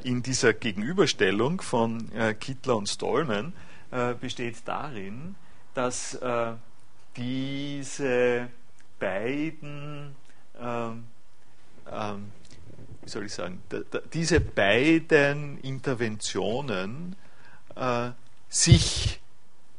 in 0.04 0.22
dieser 0.22 0.54
Gegenüberstellung 0.54 1.62
von 1.62 2.12
Kittler 2.42 2.76
und 2.76 2.90
Stallman 2.90 3.54
besteht 4.20 4.58
darin, 4.66 5.36
dass 5.74 6.20
diese 7.16 8.50
beiden 9.00 10.16
ähm, 10.60 11.04
ähm, 11.92 12.32
wie 13.06 13.10
soll 13.10 13.26
ich 13.26 13.34
sagen, 13.34 13.64
diese 14.14 14.42
beiden 14.42 15.58
Interventionen 15.60 17.16
sich 18.50 19.20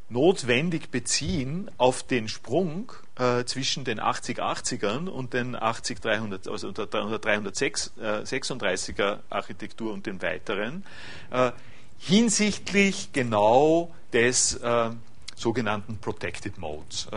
notwendig 0.08 0.90
beziehen 0.90 1.70
auf 1.78 2.04
den 2.04 2.28
Sprung 2.28 2.92
äh, 3.18 3.44
zwischen 3.44 3.84
den 3.84 4.00
8080ern 4.00 5.08
und 5.08 5.34
den 5.34 5.54
80300, 5.56 6.48
also 6.48 6.72
der 6.72 6.86
336er 6.86 9.14
äh, 9.14 9.18
Architektur 9.30 9.92
und 9.92 10.06
den 10.06 10.22
weiteren, 10.22 10.84
äh, 11.30 11.50
hinsichtlich 11.98 13.12
genau 13.12 13.92
des 14.12 14.54
äh, 14.54 14.90
sogenannten 15.34 15.98
Protected 15.98 16.58
Modes. 16.58 17.08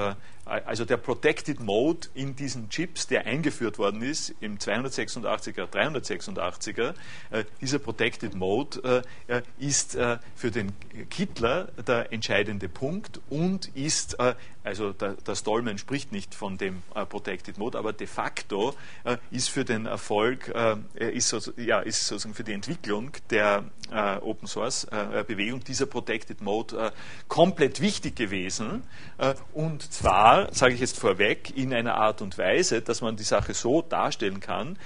Also 0.49 0.83
der 0.83 0.97
Protected 0.97 1.59
Mode 1.59 2.07
in 2.15 2.35
diesen 2.35 2.69
Chips, 2.69 3.05
der 3.05 3.27
eingeführt 3.27 3.77
worden 3.77 4.01
ist 4.01 4.33
im 4.39 4.57
286er, 4.57 5.67
386er, 5.67 6.95
äh, 7.29 7.43
dieser 7.61 7.77
Protected 7.77 8.33
Mode 8.33 9.03
äh, 9.27 9.37
äh, 9.37 9.41
ist 9.59 9.97
für 10.35 10.51
den 10.51 10.71
Kittler 11.09 11.65
der 11.87 12.11
entscheidende 12.11 12.67
Punkt 12.67 13.19
und 13.29 13.67
ist, 13.75 14.17
also 14.63 14.93
der, 14.93 15.13
der 15.13 15.35
Stallman 15.35 15.77
spricht 15.77 16.11
nicht 16.11 16.35
von 16.35 16.57
dem 16.57 16.83
Protected 17.09 17.57
Mode, 17.57 17.77
aber 17.77 17.93
de 17.93 18.07
facto 18.07 18.73
ist 19.31 19.49
für 19.49 19.65
den 19.65 19.85
Erfolg, 19.85 20.53
ist, 20.95 21.29
so, 21.29 21.51
ja, 21.57 21.79
ist 21.79 22.07
sozusagen 22.07 22.35
für 22.35 22.43
die 22.43 22.53
Entwicklung 22.53 23.11
der 23.29 23.63
Open 24.21 24.47
Source 24.47 24.85
Bewegung 25.27 25.63
dieser 25.63 25.85
Protected 25.85 26.41
Mode 26.41 26.91
komplett 27.27 27.81
wichtig 27.81 28.15
gewesen. 28.15 28.83
Und 29.53 29.91
zwar 29.91 30.53
sage 30.53 30.73
ich 30.73 30.81
jetzt 30.81 30.99
vorweg, 30.99 31.55
in 31.55 31.73
einer 31.73 31.95
Art 31.95 32.21
und 32.21 32.37
Weise, 32.37 32.81
dass 32.81 33.01
man 33.01 33.15
die 33.15 33.23
Sache 33.23 33.53
so 33.53 33.81
darstellen 33.81 34.39
kann, 34.39 34.77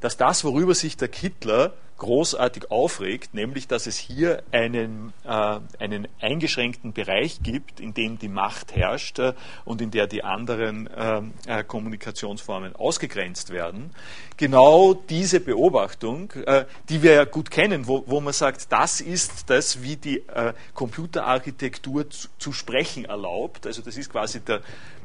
dass 0.00 0.16
das, 0.16 0.44
worüber 0.44 0.74
sich 0.74 0.96
der 0.96 1.08
Kittler 1.08 1.74
großartig 2.00 2.70
aufregt, 2.70 3.34
nämlich 3.34 3.68
dass 3.68 3.86
es 3.86 3.96
hier 3.96 4.42
einen, 4.50 5.12
äh, 5.24 5.60
einen 5.78 6.08
eingeschränkten 6.20 6.92
Bereich 6.92 7.40
gibt, 7.42 7.78
in 7.78 7.94
dem 7.94 8.18
die 8.18 8.28
Macht 8.28 8.74
herrscht 8.74 9.20
äh, 9.20 9.34
und 9.64 9.80
in 9.80 9.92
der 9.92 10.08
die 10.08 10.24
anderen 10.24 10.88
äh, 10.88 11.22
äh 11.46 11.62
Kommunikationsformen 11.62 12.74
ausgegrenzt 12.74 13.50
werden. 13.50 13.90
Genau 14.36 14.94
diese 14.94 15.40
Beobachtung, 15.40 16.32
äh, 16.46 16.64
die 16.88 17.02
wir 17.02 17.12
ja 17.12 17.24
gut 17.24 17.50
kennen, 17.50 17.86
wo, 17.86 18.02
wo, 18.06 18.20
man 18.20 18.32
sagt, 18.32 18.72
das 18.72 19.02
ist 19.02 19.50
das, 19.50 19.82
wie 19.82 19.96
die 19.96 20.26
äh, 20.28 20.54
Computerarchitektur 20.72 22.08
zu, 22.08 22.28
zu, 22.38 22.52
sprechen 22.52 23.04
erlaubt. 23.04 23.66
Also 23.66 23.82
das 23.82 23.98
ist 23.98 24.10
quasi 24.10 24.40
der, 24.40 24.62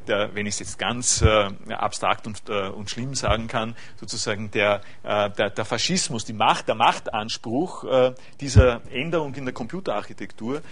der 0.08 0.34
wenn 0.34 0.46
ich 0.46 0.54
es 0.54 0.60
jetzt 0.60 0.78
ganz 0.78 1.22
abstrakt 1.68 2.26
und, 2.26 2.48
und, 2.48 2.88
schlimm 2.88 3.14
sagen 3.14 3.48
kann, 3.48 3.74
sozusagen 3.96 4.50
der, 4.52 4.80
der, 5.02 5.50
der 5.50 5.64
Faschismus, 5.64 6.24
die 6.24 6.32
Macht, 6.32 6.68
der 6.68 6.76
Macht 6.76 6.85
Machtanspruch 6.86 7.82
äh, 7.82 8.14
dieser 8.40 8.80
Änderung 8.92 9.34
in 9.34 9.44
der 9.44 9.52
Computerarchitektur 9.52 10.62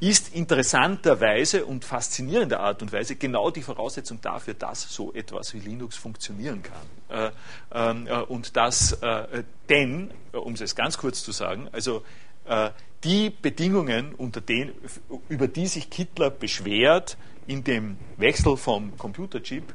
ist 0.00 0.34
interessanterweise 0.34 1.66
und 1.66 1.84
faszinierender 1.84 2.60
Art 2.60 2.80
und 2.80 2.90
Weise 2.90 3.16
genau 3.16 3.50
die 3.50 3.60
Voraussetzung 3.60 4.18
dafür, 4.22 4.54
dass 4.54 4.90
so 4.90 5.12
etwas 5.12 5.52
wie 5.52 5.58
Linux 5.58 5.96
funktionieren 5.96 6.62
kann. 6.62 6.86
Äh, 7.10 7.30
ähm, 7.74 8.06
äh, 8.06 8.20
und 8.20 8.56
das, 8.56 8.98
denn, 9.68 10.10
um 10.32 10.54
es 10.54 10.74
ganz 10.74 10.96
kurz 10.96 11.22
zu 11.22 11.32
sagen, 11.32 11.68
also 11.72 12.02
die 13.04 13.30
Bedingungen, 13.30 14.14
unter 14.14 14.40
denen, 14.40 14.72
über 15.28 15.48
die 15.48 15.66
sich 15.66 15.90
Kittler 15.90 16.30
beschwert 16.30 17.18
in 17.46 17.62
dem 17.64 17.98
Wechsel 18.16 18.56
vom 18.56 18.96
Computerchip, 18.96 19.74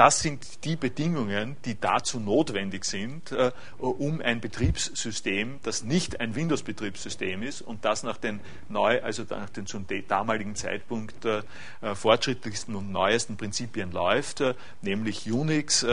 das 0.00 0.20
sind 0.20 0.64
die 0.64 0.76
Bedingungen, 0.76 1.58
die 1.66 1.78
dazu 1.78 2.20
notwendig 2.20 2.86
sind, 2.86 3.32
äh, 3.32 3.52
um 3.76 4.22
ein 4.22 4.40
Betriebssystem, 4.40 5.60
das 5.62 5.84
nicht 5.84 6.20
ein 6.20 6.34
Windows-Betriebssystem 6.34 7.42
ist 7.42 7.60
und 7.60 7.84
das 7.84 8.02
nach 8.02 8.16
den 8.16 8.40
neu, 8.70 9.02
also 9.02 9.24
nach 9.28 9.50
den 9.50 9.66
zum 9.66 9.84
damaligen 10.08 10.54
Zeitpunkt 10.54 11.26
äh, 11.26 11.42
äh, 11.82 11.94
fortschrittlichsten 11.94 12.76
und 12.76 12.90
neuesten 12.90 13.36
Prinzipien 13.36 13.92
läuft, 13.92 14.42
nämlich 14.80 15.30
Unix, 15.30 15.86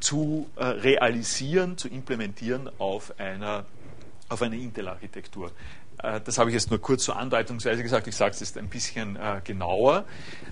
zu 0.00 0.50
realisieren, 0.56 1.78
zu 1.78 1.88
implementieren 1.88 2.68
auf 2.78 3.18
einer 3.20 3.64
auf 4.28 4.42
eine 4.42 4.56
Intel-Architektur. 4.56 5.50
Äh, 6.02 6.20
das 6.20 6.38
habe 6.38 6.50
ich 6.50 6.54
jetzt 6.54 6.70
nur 6.70 6.80
kurz 6.80 7.04
so 7.04 7.12
andeutungsweise 7.12 7.82
gesagt, 7.82 8.06
ich 8.06 8.16
sage 8.16 8.32
es 8.32 8.40
jetzt 8.40 8.58
ein 8.58 8.68
bisschen 8.68 9.16
äh, 9.16 9.40
genauer. 9.44 10.04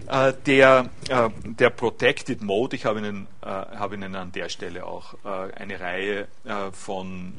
Äh, 0.09 0.33
der, 0.47 0.91
äh, 1.09 1.29
der 1.45 1.71
Protected 1.71 2.43
Mode, 2.43 2.77
ich 2.77 2.85
habe 2.85 3.01
Ihnen, 3.01 3.27
äh, 3.43 3.47
habe 3.47 3.95
Ihnen 3.95 4.15
an 4.15 4.33
der 4.33 4.49
Stelle 4.49 4.87
auch 4.87 5.15
äh, 5.25 5.53
eine 5.55 5.81
Reihe 5.81 6.29
von 6.73 7.35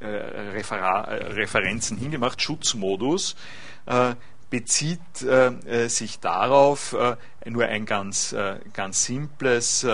Referenzen 0.00 1.96
hingemacht. 1.96 2.42
Schutzmodus 2.42 3.36
bezieht 4.50 5.00
sich 5.86 6.18
darauf, 6.18 6.96
nur 7.44 7.64
ein 7.64 7.86
ganz, 7.86 8.34
ganz 8.72 9.04
simples 9.04 9.86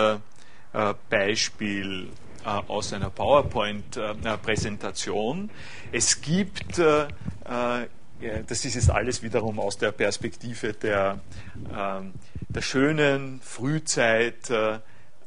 Beispiel 1.10 2.08
aus 2.66 2.92
einer 2.92 3.10
PowerPoint-Präsentation. 3.10 5.50
Es 5.92 6.20
gibt, 6.20 6.78
äh, 6.78 7.04
äh, 7.04 7.06
das 8.46 8.64
ist 8.64 8.74
jetzt 8.74 8.90
alles 8.90 9.22
wiederum 9.22 9.60
aus 9.60 9.78
der 9.78 9.92
Perspektive 9.92 10.72
der, 10.72 11.20
ähm, 11.72 12.14
der 12.48 12.62
schönen 12.62 13.40
Frühzeit, 13.40 14.50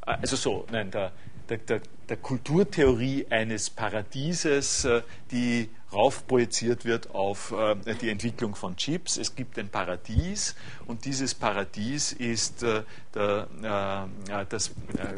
also 0.00 0.36
so, 0.36 0.66
nein, 0.72 0.90
der, 0.90 1.12
der, 1.48 1.58
der, 1.58 1.80
der 2.08 2.16
Kulturtheorie 2.16 3.26
eines 3.30 3.70
Paradieses, 3.70 4.88
die 5.30 5.68
raufprojiziert 5.92 6.84
wird 6.84 7.10
auf 7.10 7.52
äh, 7.52 7.76
die 8.00 8.08
Entwicklung 8.08 8.54
von 8.54 8.76
Chips. 8.76 9.18
Es 9.18 9.34
gibt 9.34 9.58
ein 9.58 9.68
Paradies 9.68 10.54
und 10.86 11.04
dieses 11.04 11.34
Paradies 11.34 12.12
ist 12.12 12.62
äh, 12.62 12.82
der, 13.14 14.08
äh, 14.28 14.46
das 14.48 14.72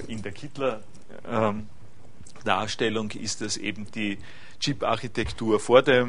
in 0.08 0.22
der 0.22 0.32
Kittler 0.32 0.82
ähm, 1.28 1.68
Darstellung 2.44 3.10
ist 3.10 3.42
es 3.42 3.56
eben 3.56 3.90
die 3.90 4.18
Chip-Architektur 4.60 5.58
vor, 5.60 5.86
äh, 5.86 6.04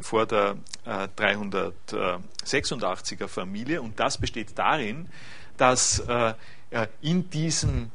vor 0.00 0.26
der 0.26 0.56
äh, 0.84 1.06
386er 1.16 3.28
Familie 3.28 3.80
und 3.82 4.00
das 4.00 4.18
besteht 4.18 4.58
darin, 4.58 5.08
dass 5.56 6.00
äh, 6.00 6.34
in 7.00 7.30
diesem 7.30 7.92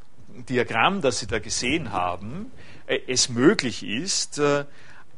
Diagramm, 0.49 1.01
das 1.01 1.19
Sie 1.19 1.27
da 1.27 1.39
gesehen 1.39 1.91
haben, 1.91 2.51
äh, 2.85 2.99
es 3.07 3.29
möglich 3.29 3.83
ist, 3.83 4.39
äh, 4.39 4.65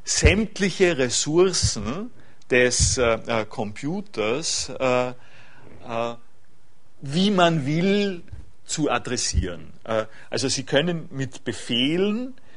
sämtliche 0.04 0.98
Ressourcen 0.98 2.12
des 2.50 2.98
äh, 2.98 3.46
Computers 3.48 4.72
wie 7.02 7.32
man 7.32 7.66
will 7.66 8.24
zu 8.66 8.92
adressieren. 8.92 9.72
also 10.30 10.50
Sie 10.50 10.64
können 10.64 11.08
mit 11.12 11.46
Befehlen 11.46 12.34
äh, 12.36 12.49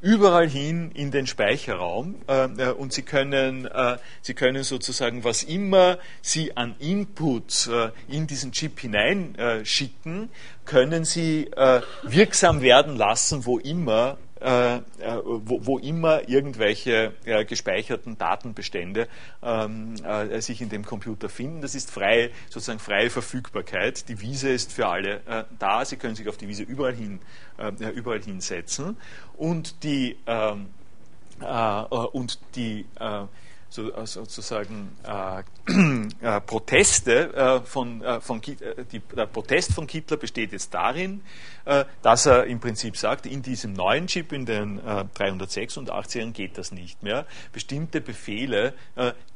überall 0.00 0.48
hin 0.48 0.90
in 0.94 1.10
den 1.12 1.26
Speicherraum 1.26 2.16
äh, 2.28 2.44
äh, 2.44 2.70
und 2.72 2.92
Sie 2.92 3.02
können, 3.02 3.66
äh, 3.66 3.98
Sie 4.20 4.34
können 4.34 4.64
sozusagen, 4.64 5.22
was 5.22 5.44
immer 5.44 5.98
Sie 6.22 6.56
an 6.56 6.74
Inputs 6.80 7.68
äh, 7.68 7.90
in 8.08 8.26
diesen 8.26 8.50
Chip 8.50 8.80
hineinschicken, 8.80 10.30
können 10.64 11.04
Sie 11.04 11.46
äh, 11.56 11.82
wirksam 12.02 12.62
werden 12.62 12.96
lassen, 12.96 13.46
wo 13.46 13.58
immer 13.58 14.18
äh, 14.40 14.76
äh, 14.76 14.80
wo, 15.24 15.64
wo, 15.64 15.78
immer 15.78 16.28
irgendwelche 16.28 17.14
äh, 17.24 17.44
gespeicherten 17.44 18.18
Datenbestände 18.18 19.08
ähm, 19.42 19.94
äh, 20.04 20.40
sich 20.40 20.60
in 20.60 20.68
dem 20.68 20.84
Computer 20.84 21.28
finden. 21.28 21.62
Das 21.62 21.74
ist 21.74 21.90
frei, 21.90 22.30
sozusagen 22.50 22.80
freie 22.80 23.10
Verfügbarkeit. 23.10 24.08
Die 24.08 24.20
Wiese 24.20 24.50
ist 24.50 24.72
für 24.72 24.88
alle 24.88 25.20
äh, 25.26 25.44
da. 25.58 25.84
Sie 25.84 25.96
können 25.96 26.16
sich 26.16 26.28
auf 26.28 26.36
die 26.36 26.48
Wiese 26.48 26.64
überall, 26.64 26.94
hin, 26.94 27.20
äh, 27.58 27.88
überall 27.90 28.22
hinsetzen. 28.22 28.96
Und 29.36 29.82
die, 29.84 30.16
ähm, 30.26 30.66
und 32.12 32.38
die 32.54 32.86
so, 33.74 33.90
sozusagen 34.04 34.92
äh, 35.02 35.42
äh, 36.36 36.40
Proteste 36.40 37.34
äh, 37.34 37.60
von, 37.60 38.04
von 38.20 38.40
die, 38.40 39.00
der 39.16 39.26
Protest 39.26 39.72
von 39.72 39.88
Hitler 39.88 40.16
besteht 40.16 40.52
jetzt 40.52 40.72
darin, 40.72 41.22
dass 42.02 42.26
er 42.26 42.44
im 42.44 42.60
Prinzip 42.60 42.96
sagt, 42.96 43.26
in 43.26 43.42
diesem 43.42 43.72
neuen 43.72 44.06
Chip, 44.06 44.32
in 44.32 44.46
den 44.46 44.80
386ern 44.80 46.32
geht 46.32 46.58
das 46.58 46.72
nicht 46.72 47.02
mehr. 47.02 47.26
Bestimmte 47.52 48.00
Befehle, 48.00 48.74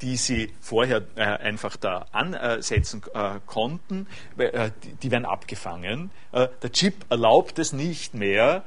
die 0.01 0.15
sie 0.15 0.53
vorher 0.59 1.03
einfach 1.15 1.75
da 1.75 2.05
ansetzen 2.11 3.01
konnten, 3.45 4.07
die, 4.37 5.11
werden 5.11 5.25
abgefangen. 5.25 6.11
der 6.33 6.71
Chip 6.71 7.05
erlaubt 7.09 7.59
es 7.59 7.73
nicht 7.73 8.13
mehr, 8.13 8.63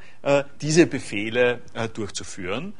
diese 0.60 0.86
Befehle 0.86 1.60
durchzuführen. 1.94 2.74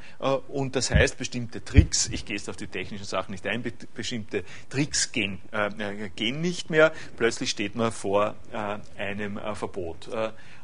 und 0.49 0.77
das 0.77 0.91
heißt, 0.91 1.19
bestimmte 1.19 1.65
Tricks, 1.65 2.09
ich 2.09 2.25
gehe 2.25 2.37
jetzt 2.37 2.49
auf 2.49 2.57
die 2.57 2.67
technischen 2.67 3.05
Sachen 3.05 3.33
nicht 3.33 3.47
ein, 3.47 3.63
bestimmte 3.95 4.45
Tricks 4.69 5.13
gehen, 5.13 5.41
äh, 5.53 6.09
gehen 6.15 6.41
nicht 6.41 6.71
mehr. 6.71 6.93
Plötzlich 7.17 7.51
steht 7.51 7.75
man 7.75 7.93
vor 7.93 8.35
äh, 8.53 9.01
einem 9.01 9.39
äh, 9.39 9.55
Verbot. 9.55 10.09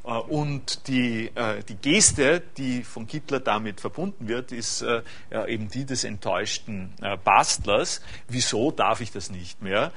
Äh, 0.09 0.13
und 0.13 0.89
die, 0.89 1.31
äh, 1.35 1.63
die 1.69 1.77
Geste, 1.77 2.43
die 2.57 2.83
von 2.83 3.07
Hitler 3.07 3.41
damit 3.41 3.81
verbunden 3.81 4.29
wird, 4.29 4.53
ist 4.53 4.83
äh, 4.83 5.03
eben 5.47 5.69
die 5.69 5.85
des 5.85 6.05
enttäuschten 6.05 6.95
Bastlers. 7.25 8.01
Wieso 8.29 8.71
darf 8.71 9.01
ich 9.01 9.13
das 9.13 9.31
nicht 9.31 9.63
mehr? 9.63 9.93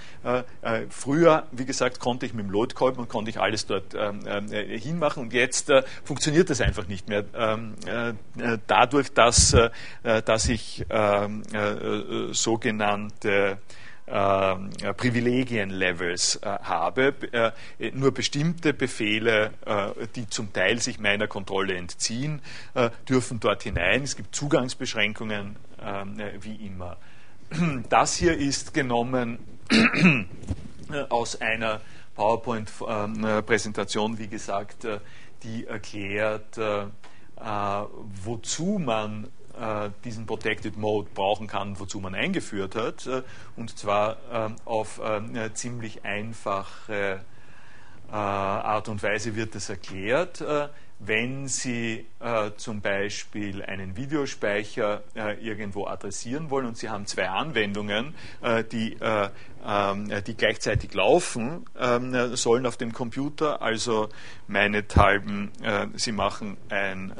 Früher, 0.89 1.47
wie 1.51 1.65
gesagt, 1.65 1.99
konnte 1.99 2.25
ich 2.25 2.33
mit 2.33 2.45
dem 2.45 2.51
Lotkolben 2.51 3.01
und 3.01 3.09
konnte 3.09 3.29
ich 3.29 3.39
alles 3.39 3.65
dort 3.65 3.93
ähm, 3.95 4.49
hinmachen 4.49 5.23
und 5.23 5.33
jetzt 5.33 5.71
funktioniert 6.03 6.49
das 6.49 6.61
einfach 6.61 6.87
nicht 6.87 7.07
mehr. 7.07 7.25
Ähm, 7.33 7.75
dadurch, 8.67 9.13
dass, 9.13 9.55
dass 10.03 10.49
ich 10.49 10.85
ähm, 10.89 11.43
sogenannte 12.31 13.57
äh, 14.11 14.93
Privilegienlevels 14.93 16.37
äh, 16.37 16.57
habe. 16.63 17.13
Äh, 17.31 17.51
nur 17.93 18.13
bestimmte 18.13 18.73
Befehle, 18.73 19.53
äh, 19.65 20.07
die 20.15 20.27
zum 20.27 20.51
Teil 20.51 20.81
sich 20.81 20.99
meiner 20.99 21.27
Kontrolle 21.27 21.75
entziehen, 21.75 22.41
äh, 22.73 22.89
dürfen 23.07 23.39
dort 23.39 23.63
hinein. 23.63 24.03
Es 24.03 24.17
gibt 24.17 24.35
Zugangsbeschränkungen, 24.35 25.55
ähm, 25.81 26.19
äh, 26.19 26.31
wie 26.41 26.55
immer. 26.67 26.97
Das 27.89 28.15
hier 28.15 28.37
ist 28.37 28.73
genommen 28.73 29.37
aus 31.09 31.41
einer 31.41 31.81
PowerPoint-Präsentation, 32.15 34.17
wie 34.19 34.27
gesagt, 34.27 34.87
die 35.43 35.67
erklärt, 35.67 36.57
wozu 38.23 38.79
man 38.79 39.27
diesen 40.03 40.25
Protected 40.25 40.77
Mode 40.77 41.09
brauchen 41.13 41.47
kann, 41.47 41.79
wozu 41.79 41.99
man 41.99 42.15
eingeführt 42.15 42.75
hat. 42.75 43.05
Äh, 43.07 43.23
und 43.55 43.77
zwar 43.77 44.17
äh, 44.31 44.49
auf 44.65 44.99
eine 45.01 45.53
ziemlich 45.53 46.03
einfache 46.03 47.21
Art 48.09 48.89
und 48.89 49.01
Weise 49.03 49.37
wird 49.37 49.55
das 49.55 49.69
erklärt. 49.69 50.43
Wenn 50.99 51.47
Sie 51.47 52.05
zum 52.57 52.81
Beispiel 52.81 53.63
einen 53.63 53.95
Videospeicher 53.95 55.03
irgendwo 55.41 55.87
adressieren 55.87 56.49
wollen 56.49 56.65
und 56.65 56.77
Sie 56.77 56.89
haben 56.89 57.05
zwei 57.05 57.29
Anwendungen, 57.29 58.13
die, 58.73 58.97
ähm, 58.99 60.11
die 60.27 60.35
gleichzeitig 60.35 60.93
laufen 60.93 61.65
ähm, 61.79 62.35
sollen 62.35 62.65
auf 62.65 62.75
dem 62.75 62.91
Computer, 62.91 63.61
also 63.61 64.09
meinethalben, 64.47 65.51
Sie 65.95 66.11
machen 66.11 66.57
ein 66.67 67.13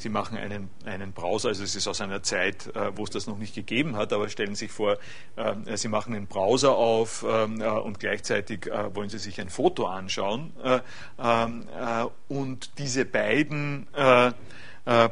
Sie 0.00 0.08
machen 0.08 0.38
einen, 0.38 0.70
einen 0.86 1.12
Browser, 1.12 1.48
also 1.48 1.62
es 1.62 1.76
ist 1.76 1.86
aus 1.86 2.00
einer 2.00 2.22
Zeit, 2.22 2.74
äh, 2.74 2.96
wo 2.96 3.04
es 3.04 3.10
das 3.10 3.26
noch 3.26 3.36
nicht 3.36 3.54
gegeben 3.54 3.96
hat, 3.96 4.14
aber 4.14 4.30
stellen 4.30 4.54
Sie 4.54 4.64
sich 4.64 4.72
vor, 4.72 4.96
äh, 5.36 5.76
Sie 5.76 5.88
machen 5.88 6.14
einen 6.14 6.26
Browser 6.26 6.74
auf 6.74 7.22
ähm, 7.28 7.60
äh, 7.60 7.68
und 7.68 8.00
gleichzeitig 8.00 8.66
äh, 8.66 8.94
wollen 8.96 9.10
Sie 9.10 9.18
sich 9.18 9.38
ein 9.42 9.50
Foto 9.50 9.86
anschauen. 9.86 10.54
Äh, 10.64 10.80
ähm, 11.22 11.68
äh, 11.78 12.06
und 12.32 12.78
diese 12.78 13.04
beiden 13.04 13.86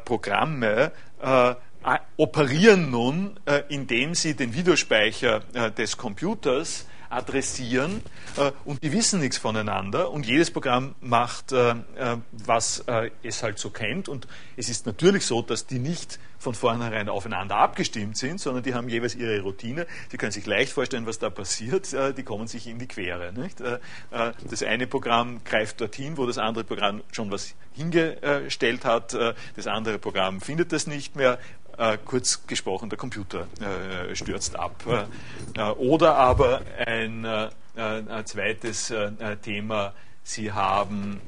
Programme 0.05 0.91
operieren 2.17 2.89
nun, 2.89 3.39
indem 3.69 4.15
sie 4.15 4.35
den 4.35 4.53
Videospeicher 4.53 5.41
des 5.77 5.95
Computers 5.97 6.87
adressieren 7.09 8.01
äh, 8.37 8.51
und 8.65 8.83
die 8.83 8.91
wissen 8.91 9.19
nichts 9.19 9.37
voneinander 9.37 10.11
und 10.11 10.25
jedes 10.25 10.51
Programm 10.51 10.95
macht, 11.01 11.51
äh, 11.51 11.71
äh, 11.71 11.75
was 12.31 12.83
es 13.23 13.43
halt 13.43 13.59
so 13.59 13.69
kennt 13.69 14.09
und 14.09 14.27
es 14.57 14.69
ist 14.69 14.85
natürlich 14.85 15.25
so, 15.25 15.41
dass 15.41 15.65
die 15.65 15.79
nicht 15.79 16.19
von 16.37 16.53
vornherein 16.53 17.09
aufeinander 17.09 17.57
abgestimmt 17.57 18.15
sind, 18.15 18.39
sondern 18.39 18.63
die 18.63 18.73
haben 18.73 18.87
jeweils 18.87 19.15
ihre 19.15 19.41
Routine. 19.41 19.85
Sie 20.09 20.17
können 20.17 20.31
sich 20.31 20.45
leicht 20.45 20.71
vorstellen, 20.71 21.05
was 21.05 21.19
da 21.19 21.29
passiert. 21.29 21.93
Die 22.17 22.23
kommen 22.23 22.47
sich 22.47 22.67
in 22.67 22.79
die 22.79 22.87
Quere. 22.87 23.33
Nicht? 23.33 23.61
Das 24.09 24.63
eine 24.63 24.87
Programm 24.87 25.43
greift 25.43 25.81
dorthin, 25.81 26.17
wo 26.17 26.25
das 26.25 26.37
andere 26.37 26.63
Programm 26.63 27.01
schon 27.11 27.29
was 27.29 27.55
hingestellt 27.73 28.85
hat. 28.85 29.17
Das 29.57 29.67
andere 29.67 29.99
Programm 29.99 30.39
findet 30.39 30.71
das 30.71 30.87
nicht 30.87 31.17
mehr 31.17 31.39
äh, 31.79 31.97
kurz 32.03 32.45
gesprochen, 32.45 32.89
der 32.89 32.97
Computer 32.97 33.47
äh, 33.61 34.13
stürzt 34.13 34.59
ab. 34.59 34.83
Äh, 35.55 35.61
oder 35.61 36.15
aber 36.15 36.61
ein, 36.85 37.23
äh, 37.23 37.49
ein 37.75 38.25
zweites 38.25 38.93
Thema, 39.41 39.93
Sie 40.21 40.51
haben 40.51 41.21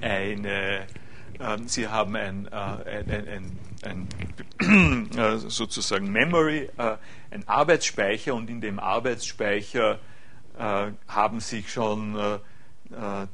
eine 0.00 0.86
Sie 1.66 1.88
haben 1.88 2.16
ein, 2.16 2.48
ein, 2.52 3.58
ein, 3.82 4.08
ein 4.60 5.08
sozusagen 5.48 6.10
Memory, 6.10 6.70
ein 6.76 7.46
Arbeitsspeicher 7.46 8.34
und 8.34 8.50
in 8.50 8.60
dem 8.60 8.80
Arbeitsspeicher 8.80 10.00
haben 10.58 11.40
sich 11.40 11.72
schon 11.72 12.40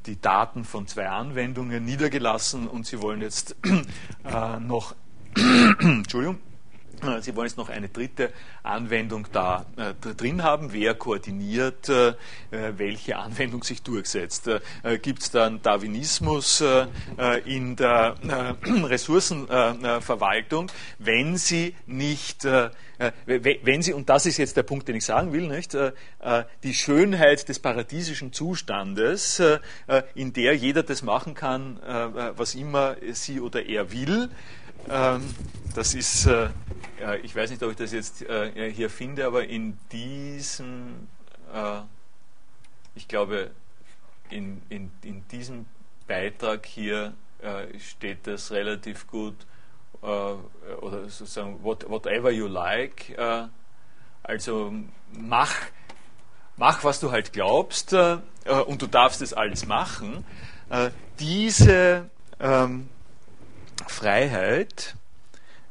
die 0.07 0.21
Daten 0.21 0.65
von 0.65 0.87
zwei 0.87 1.09
Anwendungen 1.09 1.85
niedergelassen 1.85 2.69
und 2.69 2.85
Sie 2.85 3.01
wollen 3.01 3.23
jetzt 3.23 3.57
noch 4.61 4.95
Entschuldigung. 5.81 6.39
Äh, 7.03 7.23
Sie 7.23 7.35
wollen 7.35 7.49
jetzt 7.49 7.57
noch 7.57 7.69
eine 7.69 7.89
dritte 7.89 8.33
Anwendung 8.63 9.27
da 9.33 9.67
äh, 9.77 9.95
drin 10.15 10.43
haben. 10.43 10.73
Wer 10.73 10.95
koordiniert, 10.95 11.89
äh, 11.89 12.09
äh 12.09 12.15
welche 12.77 13.17
Anwendung 13.17 13.63
sich 13.63 13.83
durchsetzt? 13.83 14.49
Äh, 14.49 14.61
äh 14.83 14.99
Gibt 14.99 15.23
es 15.23 15.31
dann 15.31 15.63
Darwinismus 15.63 16.63
in 17.45 17.77
der 17.77 18.17
Ressourcenverwaltung, 18.65 20.71
wenn 20.99 21.37
Sie 21.37 21.75
nicht, 21.87 22.45
wenn 22.45 23.83
Sie, 23.83 23.93
und 23.93 24.09
das 24.09 24.27
ist 24.27 24.37
jetzt 24.37 24.57
der 24.57 24.63
Punkt, 24.63 24.89
den 24.89 24.97
ich 24.97 25.05
sagen 25.05 25.33
will, 25.33 25.49
nicht, 25.49 25.77
die 26.63 26.75
Schönheit 26.75 27.49
des 27.49 27.59
paradiesischen 27.59 28.33
Zustandes, 28.33 29.43
in 30.15 30.33
der 30.33 30.57
jeder 30.57 30.83
das 30.83 31.03
machen 31.03 31.35
kann, 31.35 31.79
was 32.37 32.55
immer 32.55 32.97
sie 33.13 33.41
oder 33.41 33.65
er 33.65 33.93
will, 33.93 34.31
ähm, 34.89 35.35
das 35.75 35.95
ist, 35.95 36.27
äh, 36.27 36.49
ich 37.23 37.35
weiß 37.35 37.51
nicht, 37.51 37.63
ob 37.63 37.71
ich 37.71 37.77
das 37.77 37.93
jetzt 37.93 38.23
äh, 38.23 38.71
hier 38.73 38.91
finde, 38.91 39.27
aber 39.27 39.47
in 39.47 39.79
diesem, 39.93 41.09
äh, 41.53 41.81
ich 42.95 43.09
glaube, 43.09 43.51
in, 44.31 44.63
in, 44.69 44.91
in 45.03 45.27
diesem 45.29 45.67
Beitrag 46.07 46.67
hier 46.67 47.15
äh, 47.43 47.79
steht 47.79 48.27
das 48.27 48.51
relativ 48.51 49.07
gut, 49.07 49.35
äh, 50.03 50.07
oder 50.07 51.09
sozusagen, 51.09 51.63
what, 51.63 51.89
whatever 51.89 52.31
you 52.31 52.47
like, 52.47 53.11
äh, 53.19 53.47
also 54.23 54.73
mach, 55.13 55.55
mach, 56.57 56.85
was 56.85 57.01
du 57.01 57.11
halt 57.11 57.33
glaubst 57.33 57.95
und 57.95 58.83
du 58.83 58.87
darfst 58.87 59.23
es 59.23 59.33
alles 59.33 59.67
machen. 59.67 60.25
diese 61.19 62.11
ähm, 62.39 62.89
Freiheit, 63.87 64.95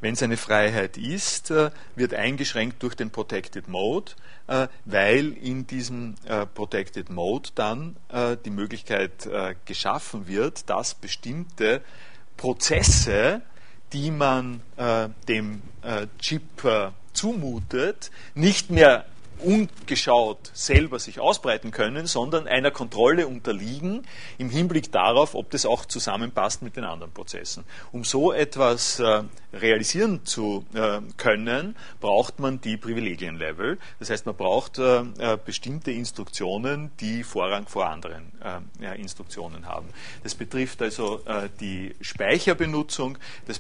wenn 0.02 0.14
es 0.14 0.24
eine 0.24 0.38
Freiheit 0.38 0.98
ist, 0.98 1.52
äh, 1.52 1.72
wird 1.96 2.14
eingeschränkt 2.14 2.82
durch 2.84 2.96
den 2.96 3.10
Protected 3.10 3.68
Mode, 3.68 4.14
äh, 4.48 4.68
weil 4.86 5.34
in 5.34 5.68
diesem 5.68 6.16
äh, 6.26 6.46
Protected 6.46 7.10
Mode 7.10 7.50
dann 7.56 7.96
die 8.46 8.50
Möglichkeit 8.50 9.30
geschaffen 9.66 10.28
wird, 10.28 10.70
dass 10.70 10.96
bestimmte 10.96 11.82
Prozesse, 12.38 13.42
die 13.94 14.10
man 14.10 14.62
dem 15.28 15.62
Chip 16.20 16.44
zumutet, 17.14 18.12
nicht 18.34 18.72
mehr 18.72 19.06
ungeschaut 19.40 20.52
selber 20.54 21.00
sich 21.00 21.20
ausbreiten 21.20 21.72
können, 21.72 22.08
sondern 22.08 22.48
einer 22.48 22.72
Kontrolle 22.72 23.28
unterliegen 23.28 24.06
im 24.38 24.50
Hinblick 24.50 24.92
darauf, 24.92 25.36
ob 25.36 25.50
das 25.52 25.66
auch 25.66 25.86
zusammenpasst 25.86 26.62
mit 26.62 26.76
den 26.76 26.84
anderen 26.84 27.12
Prozessen. 27.12 27.64
Um 27.92 28.04
so 28.04 28.32
etwas 28.32 29.00
äh, 29.00 29.24
realisieren 29.54 30.26
zu 30.26 30.66
äh, 30.74 31.00
können, 31.18 31.76
braucht 32.00 32.40
man 32.40 32.62
die 32.62 32.78
Privilegienlevel. 32.78 33.78
Das 34.00 34.10
heißt, 34.10 34.26
man 34.26 34.36
braucht 34.36 34.78
äh, 34.78 35.02
äh 35.18 35.38
bestimmte 35.44 35.92
Instruktionen, 35.92 36.92
die 37.00 37.24
Vorrang 37.24 37.68
vor 37.68 37.88
anderen 37.90 38.32
äh, 38.82 39.00
Instruktionen 39.00 39.66
haben. 39.66 39.88
Das 40.24 40.36
betrifft 40.36 40.82
also 40.82 41.22
äh, 41.26 41.50
die 41.60 41.96
Speicherbenutzung, 42.02 43.18
das, 43.48 43.60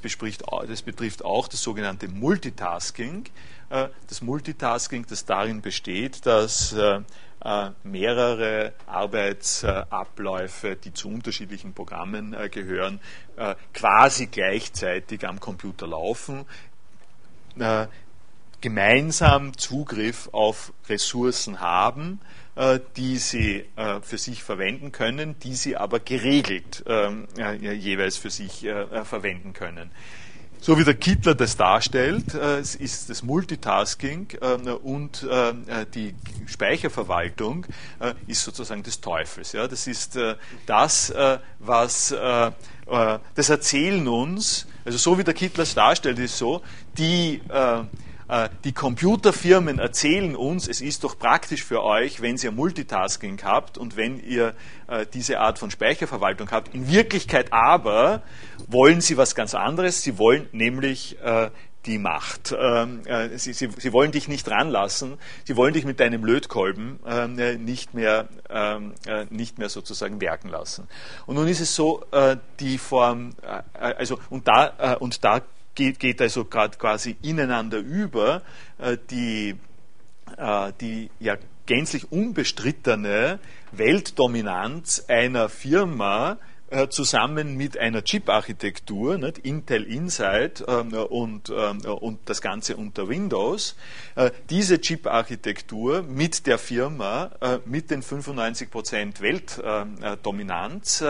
das 0.67 0.81
betrifft 0.81 1.25
auch 1.25 1.47
das 1.47 1.61
sogenannte 1.61 2.07
Multitasking. 2.07 3.25
Äh, 3.69 3.89
das 4.07 4.21
Multitasking, 4.21 5.05
das 5.07 5.25
darin 5.25 5.61
besteht, 5.61 6.25
dass 6.25 6.73
äh, 6.73 7.01
äh, 7.41 7.69
mehrere 7.83 8.73
Arbeitsabläufe, 8.87 10.75
die 10.75 10.93
zu 10.93 11.09
unterschiedlichen 11.09 11.73
Programmen 11.73 12.35
gehören, 12.51 12.99
quasi 13.73 14.25
gleichzeitig 14.25 15.25
am 15.25 15.39
Computer 15.39 15.87
laufen, 15.87 16.45
gemeinsam 18.59 19.57
Zugriff 19.57 20.27
auf 20.33 20.73
Ressourcen 20.89 21.61
haben, 21.61 22.19
die 22.97 23.17
sie 23.17 23.63
für 24.01 24.17
sich 24.17 24.43
verwenden 24.43 24.91
können, 24.91 25.39
die 25.39 25.55
sie 25.55 25.77
aber 25.77 26.01
geregelt 26.01 26.83
jeweils 27.61 28.17
für 28.17 28.29
sich 28.29 28.67
verwenden 29.05 29.53
können. 29.53 29.89
So 30.61 30.77
wie 30.77 30.83
der 30.83 30.93
Kittler 30.93 31.35
das 31.35 31.55
darstellt, 31.55 32.33
äh, 32.33 32.59
ist 32.59 33.09
das 33.09 33.23
Multitasking 33.23 34.27
äh, 34.41 34.69
und 34.69 35.23
äh, 35.23 35.53
die 35.93 36.13
Speicherverwaltung 36.47 37.65
ist 38.27 38.43
sozusagen 38.43 38.83
des 38.83 38.99
Teufels. 38.99 39.51
Das 39.51 39.87
ist 39.87 40.17
das, 40.65 41.13
was 41.59 42.09
das 42.09 43.49
erzählen 43.49 44.07
uns, 44.07 44.65
also 44.83 44.97
so 44.97 45.17
wie 45.17 45.23
der 45.23 45.33
Kittler 45.33 45.63
es 45.63 45.75
darstellt, 45.75 46.17
ist 46.19 46.37
so, 46.37 46.61
die 46.97 47.41
die 48.63 48.73
Computerfirmen 48.73 49.79
erzählen 49.79 50.35
uns, 50.35 50.67
es 50.67 50.81
ist 50.81 51.03
doch 51.03 51.17
praktisch 51.17 51.63
für 51.63 51.83
euch, 51.83 52.21
wenn 52.21 52.35
ihr 52.35 52.51
Multitasking 52.51 53.41
habt 53.43 53.77
und 53.77 53.95
wenn 53.95 54.19
ihr 54.23 54.53
äh, 54.87 55.07
diese 55.11 55.39
Art 55.39 55.57
von 55.57 55.71
Speicherverwaltung 55.71 56.51
habt. 56.51 56.75
In 56.75 56.91
Wirklichkeit 56.91 57.51
aber 57.51 58.21
wollen 58.67 59.01
sie 59.01 59.17
was 59.17 59.33
ganz 59.33 59.55
anderes. 59.55 60.03
Sie 60.03 60.19
wollen 60.19 60.47
nämlich 60.51 61.19
äh, 61.23 61.49
die 61.87 61.97
Macht. 61.97 62.55
Ähm, 62.55 63.01
sie, 63.35 63.53
sie, 63.53 63.69
sie, 63.75 63.93
wollen 63.93 64.11
dich 64.11 64.27
nicht 64.27 64.47
ranlassen, 64.47 65.17
sie 65.45 65.55
wollen 65.55 65.73
dich 65.73 65.85
mit 65.85 65.99
deinem 65.99 66.23
Lötkolben 66.23 66.99
ähm, 67.07 67.35
nicht, 67.63 67.95
mehr, 67.95 68.27
ähm, 68.49 68.93
nicht 69.31 69.57
mehr 69.57 69.69
sozusagen 69.69 70.21
werken 70.21 70.49
lassen. 70.49 70.87
Und 71.25 71.35
nun 71.35 71.47
ist 71.47 71.61
es 71.61 71.75
so, 71.75 72.03
die 72.59 72.77
Form, 72.77 73.31
also 73.73 74.19
und 74.29 74.47
da, 74.47 74.95
und 74.99 75.23
da 75.23 75.41
geht, 75.79 75.99
geht 75.99 76.21
also 76.21 76.43
gerade 76.43 76.77
quasi 76.77 77.15
ineinander 77.21 77.79
über, 77.79 78.41
äh, 78.79 78.97
die, 79.09 79.55
äh, 80.37 80.73
die 80.81 81.09
ja 81.19 81.37
gänzlich 81.65 82.11
unbestrittene 82.11 83.39
Weltdominanz 83.71 85.05
einer 85.07 85.47
Firma, 85.47 86.37
zusammen 86.89 87.57
mit 87.57 87.77
einer 87.77 88.03
Chip-Architektur, 88.03 89.19
Intel 89.43 89.83
Inside 89.83 90.65
ähm, 90.67 90.93
und, 90.93 91.49
ähm, 91.49 91.81
und 91.81 92.19
das 92.25 92.41
Ganze 92.41 92.77
unter 92.77 93.09
Windows. 93.09 93.75
Äh, 94.15 94.31
diese 94.49 94.79
Chip-Architektur 94.79 96.03
mit 96.03 96.45
der 96.47 96.57
Firma, 96.57 97.31
äh, 97.41 97.57
mit 97.65 97.89
den 97.91 98.03
95% 98.03 99.21
Weltdominanz, 99.21 101.03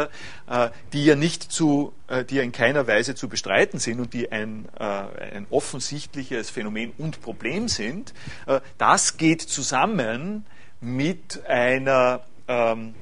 die 0.93 1.05
ja 1.05 1.15
nicht 1.15 1.51
zu, 1.51 1.93
die 2.29 2.35
ja 2.35 2.43
in 2.43 2.51
keiner 2.51 2.87
Weise 2.87 3.15
zu 3.15 3.29
bestreiten 3.29 3.79
sind 3.79 3.99
und 3.99 4.13
die 4.13 4.31
ein, 4.31 4.67
ein 4.77 5.45
offensichtliches 5.49 6.49
Phänomen 6.49 6.91
und 6.97 7.21
Problem 7.21 7.67
sind, 7.67 8.13
das 8.77 9.17
geht 9.17 9.41
zusammen 9.41 10.45
mit 10.81 11.45
einer 11.45 12.21
ähm, 12.47 12.95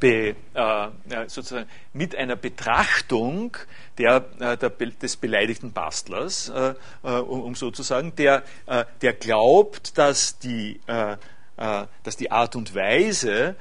be, 0.00 0.36
äh, 0.54 0.88
sozusagen 1.28 1.68
mit 1.92 2.14
einer 2.14 2.36
Betrachtung 2.36 3.56
der, 3.98 4.24
äh, 4.38 4.56
der, 4.56 4.70
des 4.70 5.16
beleidigten 5.16 5.72
Bastlers, 5.72 6.48
äh, 6.48 6.74
äh 7.02 7.08
um, 7.08 7.42
um 7.42 7.54
sozusagen, 7.54 8.14
der, 8.16 8.42
äh, 8.66 8.84
der 9.02 9.14
glaubt, 9.14 9.98
dass 9.98 10.38
die, 10.38 10.80
äh, 10.86 11.16
dass 11.56 12.16
die 12.18 12.30
Art 12.30 12.54
und 12.54 12.74
Weise, 12.74 13.56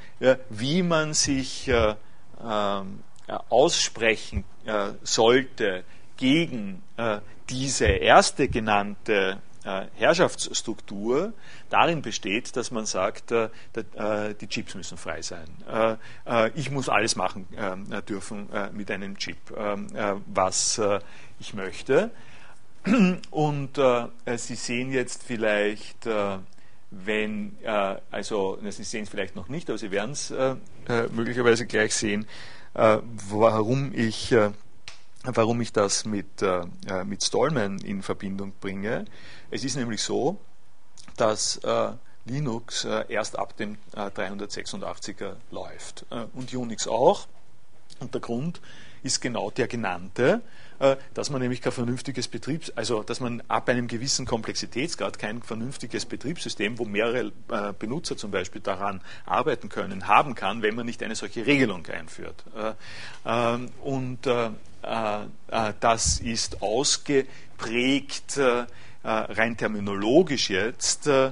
wie 0.49 0.83
man 0.83 1.13
sich 1.13 1.69
ähm, 1.69 2.99
aussprechen 3.49 4.43
sollte 5.01 5.85
gegen 6.17 6.83
diese 7.47 7.85
erste 7.85 8.49
genannte 8.49 9.41
Herrschaftsstruktur 9.95 11.33
darin 11.69 12.01
besteht, 12.01 12.55
dass 12.55 12.69
man 12.71 12.85
sagt, 12.85 13.31
äh, 13.31 13.49
äh, 13.73 14.35
die 14.35 14.47
Chips 14.47 14.75
müssen 14.75 14.97
frei 14.97 15.21
sein. 15.21 15.47
ich 16.53 16.69
muss 16.71 16.89
alles 16.89 17.15
machen 17.15 17.47
dürfen 18.07 18.49
mit 18.73 18.91
einem 18.91 19.17
Chip, 19.17 19.37
was 20.27 20.81
ich 21.39 21.53
möchte. 21.53 22.11
Und 23.31 23.79
Sie 24.37 24.55
sehen 24.55 24.91
jetzt 24.91 25.23
vielleicht, 25.23 26.07
wenn, 26.91 27.57
also 28.11 28.59
Sie 28.69 28.83
sehen 28.83 29.03
es 29.03 29.09
vielleicht 29.09 29.35
noch 29.35 29.49
nicht, 29.49 29.69
aber 29.69 29.77
Sie 29.77 29.91
werden 29.91 30.11
es 30.11 30.33
möglicherweise 31.11 31.65
gleich 31.65 31.95
sehen, 31.95 32.27
warum 32.73 33.91
ich 33.93 34.35
warum 35.33 35.61
ich 35.61 35.73
das 35.73 36.05
mit, 36.05 36.41
äh, 36.41 36.65
mit 37.05 37.23
Stallman 37.23 37.79
in 37.79 38.01
Verbindung 38.01 38.53
bringe. 38.59 39.05
Es 39.51 39.63
ist 39.63 39.75
nämlich 39.75 40.01
so, 40.01 40.39
dass 41.17 41.57
äh, 41.57 41.91
Linux 42.25 42.85
äh, 42.85 43.05
erst 43.09 43.37
ab 43.37 43.55
dem 43.57 43.77
äh, 43.95 44.07
386er 44.07 45.35
läuft 45.51 46.05
äh, 46.09 46.25
und 46.33 46.53
Unix 46.53 46.87
auch. 46.87 47.27
Und 47.99 48.13
der 48.13 48.21
Grund 48.21 48.61
ist 49.03 49.21
genau 49.21 49.51
der 49.51 49.67
genannte, 49.67 50.41
äh, 50.79 50.97
dass 51.13 51.29
man 51.29 51.41
nämlich 51.41 51.61
kein 51.61 51.71
vernünftiges 51.71 52.27
Betriebs, 52.27 52.71
also 52.71 53.03
dass 53.03 53.19
man 53.19 53.41
ab 53.47 53.69
einem 53.69 53.87
gewissen 53.87 54.25
Komplexitätsgrad 54.25 55.19
kein 55.19 55.41
vernünftiges 55.43 56.05
Betriebssystem, 56.05 56.79
wo 56.79 56.85
mehrere 56.85 57.31
äh, 57.49 57.73
Benutzer 57.77 58.17
zum 58.17 58.31
Beispiel 58.31 58.61
daran 58.61 59.01
arbeiten 59.25 59.69
können, 59.69 60.07
haben 60.07 60.33
kann, 60.35 60.63
wenn 60.63 60.75
man 60.75 60.87
nicht 60.87 61.03
eine 61.03 61.15
solche 61.15 61.45
Regelung 61.45 61.85
einführt. 61.85 62.43
Ähm, 63.25 63.69
und 63.83 64.27
das 65.79 66.19
ist 66.19 66.61
ausgeprägt 66.61 68.39
äh, 69.05 69.31
rein 69.33 69.55
terminologisch 69.55 70.49
jetzt 70.49 71.05
äh, 71.05 71.31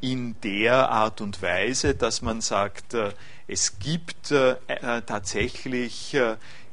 in 0.00 0.36
der 0.42 0.88
Art 0.88 1.20
und 1.20 1.42
Weise, 1.42 1.96
dass 1.96 2.22
man 2.22 2.40
sagt, 2.40 2.94
äh, 2.94 3.10
es 3.48 3.80
gibt 3.80 4.32
tatsächlich 5.06 6.16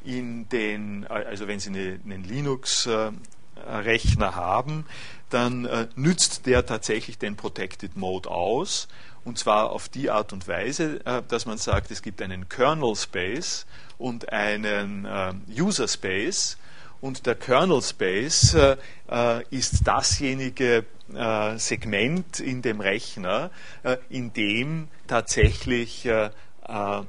in 0.06 0.48
den, 0.50 1.08
also 1.08 1.48
wenn 1.48 1.60
Sie 1.60 1.72
einen 1.72 2.24
Linux-Rechner 2.24 4.36
haben, 4.36 4.86
dann 5.30 5.68
nützt 5.96 6.46
der 6.46 6.64
tatsächlich 6.66 7.18
den 7.18 7.36
Protected 7.36 7.98
Mode 7.98 8.30
aus. 8.30 8.88
Und 9.26 9.38
zwar 9.40 9.72
auf 9.72 9.90
die 9.90 10.10
Art 10.10 10.32
und 10.32 10.48
Weise, 10.48 11.00
dass 11.28 11.46
man 11.46 11.58
sagt, 11.58 11.92
es 11.92 12.02
gibt 12.02 12.22
einen 12.22 12.48
Kernel 12.48 12.96
Space 12.96 13.66
und 14.00 14.34
einen 14.34 15.08
User 15.56 15.88
Space 15.88 16.58
und 17.02 17.26
der 17.26 17.36
Kernel 17.36 17.82
Space 17.82 18.54
äh, 18.54 18.78
äh, 19.10 19.44
ist 19.52 19.88
dasjenige 19.88 20.86
äh, 21.14 21.58
Segment 21.58 22.40
in 22.40 22.62
dem 22.62 22.82
Rechner, 22.82 23.52
äh, 23.84 23.98
in 24.10 24.34
dem 24.34 24.90
tatsächlich 25.08 26.06
äh, 26.06 26.30
äh, 26.68 27.02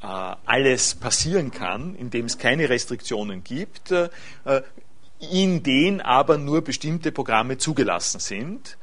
alles 0.00 0.94
passieren 0.94 1.50
kann, 1.50 1.96
in 1.96 2.10
dem 2.10 2.26
es 2.26 2.38
keine 2.38 2.68
Restriktionen 2.68 3.42
gibt, 3.42 3.92
in 5.18 5.62
denen 5.64 6.00
aber 6.00 6.38
nur 6.38 6.62
bestimmte 6.62 7.10
Programme 7.10 7.58
zugelassen 7.58 8.20
sind. 8.20 8.77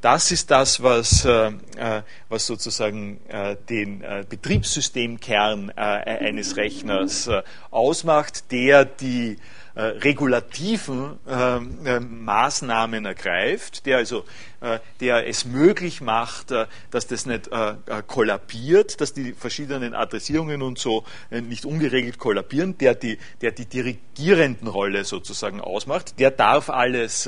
Das 0.00 0.30
ist 0.30 0.50
das, 0.50 0.80
was, 0.82 1.24
was 1.24 2.46
sozusagen 2.46 3.20
den 3.68 4.04
Betriebssystemkern 4.28 5.70
eines 5.70 6.56
Rechners 6.56 7.28
ausmacht, 7.70 8.52
der 8.52 8.84
die 8.84 9.38
äh, 9.76 9.82
regulativen 9.82 11.18
äh, 11.28 12.00
Maßnahmen 12.00 13.04
ergreift, 13.04 13.86
der 13.86 13.98
also 13.98 14.24
äh, 14.66 14.78
der 15.00 15.28
es 15.28 15.44
möglich 15.44 16.00
macht, 16.00 16.50
äh, 16.50 16.66
dass 16.90 17.06
das 17.06 17.26
nicht 17.26 17.48
äh, 17.48 17.74
kollabiert, 18.06 19.02
dass 19.02 19.12
die 19.12 19.34
verschiedenen 19.34 19.94
Adressierungen 19.94 20.62
und 20.62 20.78
so 20.78 21.04
nicht 21.30 21.66
ungeregelt 21.66 22.18
kollabieren, 22.18 22.78
der 22.78 22.94
die, 22.94 23.18
der 23.42 23.52
die 23.52 23.66
dirigierenden 23.66 24.66
Rolle 24.66 25.04
sozusagen 25.04 25.60
ausmacht, 25.60 26.18
der 26.18 26.30
darf 26.30 26.70
alles 26.70 27.24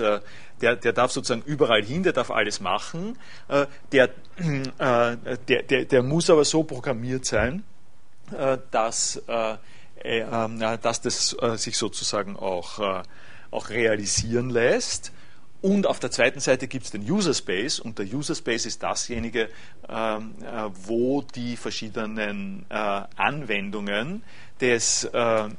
der, 0.60 0.76
der 0.76 0.92
darf 0.92 1.12
sozusagen 1.12 1.42
überall 1.42 1.84
hin, 1.84 2.02
der 2.02 2.12
darf 2.12 2.30
alles 2.30 2.60
machen, 2.60 3.18
der, 3.92 4.10
der, 4.38 5.62
der, 5.62 5.84
der 5.84 6.02
muss 6.02 6.30
aber 6.30 6.44
so 6.44 6.64
programmiert 6.64 7.24
sein, 7.24 7.62
dass 8.70 9.22
dass 10.02 11.00
das 11.00 11.36
äh, 11.40 11.56
sich 11.56 11.76
sozusagen 11.76 12.36
auch, 12.36 12.78
äh, 12.78 13.02
auch 13.50 13.70
realisieren 13.70 14.50
lässt. 14.50 15.12
Und 15.60 15.88
auf 15.88 15.98
der 15.98 16.12
zweiten 16.12 16.38
Seite 16.38 16.68
gibt 16.68 16.84
es 16.84 16.92
den 16.92 17.10
User 17.10 17.34
Space 17.34 17.80
und 17.80 17.98
der 17.98 18.06
User 18.06 18.36
Space 18.36 18.64
ist 18.64 18.80
dasjenige, 18.82 19.48
ähm, 19.88 20.34
wo 20.84 21.22
die 21.22 21.56
verschiedenen 21.56 22.64
Anwendungen 22.68 24.22
des 24.60 25.08
ähm, 25.12 25.56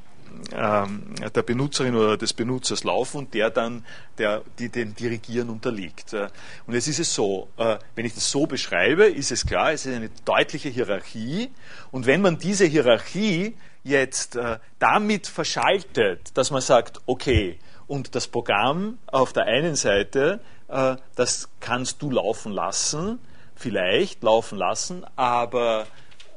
der 0.52 1.42
Benutzerin 1.42 1.96
oder 1.96 2.16
des 2.16 2.32
Benutzers 2.32 2.86
laufen 2.86 3.18
und 3.18 3.34
der 3.34 3.50
dann 3.50 3.84
der, 4.20 4.44
die 4.60 4.70
den 4.70 4.94
Dirigieren 4.94 5.50
unterliegt. 5.50 6.14
Und 6.14 6.76
jetzt 6.76 6.88
ist 6.88 7.00
es 7.00 7.14
so, 7.14 7.50
wenn 7.58 8.06
ich 8.06 8.14
das 8.14 8.30
so 8.32 8.46
beschreibe, 8.46 9.06
ist 9.06 9.32
es 9.32 9.46
klar, 9.46 9.74
es 9.74 9.86
ist 9.86 9.96
eine 9.96 10.12
deutliche 10.24 10.70
Hierarchie 10.70 11.50
und 11.92 12.06
wenn 12.06 12.22
man 12.22 12.38
diese 12.38 12.66
Hierarchie 12.66 13.56
jetzt 13.84 14.36
äh, 14.36 14.60
damit 14.80 15.28
verschaltet, 15.28 16.38
dass 16.38 16.52
man 16.52 16.62
sagt, 16.62 17.00
okay, 17.06 17.60
und 17.88 18.14
das 18.16 18.28
Programm 18.28 19.00
auf 19.08 19.34
der 19.34 19.46
einen 19.46 19.76
Seite, 19.76 20.40
äh, 20.68 20.96
das 21.16 21.50
kannst 21.60 22.02
du 22.02 22.12
laufen 22.12 22.52
lassen, 22.52 23.20
vielleicht 23.56 24.24
laufen 24.24 24.58
lassen, 24.58 25.06
aber 25.16 25.88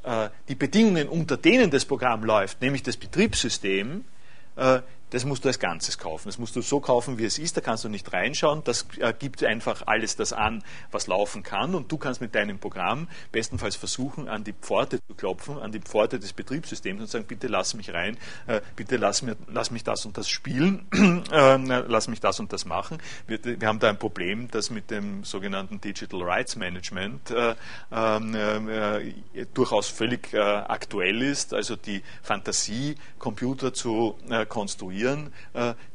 äh, 0.03 0.29
die 0.47 0.55
Bedingungen, 0.55 1.07
unter 1.07 1.37
denen 1.37 1.69
das 1.69 1.85
Programm 1.85 2.23
läuft, 2.23 2.61
nämlich 2.61 2.83
das 2.83 2.97
Betriebssystem, 2.97 4.03
äh, 4.55 4.79
das 5.13 5.25
musst 5.25 5.43
du 5.45 5.49
als 5.49 5.59
Ganzes 5.59 5.99
kaufen. 5.99 6.27
Das 6.27 6.39
musst 6.39 6.55
du 6.55 6.61
so 6.61 6.79
kaufen, 6.79 7.19
wie 7.19 7.25
es 7.25 7.37
ist. 7.37 7.55
Da 7.55 7.61
kannst 7.61 7.83
du 7.83 7.89
nicht 7.89 8.11
reinschauen. 8.11 8.63
Das 8.63 8.87
äh, 8.97 9.13
gibt 9.17 9.43
einfach 9.43 9.83
alles 9.85 10.15
das 10.15 10.33
an, 10.33 10.63
was 10.89 11.05
laufen 11.05 11.43
kann. 11.43 11.75
Und 11.75 11.91
du 11.91 11.97
kannst 11.97 12.19
mit 12.19 12.33
deinem 12.33 12.57
Programm 12.57 13.07
bestenfalls 13.31 13.75
versuchen, 13.75 14.27
an 14.27 14.43
die 14.43 14.53
Pforte 14.53 14.99
zu 15.05 15.13
klopfen, 15.13 15.59
an 15.59 15.71
die 15.71 15.81
Pforte 15.81 16.19
des 16.19 16.33
Betriebssystems 16.33 16.99
und 16.99 17.07
sagen, 17.11 17.25
bitte 17.27 17.45
lass 17.45 17.75
mich 17.75 17.93
rein, 17.93 18.17
äh, 18.47 18.61
bitte 18.75 18.97
lass, 18.97 19.21
mir, 19.21 19.37
lass 19.47 19.69
mich 19.69 19.83
das 19.83 20.03
und 20.07 20.17
das 20.17 20.29
spielen, 20.29 20.87
äh, 21.31 21.57
lass 21.57 22.07
mich 22.07 22.19
das 22.19 22.39
und 22.39 22.51
das 22.51 22.65
machen. 22.65 22.97
Wir, 23.27 23.37
wir, 23.43 23.67
haben 23.67 23.77
da 23.77 23.89
ein 23.89 23.99
Problem, 23.99 24.49
das 24.49 24.71
mit 24.71 24.89
dem 24.89 25.23
sogenannten 25.23 25.79
Digital 25.79 26.23
Rights 26.23 26.55
Management 26.55 27.29
äh, 27.29 27.53
ähm, 27.91 28.33
äh, 28.67 29.45
durchaus 29.53 29.89
völlig 29.89 30.33
aktuell 30.33 31.21
ist. 31.21 31.53
Also 31.53 31.75
die 31.75 32.01
Fantasie, 32.23 32.95
Computer 33.19 33.73
zu 33.73 34.17
konstruieren, 34.49 35.02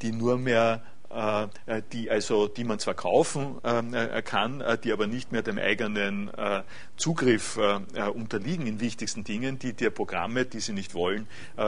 die 0.02 0.12
nur 0.12 0.38
mehr 0.38 0.82
äh, 1.10 1.44
äh, 1.44 1.82
die, 1.92 2.10
also, 2.10 2.48
die 2.48 2.64
man 2.64 2.78
zwar 2.78 2.92
kaufen 2.92 3.56
ähm, 3.64 3.94
äh, 3.94 4.20
kann, 4.20 4.62
die 4.84 4.92
aber 4.92 5.06
nicht 5.06 5.32
mehr 5.32 5.40
dem 5.42 5.58
eigenen 5.58 6.30
Zugriff 6.96 7.58
unterliegen 8.14 8.66
in 8.66 8.80
wichtigsten 8.80 9.24
Dingen, 9.24 9.58
die 9.58 9.72
die 9.72 9.90
Programme, 9.90 10.44
die 10.44 10.60
sie 10.60 10.72
nicht 10.72 10.94
wollen, 10.94 11.26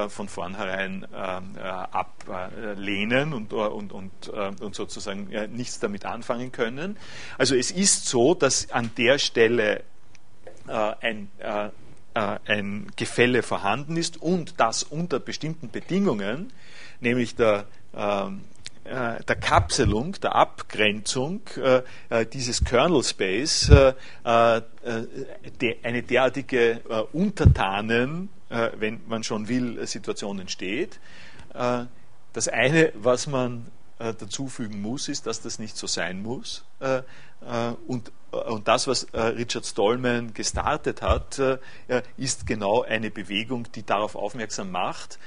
von 0.08 0.28
vornherein 0.28 1.06
ablehnen 1.92 3.32
und, 3.32 3.52
und, 3.52 3.92
und, 3.92 4.28
und 4.28 4.74
sozusagen 4.74 5.28
nichts 5.54 5.78
damit 5.80 6.04
anfangen 6.04 6.52
können. 6.52 6.96
Also 7.38 7.54
es 7.54 7.70
ist 7.70 8.06
so, 8.06 8.34
dass 8.34 8.70
an 8.70 8.90
der 8.96 9.18
Stelle 9.18 9.84
ein 10.66 11.30
ein 12.14 12.86
Gefälle 12.96 13.42
vorhanden 13.42 13.96
ist 13.96 14.20
und 14.20 14.58
das 14.58 14.82
unter 14.82 15.20
bestimmten 15.20 15.70
Bedingungen, 15.70 16.52
nämlich 17.00 17.34
der 17.34 17.66
ähm, 17.94 18.42
äh, 18.90 19.22
der 19.22 19.36
Kapselung, 19.36 20.12
der 20.20 20.34
Abgrenzung 20.34 21.42
äh, 21.56 21.82
äh, 22.08 22.26
dieses 22.26 22.64
Kernel 22.64 23.04
Space 23.04 23.70
eine 24.24 26.02
derartige 26.02 26.80
Untertanen, 27.12 28.30
wenn 28.48 29.00
man 29.06 29.22
schon 29.22 29.48
will, 29.48 29.86
Situation 29.86 30.40
entsteht. 30.40 30.98
Das 31.52 32.48
eine, 32.48 32.92
was 32.94 33.26
man 33.26 33.66
dazu 33.98 34.48
fügen 34.48 34.82
muss, 34.82 35.08
ist, 35.08 35.26
dass 35.26 35.40
das 35.40 35.58
nicht 35.58 35.76
so 35.76 35.86
sein 35.86 36.22
muss. 36.22 36.64
Und, 37.86 38.12
und 38.30 38.68
das, 38.68 38.86
was 38.86 39.06
Richard 39.12 39.66
Stallman 39.66 40.32
gestartet 40.34 41.02
hat, 41.02 41.40
ist 42.16 42.46
genau 42.46 42.82
eine 42.82 43.10
Bewegung, 43.10 43.66
die 43.72 43.84
darauf 43.84 44.14
aufmerksam 44.14 44.70
macht, 44.70 45.18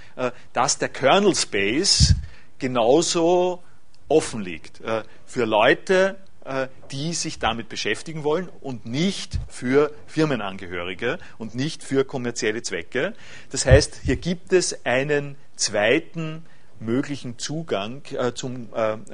dass 0.53 0.77
der 0.77 0.89
Kernel 0.89 1.35
Space 1.35 2.15
genauso 2.59 3.61
offen 4.07 4.41
liegt 4.41 4.81
äh, 4.81 5.03
für 5.25 5.45
Leute, 5.45 6.17
äh, 6.45 6.67
die 6.91 7.13
sich 7.13 7.39
damit 7.39 7.69
beschäftigen 7.69 8.23
wollen 8.23 8.49
und 8.61 8.85
nicht 8.85 9.39
für 9.47 9.91
Firmenangehörige 10.07 11.17
und 11.37 11.55
nicht 11.55 11.83
für 11.83 12.05
kommerzielle 12.05 12.61
Zwecke. 12.61 13.13
Das 13.51 13.65
heißt, 13.65 14.01
hier 14.03 14.17
gibt 14.17 14.53
es 14.53 14.85
einen 14.85 15.35
zweiten 15.55 16.45
möglichen 16.79 17.37
Zugang 17.39 18.03
äh, 18.11 18.33
zum 18.33 18.69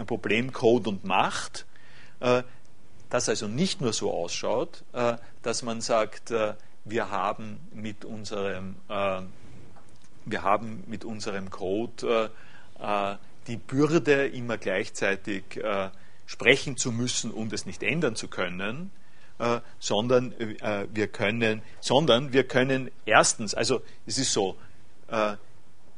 Problem 0.07 0.52
Code 0.53 0.90
und 0.90 1.06
Macht, 1.06 1.66
das 3.10 3.30
also 3.30 3.48
nicht 3.48 3.81
nur 3.81 3.94
so 3.94 4.14
ausschaut, 4.14 4.84
dass 5.41 5.64
man 5.64 5.81
sagt, 5.81 6.31
wir 6.86 7.10
haben 7.10 7.60
mit 7.73 8.06
unserem, 8.06 8.76
wir 8.88 10.44
haben 10.44 10.84
mit 10.88 11.06
unserem 11.06 11.49
Code 11.49 12.30
die 13.49 13.57
Bürde, 13.57 14.27
immer 14.27 14.57
gleichzeitig 14.57 15.57
äh, 15.57 15.90
sprechen 16.26 16.77
zu 16.77 16.91
müssen, 16.91 17.31
um 17.31 17.49
das 17.49 17.65
nicht 17.65 17.81
ändern 17.81 18.15
zu 18.15 18.27
können, 18.27 18.91
äh, 19.40 19.60
sondern 19.80 20.34
äh, 20.34 20.88
wir 20.94 21.07
können, 21.07 21.64
sondern 21.81 22.31
wir 22.31 22.44
können 22.44 22.91
erstens, 23.06 23.56
also 23.56 23.81
es 24.06 24.19
ist 24.19 24.31
so, 24.31 24.56
äh, 25.07 25.36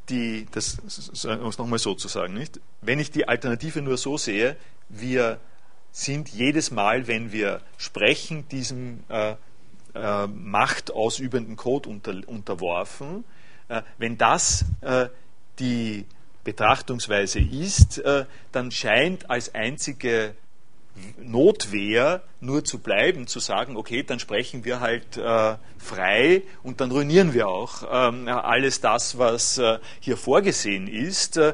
die, 0.09 0.47
das 0.51 0.77
um 1.25 1.47
es 1.47 1.57
nochmal 1.57 1.79
so 1.79 1.93
zu 1.93 2.07
sagen, 2.07 2.33
nicht? 2.33 2.59
Wenn 2.81 2.99
ich 2.99 3.11
die 3.11 3.27
Alternative 3.27 3.81
nur 3.81 3.97
so 3.97 4.17
sehe, 4.17 4.55
wir 4.89 5.39
sind 5.91 6.30
jedes 6.30 6.72
Mal, 6.72 7.07
wenn 7.07 7.31
wir 7.31 7.61
sprechen, 7.77 8.47
diesem 8.49 9.03
äh, 9.09 9.35
äh, 9.93 10.27
machtausübenden 10.27 11.55
Code 11.55 11.89
unter, 11.89 12.15
unterworfen. 12.27 13.23
wenn 13.97 14.18
das 14.18 14.65
die 15.59 16.05
Betrachtungsweise 16.43 17.39
ist, 17.39 17.99
äh, 17.99 18.26
dann 18.51 18.72
scheint 18.72 19.30
als 19.30 19.53
einzige 19.53 20.35
Notwehr 21.23 22.22
nur 22.41 22.63
zu 22.63 22.80
bleiben, 22.80 23.27
zu 23.27 23.39
sagen, 23.39 23.77
okay, 23.77 24.03
dann 24.03 24.19
sprechen 24.19 24.65
wir 24.65 24.80
halt 24.80 25.18
äh, 25.18 25.55
frei 25.77 26.43
und 26.63 26.81
dann 26.81 26.91
ruinieren 26.91 27.34
wir 27.34 27.47
auch 27.47 27.84
ähm, 27.89 28.27
alles 28.27 28.81
das, 28.81 29.18
was 29.18 29.57
äh, 29.57 29.80
hier 29.99 30.18
vorgesehen 30.18 30.88
ist. 30.88 31.38
Äh, 31.38 31.53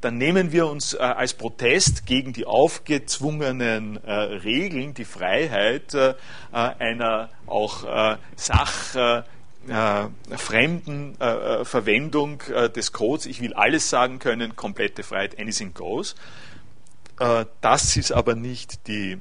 dann 0.00 0.18
nehmen 0.18 0.52
wir 0.52 0.66
uns 0.66 0.94
äh, 0.94 0.98
als 0.98 1.34
Protest 1.34 2.06
gegen 2.06 2.32
die 2.32 2.46
aufgezwungenen 2.46 4.02
äh, 4.04 4.12
Regeln 4.12 4.94
die 4.94 5.04
Freiheit 5.04 5.94
äh, 5.94 6.14
einer 6.52 7.30
auch 7.46 7.84
Sach 8.36 8.96
äh, 9.68 10.08
fremden 10.36 11.20
äh, 11.20 11.64
Verwendung 11.64 12.40
äh, 12.52 12.68
des 12.68 12.92
Codes. 12.92 13.26
Ich 13.26 13.40
will 13.40 13.54
alles 13.54 13.90
sagen 13.90 14.18
können, 14.18 14.56
komplette 14.56 15.04
Freiheit, 15.04 15.38
anything 15.38 15.72
goes. 15.72 16.16
Äh, 17.22 17.46
das 17.60 17.96
ist 17.96 18.10
aber 18.10 18.34
nicht 18.34 18.88
die, 18.88 19.18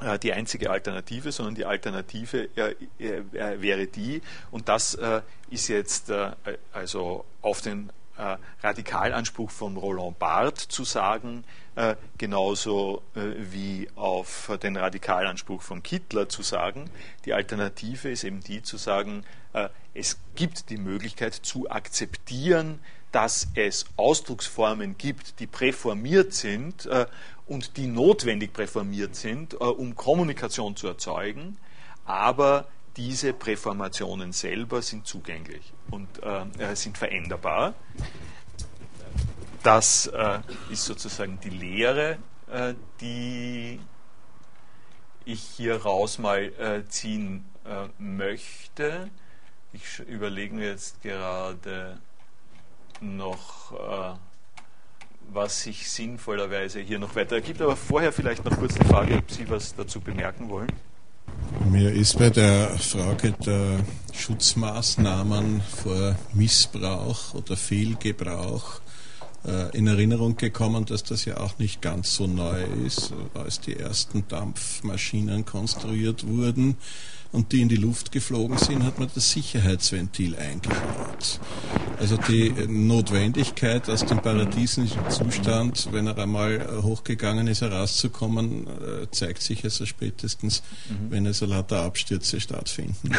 äh, 0.00 0.18
die 0.18 0.32
einzige 0.32 0.70
Alternative, 0.70 1.32
sondern 1.32 1.54
die 1.54 1.66
Alternative 1.66 2.48
wäre 2.96 3.86
die, 3.86 4.22
und 4.50 4.68
das 4.68 4.98
ist 5.50 5.68
jetzt 5.68 6.10
also 6.72 7.24
auf 7.42 7.60
den 7.60 7.90
Radikalanspruch 8.62 9.50
von 9.50 9.76
Roland 9.76 10.18
Barthes 10.18 10.68
zu 10.68 10.84
sagen, 10.84 11.44
äh, 11.76 11.96
genauso 12.18 13.02
äh, 13.16 13.20
wie 13.36 13.88
auf 13.96 14.50
den 14.62 14.76
Radikalanspruch 14.76 15.60
von 15.60 15.82
Kittler 15.82 16.28
zu 16.28 16.42
sagen. 16.42 16.88
Die 17.24 17.34
Alternative 17.34 18.10
ist 18.10 18.22
eben 18.22 18.40
die 18.40 18.62
zu 18.62 18.76
sagen, 18.76 19.24
äh, 19.54 19.68
es 19.92 20.18
gibt 20.36 20.70
die 20.70 20.76
Möglichkeit 20.76 21.34
zu 21.34 21.68
akzeptieren, 21.68 22.78
dass 23.14 23.48
es 23.54 23.86
Ausdrucksformen 23.96 24.98
gibt, 24.98 25.38
die 25.38 25.46
präformiert 25.46 26.32
sind 26.32 26.88
und 27.46 27.76
die 27.76 27.86
notwendig 27.86 28.52
präformiert 28.52 29.14
sind, 29.14 29.54
um 29.54 29.94
Kommunikation 29.94 30.74
zu 30.74 30.88
erzeugen, 30.88 31.56
aber 32.04 32.66
diese 32.96 33.32
Präformationen 33.32 34.32
selber 34.32 34.82
sind 34.82 35.06
zugänglich 35.06 35.72
und 35.90 36.08
äh, 36.22 36.74
sind 36.74 36.96
veränderbar. 36.96 37.74
Das 39.62 40.06
äh, 40.08 40.40
ist 40.70 40.84
sozusagen 40.84 41.40
die 41.40 41.50
Lehre, 41.50 42.18
äh, 42.50 42.74
die 43.00 43.80
ich 45.24 45.40
hier 45.40 45.82
raus 45.82 46.18
mal 46.18 46.52
äh, 46.58 46.86
ziehen 46.88 47.44
äh, 47.64 47.88
möchte. 47.98 49.10
Ich 49.72 50.00
überlege 50.00 50.54
mir 50.54 50.68
jetzt 50.68 51.02
gerade 51.02 51.98
noch, 53.04 53.72
äh, 53.72 54.18
was 55.32 55.62
sich 55.62 55.90
sinnvollerweise 55.90 56.80
hier 56.80 56.98
noch 56.98 57.14
weiter 57.16 57.36
ergibt. 57.36 57.60
Aber 57.60 57.76
vorher 57.76 58.12
vielleicht 58.12 58.44
noch 58.44 58.56
kurz 58.56 58.74
die 58.74 58.84
Frage, 58.84 59.16
ob 59.16 59.30
Sie 59.30 59.48
was 59.48 59.74
dazu 59.74 60.00
bemerken 60.00 60.48
wollen. 60.48 60.72
Mir 61.70 61.92
ist 61.92 62.18
bei 62.18 62.30
der 62.30 62.70
Frage 62.78 63.32
der 63.32 63.80
Schutzmaßnahmen 64.12 65.60
vor 65.60 66.16
Missbrauch 66.32 67.34
oder 67.34 67.56
Fehlgebrauch 67.56 68.80
äh, 69.46 69.76
in 69.76 69.86
Erinnerung 69.86 70.36
gekommen, 70.36 70.84
dass 70.84 71.04
das 71.04 71.24
ja 71.24 71.38
auch 71.38 71.58
nicht 71.58 71.82
ganz 71.82 72.14
so 72.14 72.26
neu 72.26 72.62
ist, 72.86 73.12
als 73.34 73.60
die 73.60 73.76
ersten 73.76 74.26
Dampfmaschinen 74.28 75.44
konstruiert 75.44 76.26
wurden 76.26 76.76
und 77.34 77.50
die 77.50 77.62
in 77.62 77.68
die 77.68 77.76
Luft 77.76 78.12
geflogen 78.12 78.56
sind, 78.58 78.84
hat 78.84 79.00
man 79.00 79.10
das 79.12 79.32
Sicherheitsventil 79.32 80.36
eingebaut. 80.36 81.40
Also 81.98 82.16
die 82.16 82.50
Notwendigkeit, 82.68 83.90
aus 83.90 84.04
dem 84.06 84.22
paradiesischen 84.22 85.10
Zustand, 85.10 85.88
wenn 85.90 86.06
er 86.06 86.16
einmal 86.16 86.82
hochgegangen 86.82 87.48
ist, 87.48 87.60
herauszukommen, 87.60 88.66
äh, 88.66 89.10
zeigt 89.10 89.42
sich 89.42 89.64
also 89.64 89.84
spätestens, 89.84 90.62
mhm. 90.88 91.10
wenn 91.10 91.26
also 91.26 91.46
lauter 91.46 91.82
Abstürze 91.82 92.40
stattfinden. 92.40 93.10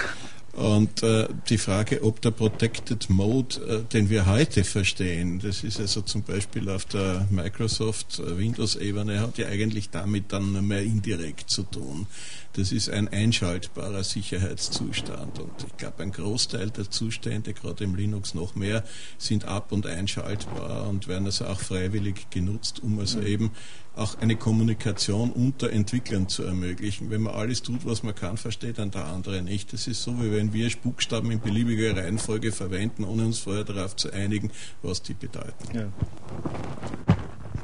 Und 0.56 1.04
äh, 1.04 1.28
die 1.50 1.58
Frage, 1.58 2.02
ob 2.02 2.22
der 2.22 2.32
Protected 2.32 3.10
Mode, 3.10 3.58
äh, 3.68 3.92
den 3.92 4.10
wir 4.10 4.26
heute 4.26 4.64
verstehen, 4.64 5.40
das 5.40 5.66
ist 5.66 5.82
also 5.82 6.00
zum 6.02 6.24
Beispiel 6.24 6.70
auf 6.70 6.86
der 6.86 7.28
Microsoft 7.30 8.22
Windows-Ebene, 8.26 9.20
hat 9.20 9.38
ja 9.38 9.48
eigentlich 9.48 9.90
damit 9.90 10.32
dann 10.32 10.54
nur 10.54 10.62
mehr 10.62 10.82
indirekt 10.82 11.50
zu 11.50 11.64
tun. 11.64 12.08
Das 12.54 12.72
ist 12.72 12.90
ein 12.90 13.10
einschaltbarer 13.10 14.06
Sicherheitszustand. 14.06 15.40
Und 15.40 15.52
ich 15.68 15.76
glaube, 15.76 16.04
ein 16.04 16.14
Großteil 16.14 16.70
der 16.70 16.90
Zustände, 16.90 17.54
gerade 17.54 17.84
im 17.84 17.96
Linux 17.96 18.34
noch 18.34 18.56
mehr, 18.56 18.86
sind 19.18 19.44
ab- 19.44 19.74
und 19.74 19.86
einschaltbar 19.86 20.88
und 20.88 21.10
werden 21.10 21.26
also 21.26 21.48
auch 21.48 21.60
freiwillig 21.60 22.30
genutzt, 22.30 22.82
um 22.82 22.98
also 23.00 23.20
mhm. 23.20 23.28
eben 23.28 23.52
auch 23.96 24.18
eine 24.20 24.36
Kommunikation 24.36 25.32
unter 25.32 25.72
Entwicklern 25.72 26.28
zu 26.28 26.44
ermöglichen. 26.44 27.10
Wenn 27.10 27.22
man 27.22 27.34
alles 27.34 27.62
tut, 27.62 27.86
was 27.86 28.04
man 28.04 28.14
kann, 28.14 28.38
versteht 28.38 28.78
dann 28.78 28.92
der 28.92 29.06
andere 29.06 29.42
nicht. 29.42 29.72
Das 29.74 29.88
ist 29.88 30.04
so, 30.04 30.22
wie 30.22 30.32
wenn 30.32 30.54
wir 30.54 30.70
Spukstaben 30.70 31.32
in 31.32 31.40
beliebiger 31.40 31.96
Reihenfolge 31.96 32.52
verwenden, 32.52 33.06
ohne 33.06 33.26
uns 33.26 33.40
vorher 33.40 33.64
darauf 33.64 33.96
zu 33.96 34.12
einigen, 34.12 34.52
was 34.82 35.02
die 35.02 35.14
bedeuten. 35.14 35.74
Ja. 35.74 35.88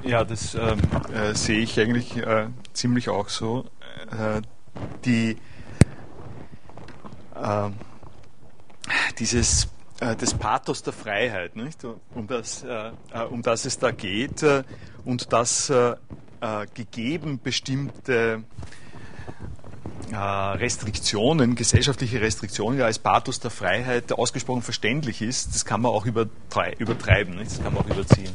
Ja, 0.04 0.24
das 0.24 0.56
ähm, 0.56 0.80
äh, 1.14 1.36
sehe 1.36 1.60
ich 1.60 1.80
eigentlich 1.80 2.18
äh, 2.18 2.48
ziemlich 2.74 3.10
auch 3.10 3.30
so. 3.30 3.70
Äh, 4.10 4.42
die, 5.06 5.38
äh, 7.36 7.70
dieses 9.20 9.68
äh, 10.02 10.16
das 10.16 10.34
Pathos 10.34 10.82
der 10.84 10.94
Freiheit, 10.94 11.56
nicht? 11.56 11.86
Um, 11.86 12.28
das, 12.28 12.64
äh, 12.64 12.92
äh, 13.14 13.24
um 13.30 13.42
das 13.44 13.66
es 13.66 13.78
da 13.80 13.92
geht 13.92 14.44
und 15.06 15.32
das 15.32 15.72
gegeben 16.74 17.40
bestimmte 17.42 18.44
Restriktionen, 20.12 21.56
gesellschaftliche 21.56 22.20
Restriktionen 22.20 22.80
ja 22.80 22.86
als 22.86 22.98
Pathos 23.00 23.40
der 23.40 23.52
Freiheit 23.52 24.12
ausgesprochen 24.12 24.64
verständlich 24.64 25.22
ist, 25.22 25.54
das 25.54 25.66
kann 25.66 25.82
man 25.82 25.92
auch 25.92 26.06
übertreiben, 26.06 27.36
nicht? 27.36 27.52
das 27.52 27.64
kann 27.64 27.74
man 27.74 27.84
auch 27.84 27.90
überziehen 27.90 28.34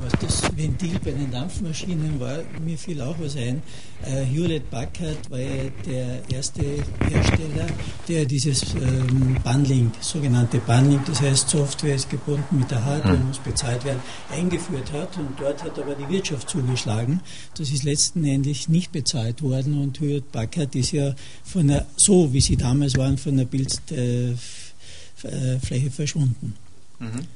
was 0.00 0.12
das 0.20 0.56
Ventil 0.56 0.98
bei 1.04 1.12
den 1.12 1.30
Dampfmaschinen 1.30 2.18
war, 2.18 2.38
mir 2.64 2.76
fiel 2.76 3.00
auch 3.00 3.16
was 3.18 3.36
ein. 3.36 3.62
Äh, 4.02 4.24
Hewlett 4.24 4.70
Packard 4.70 5.30
war 5.30 5.38
ja 5.38 5.70
der 5.84 6.22
erste 6.30 6.62
Hersteller, 7.08 7.66
der 8.08 8.24
dieses 8.24 8.74
ähm, 8.74 9.36
Bundling, 9.42 9.90
sogenannte 10.00 10.58
Bundling, 10.58 11.00
das 11.06 11.20
heißt 11.20 11.48
Software 11.48 11.94
ist 11.94 12.10
gebunden 12.10 12.58
mit 12.58 12.70
der 12.70 12.84
Hardware, 12.84 13.16
mhm. 13.16 13.28
muss 13.28 13.38
bezahlt 13.38 13.84
werden, 13.84 14.00
eingeführt 14.30 14.92
hat. 14.92 15.16
Und 15.16 15.38
dort 15.38 15.62
hat 15.62 15.78
aber 15.78 15.94
die 15.94 16.08
Wirtschaft 16.08 16.48
zugeschlagen. 16.50 17.20
Das 17.56 17.70
ist 17.70 17.84
letzten 17.84 18.24
Endes 18.24 18.68
nicht 18.68 18.92
bezahlt 18.92 19.42
worden 19.42 19.80
und 19.80 20.00
Hewlett 20.00 20.30
Packard 20.32 20.74
ist 20.74 20.92
ja 20.92 21.14
von 21.44 21.68
der, 21.68 21.86
so 21.96 22.32
wie 22.32 22.40
sie 22.40 22.56
damals 22.56 22.96
waren, 22.96 23.18
von 23.18 23.36
der 23.36 23.44
Bildfläche 23.44 24.36
äh, 25.24 25.90
verschwunden. 25.90 26.54
Mhm. 26.98 27.26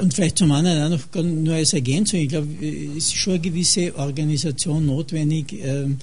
Und 0.00 0.14
vielleicht 0.14 0.38
zum 0.38 0.52
anderen 0.52 0.92
auch 0.92 0.98
noch 1.14 1.22
nur 1.22 1.54
als 1.54 1.72
Ergänzung, 1.72 2.20
ich 2.20 2.28
glaube, 2.28 2.48
es 2.62 3.04
ist 3.04 3.14
schon 3.14 3.34
eine 3.34 3.42
gewisse 3.42 3.96
Organisation 3.96 4.86
notwendig, 4.86 5.54
ähm, 5.62 5.98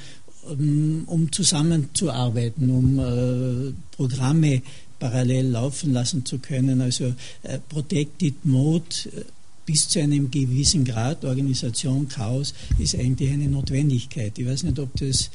um 1.07 1.31
zusammenzuarbeiten, 1.31 2.69
um 2.69 2.99
äh, 2.99 3.73
Programme 3.95 4.61
parallel 4.99 5.47
laufen 5.47 5.93
lassen 5.93 6.25
zu 6.25 6.39
können. 6.39 6.81
Also 6.81 7.13
äh, 7.43 7.59
Protected 7.67 8.45
Mode 8.45 8.85
äh, 9.05 9.21
bis 9.65 9.89
zu 9.89 9.99
einem 9.99 10.29
gewissen 10.29 10.85
Grad, 10.85 11.25
Organisation, 11.25 12.07
Chaos, 12.07 12.53
ist 12.77 12.95
eigentlich 12.95 13.31
eine 13.31 13.47
Notwendigkeit. 13.47 14.37
Ich 14.37 14.45
weiß 14.45 14.61
nicht, 14.61 14.77
ob 14.77 14.95
das 14.97 15.31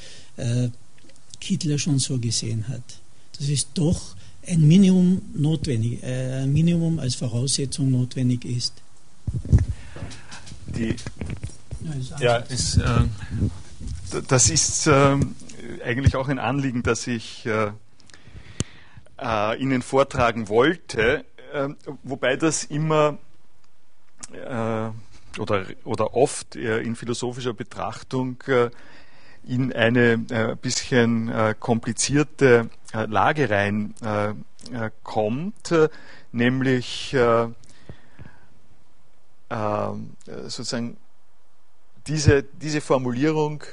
Kittler 1.40 1.78
schon 1.80 1.98
so 1.98 2.16
gesehen 2.16 2.68
hat. 2.68 2.84
Das 3.36 3.48
ist 3.48 3.70
doch 3.74 4.14
ein 4.50 4.66
Minimum 4.66 5.22
notwendig, 5.34 6.02
äh, 6.02 6.42
ein 6.42 6.52
Minimum 6.52 6.98
als 6.98 7.14
Voraussetzung 7.14 7.90
notwendig 7.90 8.44
ist. 8.44 8.74
Die, 10.66 10.96
ja, 12.18 12.36
ist, 12.36 12.78
äh, 12.78 13.02
das 14.28 14.50
ist 14.50 14.86
äh, 14.86 15.16
eigentlich 15.84 16.16
auch 16.16 16.28
ein 16.28 16.38
Anliegen, 16.38 16.82
das 16.82 17.06
ich 17.06 17.46
äh, 17.46 17.72
äh, 19.18 19.60
Ihnen 19.60 19.82
vortragen 19.82 20.48
wollte, 20.48 21.24
äh, 21.52 21.68
wobei 22.02 22.36
das 22.36 22.64
immer 22.64 23.18
oder, 25.38 25.66
oder 25.84 26.14
oft 26.14 26.54
in 26.54 26.94
philosophischer 26.94 27.52
Betrachtung 27.52 28.40
in 29.44 29.72
eine 29.72 30.24
äh, 30.30 30.56
bisschen 30.60 31.28
äh, 31.28 31.54
komplizierte 31.58 32.68
äh, 32.92 33.06
Lage 33.06 33.50
rein 33.50 33.94
äh, 34.02 34.30
äh, 34.30 34.90
kommt, 35.02 35.74
nämlich 36.32 37.14
äh, 37.14 37.48
sozusagen 40.46 40.96
diese, 42.06 42.44
diese 42.44 42.80
Formulierung 42.80 43.64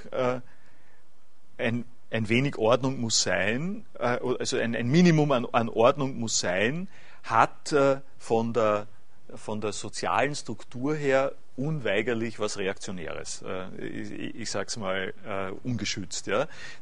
ein, 1.59 1.85
ein 2.09 2.29
wenig 2.29 2.57
Ordnung 2.57 2.99
muss 2.99 3.21
sein, 3.21 3.85
also 3.99 4.57
ein, 4.57 4.75
ein 4.75 4.87
Minimum 4.87 5.31
an, 5.31 5.45
an, 5.51 5.69
Ordnung 5.69 6.19
muss 6.19 6.39
sein, 6.39 6.87
hat 7.21 7.75
von 8.17 8.53
der, 8.53 8.87
von 9.35 9.61
der 9.61 9.73
sozialen 9.73 10.35
Struktur 10.35 10.95
her 10.95 11.33
unweigerlich 11.57 12.39
was 12.39 12.57
Reaktionäres. 12.57 13.41
Äh, 13.41 13.85
ich, 13.85 14.49
sage 14.49 14.67
es 14.67 14.77
mal 14.77 15.13
äh, 15.25 15.51
ungeschützt. 15.67 16.29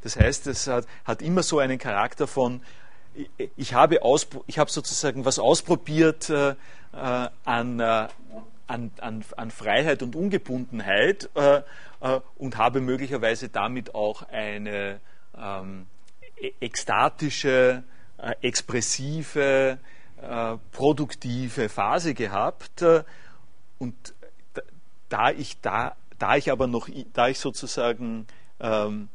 Das 0.02 0.18
heißt, 0.18 0.48
es 0.48 0.68
hat, 0.68 1.22
immer 1.22 1.44
so 1.44 1.60
einen 1.60 1.80
Charakter 1.80 2.28
von, 2.28 2.62
ich 3.56 3.74
habe, 3.74 4.00
ich 4.48 4.60
habe 4.60 4.70
sozusagen 4.70 5.24
was 5.24 5.40
ausprobiert 5.40 6.30
äh, 6.30 6.56
an, 6.92 7.82
an, 7.82 8.10
an, 8.68 8.92
an, 9.38 9.52
Freiheit 9.52 10.04
und 10.04 10.16
Ungebundenheit 10.16 11.30
und 12.38 12.58
habe 12.58 12.82
möglicherweise 12.82 13.50
damit 13.50 13.96
auch 13.96 14.24
eine 14.30 15.00
ähm, 15.38 15.88
e-, 16.38 16.52
ekstatische, 16.60 17.84
expressive, 18.42 19.78
produktive 20.72 21.70
Phase 21.70 22.14
gehabt. 22.14 22.84
und 23.80 24.14
da 25.10 25.30
ich 25.30 25.60
da, 25.62 25.96
da 26.18 26.36
ich 26.36 26.52
aber 26.52 26.68
noch, 26.68 26.90
da 27.14 27.28
ich 27.28 27.40
sozusagen 27.40 28.28
ähm, 28.60 29.10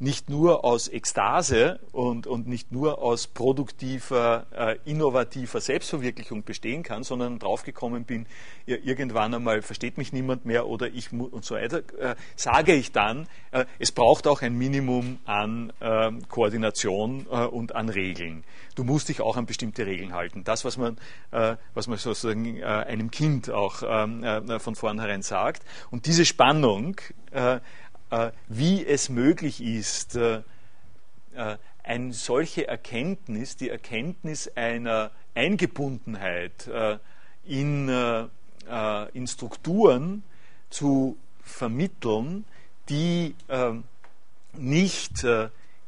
nicht 0.00 0.30
nur 0.30 0.64
aus 0.64 0.88
Ekstase 0.88 1.80
und, 1.90 2.26
und 2.28 2.46
nicht 2.46 2.70
nur 2.70 3.02
aus 3.02 3.26
produktiver, 3.26 4.46
äh, 4.56 4.76
innovativer 4.84 5.60
Selbstverwirklichung 5.60 6.44
bestehen 6.44 6.84
kann, 6.84 7.02
sondern 7.02 7.40
draufgekommen 7.40 8.04
bin, 8.04 8.26
ja, 8.66 8.76
irgendwann 8.82 9.34
einmal 9.34 9.60
versteht 9.62 9.98
mich 9.98 10.12
niemand 10.12 10.44
mehr 10.44 10.68
oder 10.68 10.86
ich 10.86 11.12
und 11.12 11.44
so 11.44 11.56
weiter, 11.56 11.78
äh, 11.98 12.14
sage 12.36 12.74
ich 12.74 12.92
dann, 12.92 13.26
äh, 13.50 13.64
es 13.80 13.90
braucht 13.90 14.28
auch 14.28 14.40
ein 14.42 14.56
Minimum 14.56 15.18
an 15.24 15.72
ähm, 15.80 16.28
Koordination 16.28 17.26
äh, 17.30 17.44
und 17.46 17.74
an 17.74 17.88
Regeln. 17.88 18.44
Du 18.76 18.84
musst 18.84 19.08
dich 19.08 19.20
auch 19.20 19.36
an 19.36 19.46
bestimmte 19.46 19.84
Regeln 19.84 20.14
halten. 20.14 20.44
Das, 20.44 20.64
was 20.64 20.76
man, 20.76 20.96
äh, 21.32 21.56
was 21.74 21.88
man 21.88 21.98
sozusagen 21.98 22.58
äh, 22.58 22.62
einem 22.62 23.10
Kind 23.10 23.50
auch 23.50 23.82
ähm, 23.84 24.24
von 24.60 24.76
vornherein 24.76 25.22
sagt. 25.22 25.64
Und 25.90 26.06
diese 26.06 26.24
Spannung, 26.24 26.96
wie 28.48 28.86
es 28.86 29.08
möglich 29.08 29.62
ist, 29.62 30.16
äh, 30.16 30.42
äh, 31.34 31.56
eine 31.84 32.12
solche 32.12 32.68
Erkenntnis, 32.68 33.56
die 33.56 33.70
Erkenntnis 33.70 34.48
einer 34.56 35.10
Eingebundenheit 35.34 36.68
in, 37.46 37.88
in 37.88 39.26
Strukturen 39.26 40.22
zu 40.68 41.16
vermitteln, 41.40 42.44
die 42.90 43.34
nicht 44.52 45.26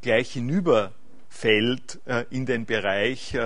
gleich 0.01 0.33
hinüberfällt 0.33 2.01
in 2.31 2.47
den 2.47 2.65
Bereich, 2.65 3.37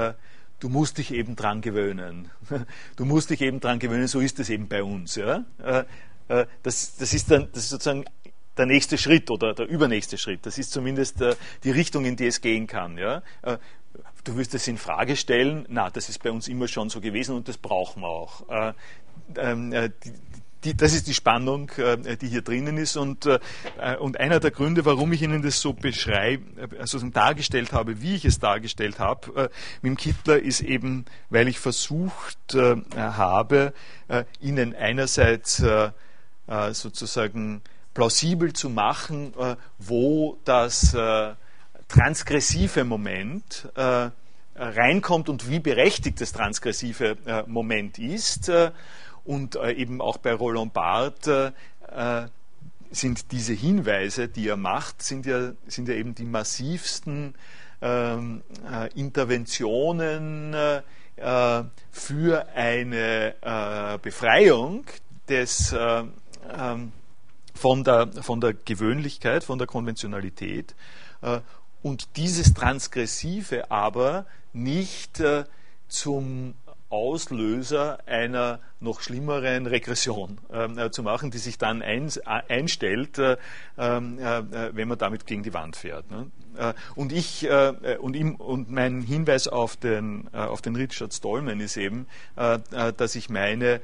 du 0.60 0.68
musst 0.68 0.98
dich 0.98 1.12
eben 1.12 1.34
dran 1.34 1.60
gewöhnen. 1.60 2.30
Du 2.94 3.04
musst 3.04 3.30
dich 3.30 3.40
eben 3.40 3.58
dran 3.58 3.80
gewöhnen, 3.80 4.06
so 4.06 4.20
ist 4.20 4.38
es 4.38 4.48
eben 4.48 4.68
bei 4.68 4.84
uns. 4.84 5.16
Ja? 5.16 5.44
Das, 5.58 5.86
das, 6.96 7.14
ist 7.14 7.32
dann 7.32 7.48
das 7.52 7.64
ist 7.64 7.70
sozusagen 7.70 8.04
der 8.56 8.66
nächste 8.66 8.98
Schritt 8.98 9.30
oder 9.30 9.54
der 9.54 9.66
übernächste 9.66 10.18
Schritt. 10.18 10.46
Das 10.46 10.58
ist 10.58 10.72
zumindest 10.72 11.20
äh, 11.20 11.34
die 11.64 11.70
Richtung, 11.70 12.04
in 12.04 12.16
die 12.16 12.26
es 12.26 12.40
gehen 12.40 12.66
kann. 12.66 12.98
Ja? 12.98 13.22
Äh, 13.42 13.58
du 14.24 14.36
wirst 14.36 14.54
es 14.54 14.68
in 14.68 14.78
Frage 14.78 15.16
stellen. 15.16 15.66
Na, 15.68 15.90
das 15.90 16.08
ist 16.08 16.22
bei 16.22 16.30
uns 16.30 16.48
immer 16.48 16.68
schon 16.68 16.90
so 16.90 17.00
gewesen 17.00 17.34
und 17.34 17.48
das 17.48 17.58
brauchen 17.58 18.02
wir 18.02 18.08
auch. 18.08 18.48
Äh, 18.48 18.72
ähm, 19.36 19.72
äh 19.72 19.90
das 20.78 20.94
ist 20.94 21.08
die 21.08 21.12
Spannung, 21.12 21.70
die 21.76 22.26
hier 22.26 22.40
drinnen 22.40 22.78
ist. 22.78 22.96
Und, 22.96 23.28
und 23.98 24.18
einer 24.18 24.40
der 24.40 24.50
Gründe, 24.50 24.86
warum 24.86 25.12
ich 25.12 25.20
Ihnen 25.20 25.42
das 25.42 25.60
so 25.60 25.74
beschreibe, 25.74 26.42
also 26.78 26.98
dargestellt 27.00 27.74
habe, 27.74 28.00
wie 28.00 28.14
ich 28.14 28.24
es 28.24 28.38
dargestellt 28.38 28.98
habe, 28.98 29.50
mit 29.82 29.90
dem 29.90 29.96
Kittler, 29.98 30.38
ist 30.38 30.62
eben, 30.62 31.04
weil 31.28 31.48
ich 31.48 31.58
versucht 31.58 32.56
habe, 32.96 33.74
Ihnen 34.40 34.74
einerseits 34.74 35.62
sozusagen 36.72 37.60
plausibel 37.94 38.52
zu 38.52 38.68
machen, 38.68 39.32
äh, 39.38 39.56
wo 39.78 40.38
das, 40.44 40.92
äh, 40.94 41.34
transgressive 41.88 42.84
Moment 42.84 43.68
äh, 43.76 44.10
reinkommt 44.56 45.28
und 45.28 45.48
wie 45.48 45.60
berechtigt 45.60 46.20
das 46.20 46.32
transgressive 46.32 47.44
Moment 47.46 47.98
ist. 47.98 48.50
Und 49.24 49.56
eben 49.56 50.00
auch 50.00 50.16
bei 50.18 50.32
Roland 50.32 50.72
Barthes 50.72 51.52
sind 52.90 53.32
diese 53.32 53.52
Hinweise, 53.52 54.28
die 54.28 54.48
er 54.48 54.56
macht, 54.56 55.02
sind 55.02 55.26
ja, 55.26 55.52
sind 55.66 55.88
ja 55.88 55.94
eben 55.94 56.14
die 56.14 56.24
massivsten 56.24 57.34
ähm, 57.82 58.42
äh, 58.70 58.92
Interventionen 58.98 60.56
für 61.90 62.46
eine 62.54 63.98
Befreiung 64.02 64.84
des 65.28 65.72
ähm, 65.72 66.92
von 67.54 67.84
der, 67.84 68.10
von 68.20 68.40
der 68.40 68.52
Gewöhnlichkeit, 68.52 69.44
von 69.44 69.58
der 69.58 69.66
Konventionalität 69.66 70.74
äh, 71.22 71.40
und 71.82 72.16
dieses 72.16 72.54
Transgressive 72.54 73.70
aber 73.70 74.26
nicht 74.52 75.20
äh, 75.20 75.44
zum 75.88 76.54
Auslöser 76.94 77.98
einer 78.06 78.60
noch 78.78 79.00
schlimmeren 79.00 79.66
Regression 79.66 80.38
ähm, 80.52 80.78
äh, 80.78 80.90
zu 80.90 81.02
machen, 81.02 81.32
die 81.32 81.38
sich 81.38 81.58
dann 81.58 81.82
ein, 81.82 82.08
einstellt, 82.24 83.18
äh, 83.18 83.36
ähm, 83.76 84.18
äh, 84.18 84.76
wenn 84.76 84.86
man 84.86 84.98
damit 84.98 85.26
gegen 85.26 85.42
die 85.42 85.52
Wand 85.52 85.74
fährt. 85.74 86.08
Ne? 86.10 86.30
Äh, 86.56 86.72
und 86.94 87.10
ich 87.10 87.48
und, 88.00 88.14
ihm, 88.14 88.36
und 88.36 88.70
mein 88.70 89.02
Hinweis 89.02 89.48
auf 89.48 89.76
den, 89.76 90.32
auf 90.32 90.62
den 90.62 90.76
Richard 90.76 91.12
Stallman 91.12 91.58
ist 91.60 91.76
eben, 91.76 92.06
dass 92.36 93.14
ich 93.16 93.28
meine, 93.28 93.74
äh, 93.74 93.80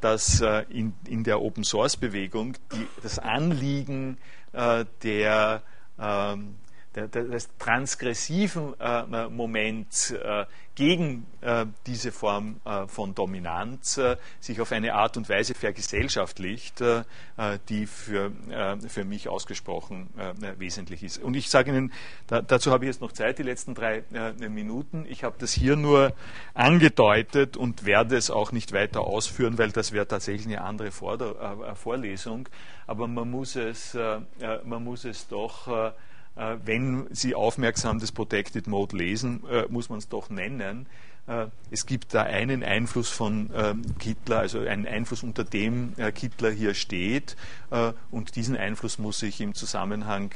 dass 0.00 0.40
äh, 0.40 0.64
in, 0.70 0.94
in 1.06 1.24
der 1.24 1.40
Open 1.42 1.64
Source 1.64 1.96
Bewegung 1.96 2.56
die, 2.72 2.86
das 3.02 3.18
Anliegen 3.18 4.18
äh, 4.52 4.84
der 5.02 5.62
ähm, 5.98 6.56
des 6.96 7.48
transgressiven 7.58 8.74
äh, 8.80 9.28
Moments 9.28 10.12
äh, 10.12 10.46
gegen 10.76 11.26
äh, 11.40 11.64
diese 11.86 12.12
Form 12.12 12.60
äh, 12.64 12.86
von 12.86 13.14
Dominanz 13.14 13.96
äh, 13.96 14.16
sich 14.40 14.60
auf 14.60 14.72
eine 14.72 14.94
Art 14.94 15.16
und 15.16 15.28
Weise 15.28 15.54
vergesellschaftlicht, 15.54 16.82
äh, 16.82 17.02
die 17.68 17.86
für, 17.86 18.30
für 18.88 19.04
mich 19.04 19.28
ausgesprochen 19.28 20.08
wesentlich 20.58 21.02
ist. 21.02 21.18
Und 21.22 21.34
ich 21.34 21.48
sage 21.48 21.70
Ihnen, 21.70 21.92
da, 22.26 22.42
dazu 22.42 22.70
habe 22.70 22.84
ich 22.84 22.88
jetzt 22.88 23.00
noch 23.00 23.12
Zeit, 23.12 23.38
die 23.38 23.42
letzten 23.42 23.74
drei 23.74 24.04
Minuten. 24.48 25.06
Ich 25.08 25.22
habe 25.22 25.36
das 25.38 25.52
hier 25.52 25.76
nur 25.76 26.12
angedeutet 26.54 27.56
und 27.56 27.84
werde 27.84 28.16
es 28.16 28.30
auch 28.30 28.52
nicht 28.52 28.72
weiter 28.72 29.02
ausführen, 29.02 29.58
weil 29.58 29.70
das 29.70 29.92
wäre 29.92 30.08
tatsächlich 30.08 30.46
eine 30.46 30.62
andere 30.62 30.90
Vorder 30.90 31.76
Vorlesung. 31.76 32.48
Aber 32.86 33.06
man 33.06 33.30
muss 33.30 33.56
es, 33.56 33.94
man 34.64 34.84
muss 34.84 35.04
es 35.04 35.28
doch 35.28 35.92
wenn 36.36 37.06
Sie 37.10 37.34
aufmerksam 37.34 37.98
das 37.98 38.12
Protected 38.12 38.66
Mode 38.66 38.96
lesen, 38.96 39.42
äh, 39.50 39.64
muss 39.70 39.88
man 39.88 39.98
es 39.98 40.08
doch 40.08 40.28
nennen. 40.28 40.86
Äh, 41.26 41.46
es 41.70 41.86
gibt 41.86 42.12
da 42.12 42.24
einen 42.24 42.62
Einfluss 42.62 43.08
von 43.08 43.48
ähm, 43.54 43.82
Kittler, 43.98 44.40
also 44.40 44.60
einen 44.60 44.86
Einfluss, 44.86 45.22
unter 45.22 45.44
dem 45.44 45.94
Kittler 46.14 46.50
hier 46.50 46.74
steht. 46.74 47.36
Und 48.10 48.36
diesen 48.36 48.56
Einfluss 48.56 48.98
muss 48.98 49.22
ich 49.22 49.40
im 49.40 49.54
Zusammenhang 49.54 50.30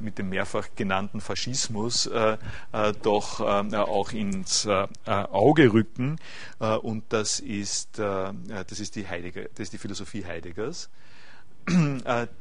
mit 0.00 0.18
dem 0.18 0.30
mehrfach 0.30 0.68
genannten 0.74 1.20
Faschismus 1.20 2.10
doch 3.02 3.40
auch 3.40 4.12
ins 4.12 4.66
Auge 5.06 5.72
rücken. 5.72 6.18
Und 6.58 7.04
das 7.10 7.38
ist, 7.38 7.98
das 7.98 8.80
ist, 8.80 8.96
die, 8.96 9.06
Heidegger, 9.06 9.42
das 9.54 9.60
ist 9.60 9.74
die 9.74 9.78
Philosophie 9.78 10.24
Heideggers, 10.24 10.90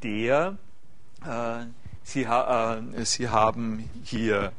der 0.03 0.57
Sie, 2.05 2.23
äh, 2.23 3.03
Sie 3.03 3.29
haben 3.29 3.89
hier 4.03 4.53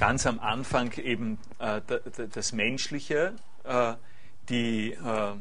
ganz 0.00 0.26
am 0.26 0.40
Anfang 0.40 0.90
eben 0.94 1.38
äh, 1.58 1.82
das 2.32 2.52
Menschliche, 2.52 3.34
äh, 3.64 3.92
die 4.48 4.92
äh, 4.92 5.34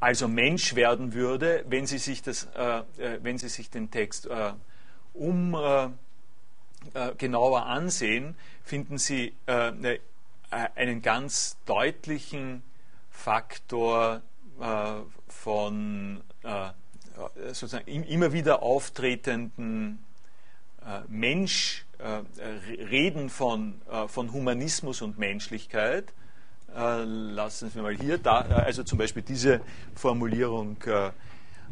also 0.00 0.28
Mensch 0.28 0.74
werden 0.74 1.12
würde, 1.12 1.62
wenn 1.68 1.86
Sie 1.86 1.98
sich, 1.98 2.22
das, 2.22 2.48
äh, 2.56 2.78
äh, 2.98 3.18
wenn 3.22 3.36
Sie 3.36 3.48
sich 3.48 3.70
den 3.70 3.90
Text 3.90 4.28
um 5.12 5.56
genauer 7.16 7.66
ansehen, 7.66 8.36
finden 8.62 8.98
Sie 8.98 9.32
ne, 9.46 10.00
einen 10.50 11.00
ganz 11.00 11.56
deutlichen 11.64 12.62
Faktor 13.10 14.20
von 15.28 16.20
sozusagen 17.48 17.86
immer 17.86 18.32
wieder 18.32 18.62
auftretenden 18.62 20.04
äh, 20.82 21.00
Mensch, 21.08 21.84
äh, 21.98 22.22
Reden 22.90 23.30
von, 23.30 23.80
von 24.08 24.32
Humanismus 24.32 25.02
und 25.02 25.18
Menschlichkeit. 25.18 26.12
Lassen 26.76 27.70
Sie 27.70 27.80
mal 27.80 27.94
hier, 27.94 28.18
da, 28.18 28.40
also 28.40 28.82
zum 28.82 28.98
Beispiel 28.98 29.22
diese 29.22 29.60
Formulierung, 29.94 30.76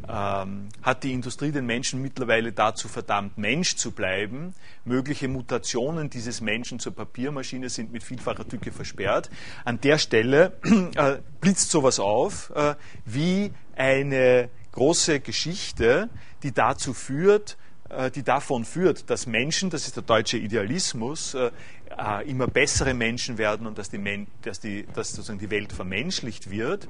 ähm, 0.07 0.69
hat 0.81 1.03
die 1.03 1.13
Industrie 1.13 1.51
den 1.51 1.65
Menschen 1.65 2.01
mittlerweile 2.01 2.51
dazu 2.51 2.87
verdammt, 2.87 3.37
Mensch 3.37 3.75
zu 3.75 3.91
bleiben. 3.91 4.53
Mögliche 4.85 5.27
Mutationen 5.27 6.09
dieses 6.09 6.41
Menschen 6.41 6.79
zur 6.79 6.93
Papiermaschine 6.93 7.69
sind 7.69 7.91
mit 7.93 8.03
vielfacher 8.03 8.47
Tücke 8.47 8.71
versperrt. 8.71 9.29
An 9.63 9.79
der 9.81 9.97
Stelle 9.97 10.53
äh, 10.95 11.17
blitzt 11.39 11.71
sowas 11.71 11.99
auf, 11.99 12.51
äh, 12.55 12.75
wie 13.05 13.51
eine 13.75 14.49
große 14.73 15.21
Geschichte, 15.21 16.09
die 16.43 16.51
dazu 16.51 16.93
führt, 16.93 17.57
äh, 17.93 18.11
die 18.11 18.23
davon 18.23 18.65
führt, 18.65 19.09
dass 19.09 19.27
Menschen, 19.27 19.69
das 19.69 19.85
ist 19.85 19.95
der 19.95 20.03
deutsche 20.03 20.37
Idealismus, 20.37 21.33
äh, 21.33 21.51
äh, 21.97 22.29
immer 22.29 22.47
bessere 22.47 22.93
Menschen 22.93 23.37
werden 23.37 23.67
und 23.67 23.77
dass 23.77 23.89
die, 23.89 24.27
dass 24.41 24.59
die, 24.59 24.85
dass 24.93 25.11
sozusagen 25.11 25.39
die 25.39 25.51
Welt 25.51 25.71
vermenschlicht 25.71 26.49
wird. 26.49 26.87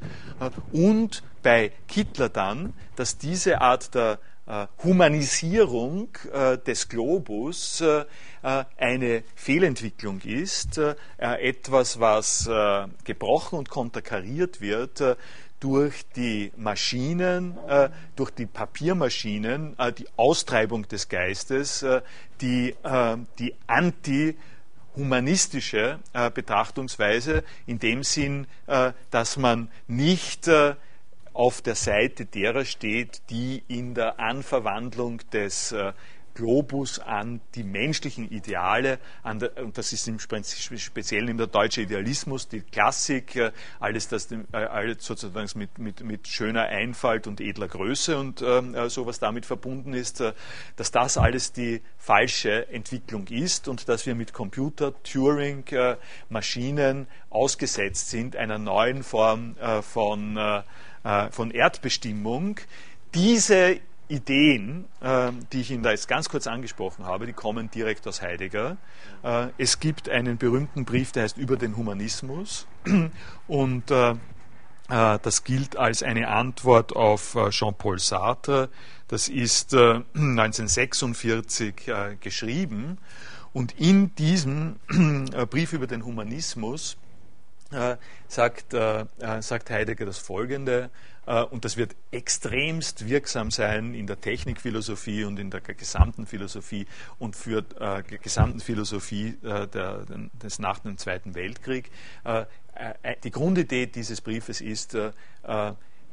Und 0.72 1.24
bei 1.42 1.72
Kittler 1.88 2.30
dann, 2.30 2.74
dass 2.96 3.18
diese 3.18 3.62
Art 3.62 3.94
der 3.96 4.20
Humanisierung 4.84 6.10
des 6.68 6.90
Globus 6.90 7.82
eine 8.42 9.24
Fehlentwicklung 9.36 10.20
ist, 10.20 10.82
etwas, 11.18 12.02
was 12.02 12.50
gebrochen 13.06 13.60
und 13.60 13.70
konterkariert 13.70 14.60
wird 14.60 15.02
durch 15.64 16.04
die 16.18 16.52
Maschinen, 16.58 17.58
äh, 17.70 17.88
durch 18.18 18.32
die 18.32 18.48
Papiermaschinen, 18.48 19.80
äh, 19.80 19.94
die 19.94 20.08
Austreibung 20.18 20.86
des 20.90 21.08
Geistes, 21.08 21.84
äh, 21.84 22.02
die, 22.42 22.76
äh, 22.84 23.16
die 23.40 23.56
anti-humanistische 23.68 26.00
äh, 26.12 26.30
Betrachtungsweise 26.32 27.46
in 27.66 27.80
dem 27.80 28.04
Sinn, 28.04 28.46
äh, 28.68 28.92
dass 29.10 29.38
man 29.38 29.70
nicht 29.88 30.52
auf 31.32 31.62
der 31.62 31.76
Seite 31.76 32.26
derer 32.26 32.66
steht, 32.66 33.22
die 33.30 33.64
in 33.70 33.94
der 33.94 34.20
Anverwandlung 34.20 35.22
des 35.32 35.74
Globus 36.34 37.00
an 37.00 37.42
die 37.56 37.64
menschlichen 37.64 38.30
Ideale, 38.30 39.00
der, 39.24 39.58
und 39.58 39.78
das 39.78 39.94
ist 39.94 40.08
im 40.08 40.20
Speziellen 40.20 41.28
in 41.28 41.38
der 41.38 41.48
deutsche 41.48 41.82
Idealismus, 41.82 42.48
die 42.48 42.62
Klassik, 42.62 43.36
äh, 43.36 43.52
alles, 43.80 44.08
das 44.08 44.32
äh, 44.32 44.38
alles 44.52 45.06
sozusagen 45.06 45.48
mit, 45.56 45.78
mit, 45.78 46.04
mit 46.04 46.28
schöner 46.28 46.64
Einfalt 46.64 47.28
und 47.28 47.40
edler 47.42 47.68
Größe 47.68 48.18
und 48.18 48.42
ähm, 48.42 48.74
äh, 48.76 48.90
so 48.90 49.06
was 49.06 49.20
damit 49.20 49.46
verbunden 49.46 49.94
ist, 49.94 50.22
äh, 50.22 50.34
dass 50.76 50.92
das 50.92 51.18
alles 51.18 51.54
die 51.54 51.82
falsche 51.98 52.68
Entwicklung 52.70 53.28
ist 53.28 53.68
und 53.68 53.88
dass 53.88 54.06
wir 54.06 54.16
mit 54.16 54.34
Computer, 54.34 54.94
Turing, 55.04 55.66
äh, 55.68 55.98
Maschinen 56.30 57.08
ausgesetzt 57.30 58.10
sind 58.10 58.36
einer 58.36 58.58
neuen 58.58 59.04
Form 59.04 59.56
äh, 59.58 59.82
von, 59.82 60.40
von 61.32 61.52
Erdbestimmung. 61.52 62.60
Diese 63.14 63.80
Ideen, 64.08 64.86
äh, 65.02 65.32
die 65.52 65.62
ich 65.62 65.72
Ihnen 65.72 65.82
da 65.84 65.92
jetzt 65.92 66.08
ganz 66.08 66.30
kurz 66.30 66.48
angesprochen 66.48 67.06
habe, 67.06 67.26
die 67.26 67.34
kommen 67.34 67.70
direkt 67.72 68.08
aus 68.08 68.22
Heidegger. 68.22 68.78
Äh, 69.24 69.48
es 69.58 69.80
gibt 69.80 70.08
einen 70.10 70.38
berühmten 70.38 70.86
Brief, 70.86 71.12
der 71.12 71.24
heißt 71.24 71.38
Über 71.38 71.58
den 71.58 71.76
Humanismus 71.78 72.68
und 73.48 73.92
äh, 73.92 74.16
das 74.90 75.46
gilt 75.46 75.78
als 75.78 76.04
eine 76.04 76.28
Antwort 76.28 76.94
auf 76.96 77.38
Jean-Paul 77.50 77.98
Sartre. 78.00 78.70
Das 79.08 79.30
ist 79.30 79.74
1946 79.74 81.92
geschrieben 82.20 82.98
und 83.54 83.80
in 83.80 84.14
diesem 84.16 84.76
Brief 85.50 85.72
über 85.74 85.88
den 85.88 86.06
Humanismus 86.06 86.98
sagt, 88.28 88.76
sagt 89.40 89.70
Heidegger 89.72 90.06
das 90.06 90.20
Folgende. 90.20 90.92
Äh, 91.26 91.44
und 91.44 91.66
das 91.66 91.78
wird 91.78 91.96
extremst 92.12 93.08
wirksam 93.08 93.52
sein 93.52 93.94
in 93.94 94.08
der 94.08 94.20
Technikphilosophie 94.20 95.24
und 95.24 95.40
in 95.40 95.50
der 95.50 95.62
gesamten 95.62 96.26
Philosophie 96.26 96.88
und 97.20 97.36
für 97.36 97.64
äh, 97.80 98.02
gesamten 98.18 98.60
Philosophie 98.60 99.38
äh, 99.44 99.68
des 100.42 100.60
nach 100.60 100.80
dem 100.80 100.98
Zweiten 100.98 101.36
Weltkrieg. 101.36 101.92
Die 103.24 103.32
Grundidee 103.32 103.86
dieses 103.86 104.20
Briefes 104.22 104.60
ist, 104.60 104.98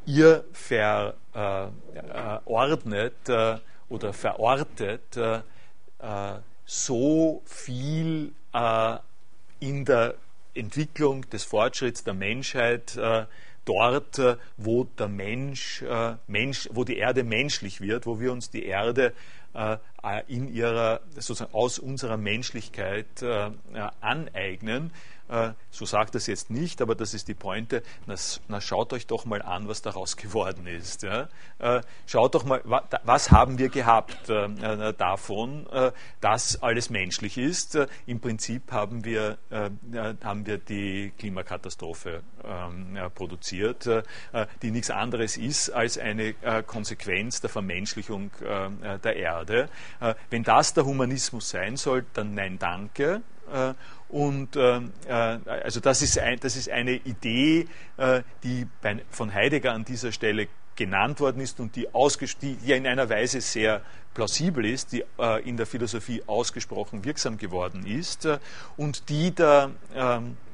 ihr 0.04 0.44
verordnet 0.52 1.54
oder 3.88 4.12
verortet 4.12 5.18
so 6.66 7.42
viel 7.46 8.32
in 9.60 9.84
der 9.86 10.14
Entwicklung 10.52 11.30
des 11.30 11.44
Fortschritts 11.44 12.04
der 12.04 12.12
Menschheit 12.14 12.98
dort, 13.70 14.38
wo 14.56 14.84
der 14.84 15.08
Mensch, 15.08 15.84
Mensch, 16.26 16.68
wo 16.72 16.84
die 16.84 16.96
Erde 16.96 17.22
menschlich 17.24 17.80
wird, 17.80 18.06
wo 18.06 18.18
wir 18.20 18.32
uns 18.32 18.50
die 18.50 18.64
Erde 18.64 19.12
in 20.28 20.52
ihrer, 20.52 21.00
sozusagen 21.14 21.54
aus 21.54 21.78
unserer 21.78 22.16
Menschlichkeit 22.16 23.22
aneignen 24.00 24.86
äh, 24.86 25.19
so 25.70 25.84
sagt 25.84 26.14
es 26.14 26.26
jetzt 26.26 26.50
nicht, 26.50 26.82
aber 26.82 26.94
das 26.94 27.14
ist 27.14 27.28
die 27.28 27.34
Pointe. 27.34 27.82
Na 28.48 28.60
schaut 28.60 28.92
euch 28.92 29.06
doch 29.06 29.24
mal 29.24 29.42
an, 29.42 29.68
was 29.68 29.82
daraus 29.82 30.16
geworden 30.16 30.66
ist. 30.66 31.02
Ja? 31.02 31.28
Äh, 31.58 31.82
schaut 32.06 32.34
doch 32.34 32.44
mal, 32.44 32.62
was 33.04 33.30
haben 33.30 33.58
wir 33.58 33.68
gehabt 33.68 34.28
äh, 34.28 34.92
davon, 34.94 35.66
dass 36.20 36.62
alles 36.62 36.90
menschlich 36.90 37.38
ist. 37.38 37.78
Im 38.06 38.20
Prinzip 38.20 38.72
haben 38.72 39.04
wir, 39.04 39.38
haben 40.22 40.46
wir 40.46 40.58
die 40.58 41.12
Klimakatastrophe 41.18 42.22
ähm, 42.44 42.98
produziert, 43.14 43.88
die 44.62 44.70
nichts 44.70 44.90
anderes 44.90 45.36
ist 45.36 45.70
als 45.70 45.98
eine 45.98 46.34
Konsequenz 46.66 47.40
der 47.40 47.50
Vermenschlichung 47.50 48.30
der 48.40 49.16
Erde. 49.16 49.68
Wenn 50.30 50.42
das 50.42 50.74
der 50.74 50.84
Humanismus 50.84 51.50
sein 51.50 51.76
soll, 51.76 52.04
dann 52.14 52.34
nein, 52.34 52.58
danke. 52.58 53.22
Und 54.10 54.56
äh, 54.56 54.80
äh, 55.08 55.12
also 55.12 55.80
das 55.80 56.02
ist, 56.02 56.18
ein, 56.18 56.38
das 56.40 56.56
ist 56.56 56.68
eine 56.68 56.96
Idee, 56.96 57.66
äh, 57.96 58.22
die 58.42 58.66
bei, 58.82 59.02
von 59.10 59.32
Heidegger 59.32 59.72
an 59.72 59.84
dieser 59.84 60.10
Stelle 60.12 60.48
genannt 60.74 61.20
worden 61.20 61.40
ist 61.42 61.60
und 61.60 61.76
die, 61.76 61.86
die, 62.40 62.56
die 62.56 62.72
in 62.72 62.86
einer 62.86 63.08
Weise 63.08 63.40
sehr 63.40 63.82
plausibel 64.14 64.64
ist, 64.64 64.92
die 64.92 65.04
äh, 65.18 65.46
in 65.48 65.56
der 65.56 65.66
Philosophie 65.66 66.22
ausgesprochen 66.26 67.04
wirksam 67.04 67.36
geworden 67.36 67.84
ist 67.86 68.24
äh, 68.24 68.38
und 68.76 69.08
die 69.08 69.30
der 69.30 69.70
ähm, 69.94 70.36
äh, 70.36 70.49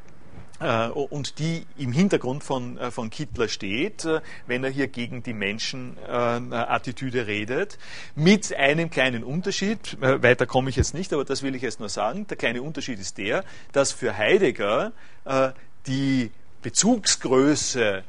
und 0.59 1.39
die 1.39 1.67
im 1.77 1.93
Hintergrund 1.93 2.43
von, 2.43 2.79
äh, 2.79 2.91
von 2.91 3.11
Kittler 3.11 3.49
steht, 3.49 4.05
äh, 4.05 4.21
wenn 4.47 4.65
er 4.65 4.71
hier 4.71 4.89
gegen 4.89 5.23
die 5.23 5.35
Menschenattitüde 5.35 7.27
redet, 7.27 7.79
mit 8.15 8.55
einem 8.55 8.89
kleinen 8.91 9.23
Unterschied, 9.23 9.99
weiter 10.01 10.47
komme 10.47 10.71
ich 10.71 10.77
jetzt 10.77 10.95
nicht, 10.95 11.13
aber 11.13 11.25
das 11.25 11.43
will 11.43 11.55
ich 11.55 11.63
jetzt 11.63 11.81
nur 11.81 11.89
sagen, 11.89 12.27
der 12.27 12.37
kleine 12.37 12.63
Unterschied 12.63 12.99
ist 12.99 13.19
der, 13.19 13.45
dass 13.73 13.93
für 13.93 14.17
Heidegger 14.17 14.93
die 15.87 16.31
Bezugsgröße 16.63 18.03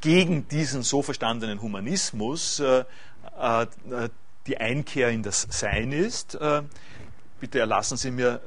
gegen 0.00 0.48
diesen 0.48 0.82
so 0.82 1.02
verstandenen 1.02 1.60
Humanismus 1.60 2.62
die 4.46 4.58
Einkehr 4.58 5.08
in 5.10 5.22
das 5.22 5.46
Sein 5.50 5.92
ist. 5.92 6.38
Bitte 7.44 7.58
erlassen 7.58 7.98
Sie 7.98 8.10
mir 8.10 8.40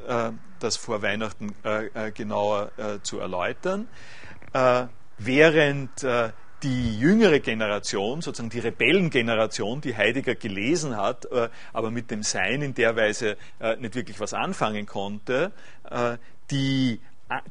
das 0.59 0.75
vor 0.75 1.03
Weihnachten 1.03 1.53
äh, 1.63 2.07
äh, 2.07 2.11
genauer 2.11 2.71
äh, 2.77 2.99
zu 3.03 3.19
erläutern. 3.19 3.87
während 5.19 5.91
die 6.63 6.99
jüngere 6.99 7.39
Generation, 7.39 8.23
sozusagen 8.23 8.49
die 8.49 8.57
Rebellengeneration, 8.57 9.81
die 9.81 9.95
Heidegger 9.95 10.33
gelesen 10.33 10.97
hat, 10.97 11.27
aber 11.73 11.91
mit 11.91 12.09
dem 12.09 12.23
Sein 12.23 12.63
in 12.63 12.73
der 12.73 12.95
Weise 12.95 13.37
nicht 13.77 13.93
wirklich 13.93 14.19
was 14.19 14.33
anfangen 14.33 14.87
konnte, 14.87 15.51
die 16.49 16.99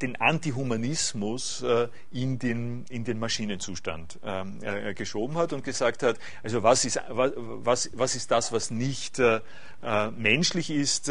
den 0.00 0.16
Antihumanismus 0.16 1.64
in, 2.10 2.38
den, 2.38 2.84
in 2.88 3.04
den 3.04 3.18
Maschinenzustand 3.18 4.18
ähm, 4.24 4.60
geschoben 4.94 5.36
hat 5.36 5.52
und 5.52 5.64
gesagt 5.64 6.02
hat, 6.02 6.18
also 6.42 6.62
was 6.62 6.84
ist, 6.84 7.00
was, 7.08 7.90
was 7.92 8.14
ist 8.14 8.30
das, 8.30 8.52
was 8.52 8.70
nicht 8.70 9.20
menschlich 10.16 10.70
ist, 10.70 11.10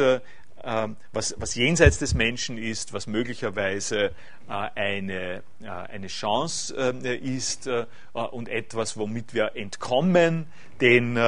ähm, 0.65 0.95
was, 1.13 1.35
was, 1.37 1.53
jenseits 1.53 1.99
des 1.99 2.15
Menschen 2.15 2.57
ist, 2.57 2.91
was 2.91 3.05
möglicherweise 3.05 4.11
äh, 4.47 4.69
eine, 4.73 5.43
äh, 5.61 5.67
eine 5.67 6.07
Chance 6.07 6.73
äh, 6.75 7.15
ist 7.15 7.69
und 8.13 8.49
etwas, 8.49 8.97
womit 8.97 9.35
wir 9.35 9.55
entkommen 9.55 10.47
den 10.81 11.19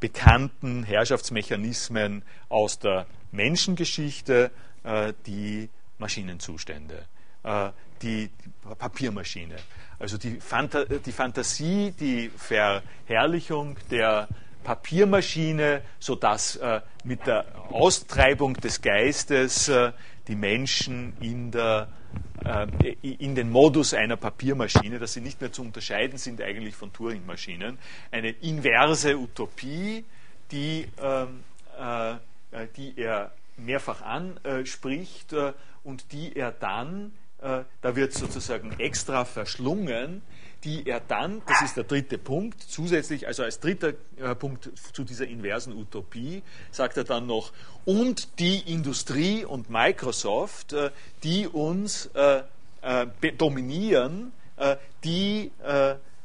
bekannten 0.00 0.84
Herrschaftsmechanismen 0.84 2.22
aus 2.48 2.78
der 2.78 3.06
Menschengeschichte, 3.32 4.50
die 5.26 5.70
Maschinenzustände, 5.98 7.06
die 8.02 8.30
Papiermaschine. 8.78 9.56
Also 9.98 10.18
die, 10.18 10.40
Phanta 10.40 10.84
die 10.84 11.12
Fantasie, 11.12 11.92
die 11.92 12.30
Verherrlichung 12.36 13.76
der 13.90 14.28
Papiermaschine, 14.64 15.82
sodass 16.00 16.56
äh, 16.56 16.80
mit 17.04 17.26
der 17.26 17.44
Austreibung 17.70 18.54
des 18.54 18.80
Geistes 18.80 19.68
äh, 19.68 19.92
die 20.26 20.34
Menschen 20.34 21.12
in, 21.20 21.50
der, 21.50 21.88
äh, 22.44 22.96
in 23.02 23.34
den 23.34 23.50
Modus 23.50 23.94
einer 23.94 24.16
Papiermaschine, 24.16 24.98
dass 24.98 25.12
sie 25.12 25.20
nicht 25.20 25.40
mehr 25.40 25.52
zu 25.52 25.62
unterscheiden 25.62 26.18
sind 26.18 26.40
eigentlich 26.40 26.74
von 26.74 26.92
Turing-Maschinen, 26.92 27.78
eine 28.10 28.30
inverse 28.30 29.16
Utopie, 29.16 30.04
die, 30.50 30.88
ähm, 31.00 31.44
äh, 31.78 32.66
die 32.76 32.94
er 32.96 33.32
mehrfach 33.56 34.02
anspricht 34.02 35.32
äh, 35.32 35.52
und 35.84 36.12
die 36.12 36.34
er 36.34 36.50
dann, 36.50 37.12
äh, 37.40 37.62
da 37.80 37.96
wird 37.96 38.12
sozusagen 38.12 38.72
extra 38.78 39.24
verschlungen, 39.24 40.22
die 40.64 40.86
er 40.86 41.00
dann, 41.00 41.42
das 41.46 41.62
ist 41.62 41.76
der 41.76 41.84
dritte 41.84 42.16
Punkt, 42.16 42.62
zusätzlich, 42.62 43.26
also 43.26 43.42
als 43.42 43.60
dritter 43.60 43.92
äh, 44.16 44.34
Punkt 44.34 44.70
zu 44.92 45.04
dieser 45.04 45.26
inversen 45.26 45.74
Utopie, 45.74 46.42
sagt 46.70 46.96
er 46.96 47.04
dann 47.04 47.26
noch, 47.26 47.52
und 47.84 48.38
die 48.38 48.60
Industrie 48.72 49.44
und 49.44 49.68
Microsoft, 49.68 50.72
äh, 50.72 50.90
die 51.22 51.46
uns 51.46 52.06
äh, 52.14 52.42
äh 52.80 53.06
dominieren, 53.36 54.32
äh, 54.56 54.76
die 55.04 55.50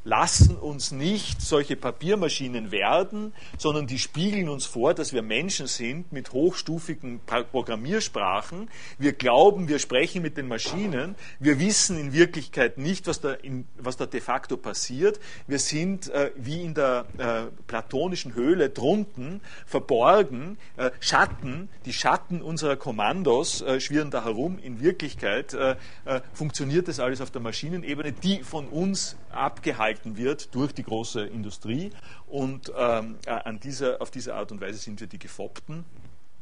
lassen 0.04 0.56
uns 0.56 0.92
nicht 0.92 1.42
solche 1.42 1.76
Papiermaschinen 1.76 2.70
werden, 2.70 3.32
sondern 3.58 3.86
die 3.86 3.98
spiegeln 3.98 4.48
uns 4.48 4.64
vor, 4.64 4.94
dass 4.94 5.12
wir 5.12 5.22
Menschen 5.22 5.66
sind 5.66 6.12
mit 6.12 6.32
hochstufigen 6.32 7.20
Programmiersprachen. 7.26 8.70
Wir 8.98 9.12
glauben, 9.12 9.68
wir 9.68 9.78
sprechen 9.78 10.22
mit 10.22 10.36
den 10.36 10.48
Maschinen. 10.48 11.14
Wir 11.38 11.58
wissen 11.58 11.98
in 11.98 12.12
Wirklichkeit 12.12 12.78
nicht, 12.78 13.06
was 13.06 13.20
da, 13.20 13.32
in, 13.32 13.66
was 13.76 13.96
da 13.96 14.06
de 14.06 14.20
facto 14.20 14.56
passiert. 14.56 15.20
Wir 15.46 15.58
sind 15.58 16.08
äh, 16.10 16.30
wie 16.36 16.62
in 16.62 16.74
der 16.74 17.06
äh, 17.18 17.42
platonischen 17.66 18.34
Höhle 18.34 18.70
drunten 18.70 19.40
verborgen. 19.66 20.58
Äh, 20.76 20.90
Schatten, 21.00 21.68
die 21.84 21.92
Schatten 21.92 22.40
unserer 22.42 22.76
Kommandos 22.76 23.62
äh, 23.62 23.80
schwirren 23.80 24.10
da 24.10 24.24
herum. 24.24 24.58
In 24.58 24.80
Wirklichkeit 24.80 25.54
äh, 25.54 25.76
äh, 26.04 26.20
funktioniert 26.32 26.88
das 26.88 27.00
alles 27.00 27.20
auf 27.20 27.30
der 27.30 27.40
Maschinenebene, 27.40 28.12
die 28.12 28.42
von 28.42 28.66
uns 28.68 29.16
abgehalten 29.30 29.90
gehalten 30.00 30.16
wird 30.16 30.54
durch 30.54 30.72
die 30.72 30.82
große 30.82 31.26
Industrie. 31.26 31.90
Und 32.26 32.72
ähm, 32.76 33.18
äh, 33.26 33.30
an 33.30 33.60
dieser, 33.60 34.00
auf 34.00 34.10
diese 34.10 34.34
Art 34.34 34.52
und 34.52 34.60
Weise 34.60 34.78
sind 34.78 35.00
wir 35.00 35.06
die 35.06 35.18
Gefoppten. 35.18 35.84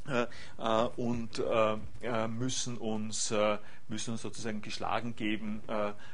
Äh, 0.08 0.26
äh 0.58 0.88
und 0.96 1.42
müssen, 2.30 2.78
uns, 2.78 3.34
müssen 3.88 4.12
uns 4.12 4.22
sozusagen 4.22 4.62
geschlagen 4.62 5.14
geben 5.14 5.60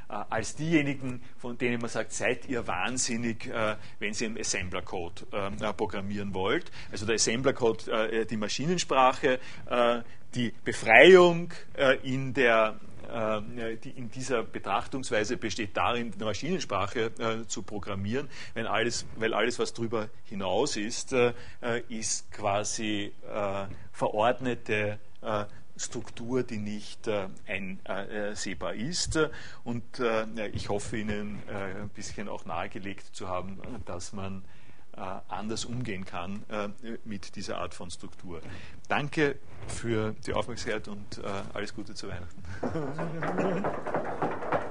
als 0.09 0.57
diejenigen, 0.57 1.23
von 1.39 1.57
denen 1.59 1.81
man 1.81 1.91
sagt, 1.91 2.13
seid 2.13 2.49
ihr 2.49 2.67
wahnsinnig, 2.67 3.51
wenn 3.99 4.13
ihr 4.13 4.27
im 4.27 4.37
Assembler-Code 4.37 5.27
programmieren 5.77 6.35
wollt. 6.35 6.73
Also 6.91 7.07
der 7.07 7.17
Assembler-Code, 7.17 8.27
die 8.29 8.37
Maschinensprache, 8.37 9.39
die 10.35 10.53
Befreiung 10.65 11.53
in 12.03 12.35
der 12.35 12.81
äh, 13.15 13.77
die 13.77 13.91
in 13.91 14.11
dieser 14.11 14.43
Betrachtungsweise 14.43 15.37
besteht 15.37 15.77
darin, 15.77 16.13
eine 16.13 16.25
Maschinensprache 16.25 17.13
äh, 17.19 17.47
zu 17.47 17.63
programmieren, 17.63 18.29
wenn 18.55 18.67
alles, 18.67 19.07
weil 19.17 19.35
alles, 19.35 19.61
was 19.61 19.73
darüber 19.73 20.09
hinaus 20.25 20.77
ist, 20.77 21.13
äh, 21.13 21.33
ist 21.89 22.31
quasi 22.33 23.13
verordnete 23.93 24.99
Struktur, 25.77 26.43
die 26.43 26.59
nicht 26.59 27.09
einsehbar 27.47 28.75
ist. 28.75 29.19
Und 29.65 29.85
ich 30.53 30.69
hoffe 30.69 30.99
Ihnen 30.99 31.43
ein 31.49 31.89
bisschen 31.91 32.29
auch 32.29 32.45
nahegelegt 32.45 33.15
zu 33.15 33.29
haben, 33.29 33.61
dass 33.87 34.13
man 34.13 34.39
äh, 34.39 34.54
anders 35.29 35.65
umgehen 35.65 36.05
kann 36.05 36.45
äh, 36.49 36.69
mit 37.05 37.37
dieser 37.37 37.59
Art 37.59 37.75
von 37.75 37.91
Struktur. 37.91 38.41
Danke 38.89 39.37
für 39.67 40.15
die 40.27 40.35
Aufmerksamkeit 40.35 40.89
und 40.89 41.19
äh, 41.19 41.23
alles 41.53 41.75
Gute 41.75 41.95
zu 41.95 42.09
Weihnachten. 42.09 42.43